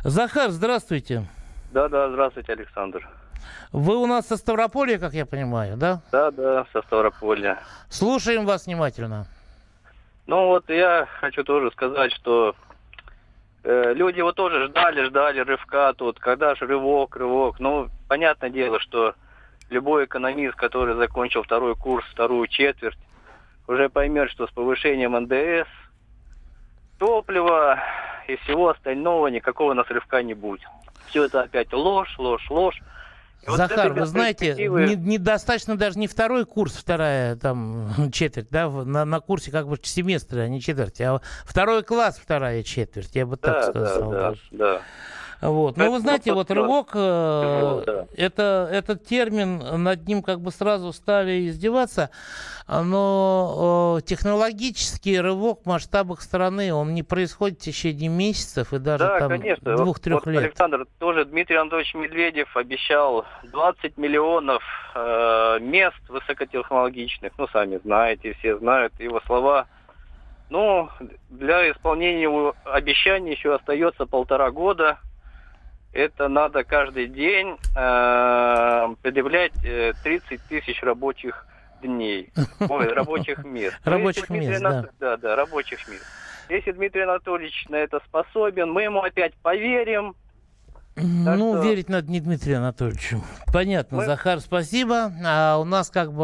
Захар, 0.02 0.50
здравствуйте. 0.50 1.26
Да, 1.72 1.88
да, 1.88 2.08
здравствуйте, 2.10 2.52
Александр. 2.52 3.08
Вы 3.72 3.96
у 3.96 4.06
нас 4.06 4.26
со 4.26 4.36
Ставрополя, 4.36 4.98
как 4.98 5.14
я 5.14 5.26
понимаю, 5.26 5.76
да? 5.76 6.02
Да, 6.10 6.30
да, 6.30 6.66
со 6.72 6.82
Ставрополя. 6.82 7.60
Слушаем 7.88 8.44
вас 8.44 8.66
внимательно. 8.66 9.26
Ну 10.30 10.46
вот 10.46 10.70
я 10.70 11.08
хочу 11.18 11.42
тоже 11.42 11.72
сказать, 11.72 12.12
что 12.12 12.54
э, 13.64 13.94
люди 13.94 14.20
вот 14.20 14.36
тоже 14.36 14.68
ждали, 14.68 15.06
ждали 15.06 15.40
рывка 15.40 15.92
тут, 15.92 16.20
когда 16.20 16.54
же 16.54 16.66
рывок, 16.68 17.16
рывок. 17.16 17.58
Ну, 17.58 17.88
понятное 18.08 18.48
дело, 18.48 18.78
что 18.78 19.16
любой 19.70 20.04
экономист, 20.04 20.54
который 20.54 20.94
закончил 20.94 21.42
второй 21.42 21.74
курс, 21.74 22.06
вторую 22.12 22.46
четверть, 22.46 22.96
уже 23.66 23.88
поймет, 23.88 24.30
что 24.30 24.46
с 24.46 24.52
повышением 24.52 25.18
НДС, 25.18 25.68
топлива 27.00 27.80
и 28.28 28.36
всего 28.36 28.68
остального 28.68 29.26
никакого 29.26 29.74
нас 29.74 29.88
рывка 29.88 30.22
не 30.22 30.34
будет. 30.34 30.62
Все 31.08 31.24
это 31.24 31.40
опять 31.40 31.72
ложь, 31.72 32.14
ложь, 32.18 32.48
ложь. 32.50 32.80
И 33.46 33.50
Захар, 33.56 33.92
вы 33.92 34.04
знаете, 34.06 34.54
перспективы- 34.54 34.86
не- 34.88 34.96
недостаточно 34.96 35.76
даже 35.76 35.98
не 35.98 36.06
второй 36.06 36.44
курс, 36.44 36.74
вторая 36.74 37.36
там 37.36 37.90
четверть, 38.12 38.48
да, 38.50 38.68
на, 38.68 39.04
на 39.04 39.20
курсе 39.20 39.50
как 39.50 39.66
бы 39.66 39.78
семестра, 39.82 40.40
а 40.42 40.48
не 40.48 40.60
четверти, 40.60 41.02
а 41.02 41.20
второй 41.44 41.82
класс, 41.82 42.18
вторая 42.22 42.62
четверть, 42.62 43.14
я 43.14 43.24
бы 43.26 43.36
так 43.36 43.54
Да, 43.54 43.62
сказал. 43.70 44.10
да, 44.10 44.16
да, 44.18 44.28
даже. 44.28 44.40
да. 44.50 44.80
Вот. 45.40 45.76
Но 45.76 45.84
Это 45.84 45.90
вы 45.92 46.00
знаете, 46.00 46.32
вот 46.32 46.50
рывок, 46.50 46.90
э, 46.94 48.04
это, 48.16 48.68
этот 48.70 49.06
термин, 49.06 49.82
над 49.82 50.06
ним 50.06 50.22
как 50.22 50.40
бы 50.40 50.50
сразу 50.50 50.92
стали 50.92 51.48
издеваться, 51.48 52.10
но 52.68 53.98
э, 53.98 54.02
технологический 54.02 55.18
рывок 55.18 55.62
в 55.62 55.66
масштабах 55.66 56.20
страны, 56.20 56.74
он 56.74 56.94
не 56.94 57.02
происходит 57.02 57.58
в 57.58 57.62
течение 57.62 58.10
месяцев 58.10 58.74
и 58.74 58.78
даже 58.78 59.04
Да, 59.04 59.18
там 59.28 59.40
двух-трех 59.76 60.26
вот, 60.26 60.30
лет. 60.30 60.44
Александр, 60.44 60.86
тоже 60.98 61.24
Дмитрий 61.24 61.56
Анатольевич 61.56 61.94
Медведев 61.94 62.54
обещал 62.54 63.24
20 63.44 63.96
миллионов 63.96 64.62
э, 64.94 65.58
мест 65.60 66.00
высокотехнологичных. 66.08 67.32
Ну, 67.38 67.48
сами 67.48 67.80
знаете, 67.82 68.34
все 68.34 68.58
знают 68.58 68.92
его 69.00 69.20
слова. 69.26 69.66
Ну, 70.50 70.88
для 71.30 71.70
исполнения 71.70 72.52
обещаний 72.64 73.32
еще 73.32 73.54
остается 73.54 74.04
полтора 74.04 74.50
года. 74.50 74.98
Это 75.92 76.28
надо 76.28 76.62
каждый 76.62 77.08
день 77.08 77.56
э, 77.76 78.94
предъявлять 79.02 79.52
э, 79.64 79.92
30 80.04 80.40
тысяч 80.48 80.82
рабочих 80.82 81.46
дней. 81.82 82.32
Ой, 82.68 82.92
рабочих 82.92 83.44
мест. 83.44 83.74
Если 83.78 83.90
Рабочих 83.90 84.30
мест, 84.30 84.62
Анат- 84.62 84.90
Да, 85.00 85.16
да, 85.16 85.34
рабочих 85.34 85.86
мест. 85.88 86.04
Если 86.48 86.72
Дмитрий 86.72 87.02
Анатольевич 87.02 87.66
на 87.68 87.76
это 87.76 88.00
способен, 88.06 88.70
мы 88.72 88.82
ему 88.82 89.00
опять 89.02 89.34
поверим. 89.42 90.14
Так 90.94 91.04
Ну, 91.38 91.54
что- 91.54 91.62
верить 91.62 91.88
надо 91.88 92.10
не 92.10 92.20
Дмитрию 92.20 92.58
Анатольевичу. 92.58 93.22
Понятно, 93.52 93.98
Мы- 93.98 94.04
Захар, 94.04 94.38
спасибо. 94.40 95.10
А 95.24 95.58
у 95.58 95.64
нас 95.64 95.90
как 95.90 96.12
бы 96.12 96.22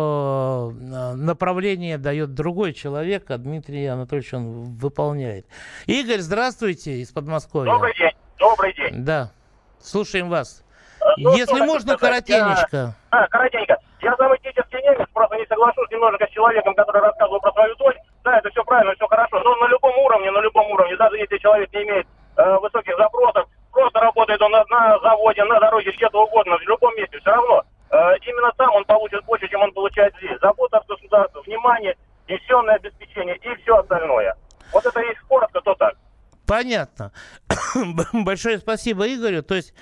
э, 0.80 1.14
направление 1.14 1.98
дает 1.98 2.34
другой 2.34 2.72
человек, 2.72 3.28
а 3.30 3.38
Дмитрий 3.38 3.86
Анатольевич 3.86 4.32
он 4.34 4.74
выполняет. 4.76 5.46
Игорь, 5.86 6.20
здравствуйте, 6.20 7.00
из 7.00 7.10
Подмосковья. 7.10 7.72
Добрый 7.72 7.94
день. 7.96 8.12
Добрый 8.38 8.74
день. 8.74 9.04
Да, 9.04 9.30
слушаем 9.80 10.28
вас. 10.28 10.62
Ну, 11.16 11.36
Если 11.36 11.60
можно, 11.60 11.96
коротенечко. 11.96 12.76
Я, 12.76 12.94
а, 13.10 13.26
коротенько. 13.28 13.76
Я 14.00 14.14
самый 14.16 14.38
этнический 14.38 14.80
немец, 14.82 15.08
просто 15.12 15.36
не 15.36 15.46
соглашусь 15.46 15.90
немножко 15.90 16.26
с 16.26 16.30
человеком, 16.30 16.74
который 16.74 17.00
рассказывал 17.02 17.40
про 17.40 17.52
свою 17.52 17.74
дочь. 17.76 17.96
Да, 18.24 18.38
это 18.38 18.50
все 18.50 18.62
правильно, 18.64 18.94
все 18.94 19.06
хорошо. 19.06 19.40
Но 19.40 19.54
на 19.56 19.68
любом 19.68 19.96
уровне, 19.98 20.30
на 20.30 20.40
любом 20.40 20.70
уровне, 20.70 20.96
даже 20.96 21.16
если 21.16 21.38
человек 21.38 21.72
не 21.72 21.82
имеет 21.84 22.06
э, 22.36 22.56
высоких 22.58 22.96
запросов, 22.96 23.48
просто 23.72 24.00
работает 24.00 24.42
он 24.42 24.50
на, 24.50 24.64
на 24.68 24.98
заводе, 25.00 25.44
на 25.44 25.60
дороге, 25.60 25.92
где-то 25.92 26.22
угодно, 26.22 26.58
в 26.58 26.62
любом 26.62 26.94
месте, 26.96 27.18
все 27.20 27.30
равно. 27.30 27.62
Э, 27.90 28.16
именно 28.26 28.52
там 28.56 28.74
он 28.74 28.84
получит 28.84 29.24
больше, 29.24 29.48
чем 29.48 29.62
он 29.62 29.72
получает 29.72 30.14
здесь. 30.16 30.38
Забота 30.40 30.78
от 30.78 30.86
государства, 30.86 31.40
внимание, 31.42 31.96
пенсионное 32.26 32.76
обеспечение 32.76 33.36
и 33.36 33.54
все 33.62 33.76
остальное. 33.76 34.34
Вот 34.72 34.84
это 34.84 35.00
есть 35.00 35.20
коротко, 35.20 35.60
то 35.60 35.74
так. 35.74 35.94
Понятно. 36.46 37.12
Большое 38.12 38.58
спасибо 38.58 39.12
Игорю. 39.12 39.42
То 39.42 39.56
есть, 39.56 39.74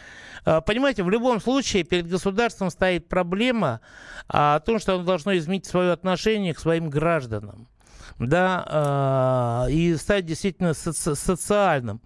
э, 0.47 0.61
понимаете, 0.62 1.03
в 1.03 1.11
любом 1.11 1.41
случае 1.41 1.85
перед 1.85 2.09
государством 2.09 2.71
стоит 2.71 3.09
проблема 3.09 3.81
а, 4.29 4.57
о 4.57 4.61
том, 4.61 4.79
что 4.79 4.95
оно 4.95 5.05
должно 5.05 5.37
изменить 5.37 5.67
свое 5.67 5.93
отношение 5.93 6.55
к 6.55 6.59
своим 6.59 6.89
гражданам 6.89 7.69
да, 8.18 9.66
э, 9.68 9.72
и 9.72 9.96
стать 9.96 10.26
действительно 10.26 10.70
соци- 10.70 11.14
социальным. 11.14 12.00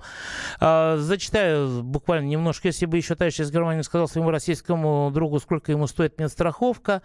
Э, 0.60 0.96
зачитаю 0.98 1.82
буквально 1.82 2.26
немножко, 2.26 2.68
если 2.68 2.86
бы 2.86 2.96
еще 2.96 3.14
товарищ 3.14 3.40
из 3.40 3.50
Германии 3.50 3.82
сказал 3.82 4.08
своему 4.08 4.30
российскому 4.30 5.10
другу, 5.12 5.38
сколько 5.40 5.72
ему 5.72 5.86
стоит 5.86 6.18
медстраховка, 6.18 7.02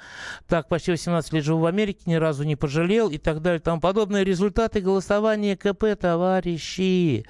так, 0.47 0.67
почти 0.67 0.91
18 0.91 1.33
лет 1.33 1.43
живу 1.43 1.59
в 1.59 1.65
Америке, 1.65 2.01
ни 2.05 2.15
разу 2.15 2.43
не 2.43 2.55
пожалел 2.55 3.09
и 3.09 3.17
так 3.17 3.41
далее, 3.41 3.59
и 3.59 3.63
тому 3.63 3.81
подобное. 3.81 4.23
Результаты 4.23 4.81
голосования 4.81 5.55
КП, 5.57 5.99
товарищи. 5.99 7.25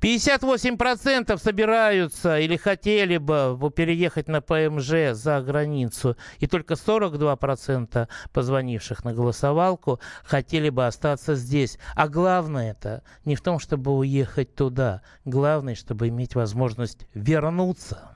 58% 0.00 1.38
собираются 1.38 2.38
или 2.38 2.56
хотели 2.56 3.16
бы 3.16 3.58
переехать 3.74 4.28
на 4.28 4.40
ПМЖ 4.40 5.12
за 5.12 5.40
границу, 5.40 6.16
и 6.38 6.46
только 6.46 6.74
42% 6.74 8.08
позвонивших 8.32 9.04
на 9.04 9.12
голосовалку 9.12 10.00
хотели 10.24 10.70
бы 10.70 10.86
остаться 10.86 10.95
остаться 10.96 11.34
здесь. 11.34 11.78
А 11.94 12.08
главное 12.08 12.70
это 12.70 13.02
не 13.24 13.36
в 13.36 13.42
том, 13.42 13.58
чтобы 13.58 13.94
уехать 13.96 14.54
туда. 14.54 15.02
Главное, 15.24 15.74
чтобы 15.74 16.08
иметь 16.08 16.34
возможность 16.34 17.06
вернуться. 17.12 18.15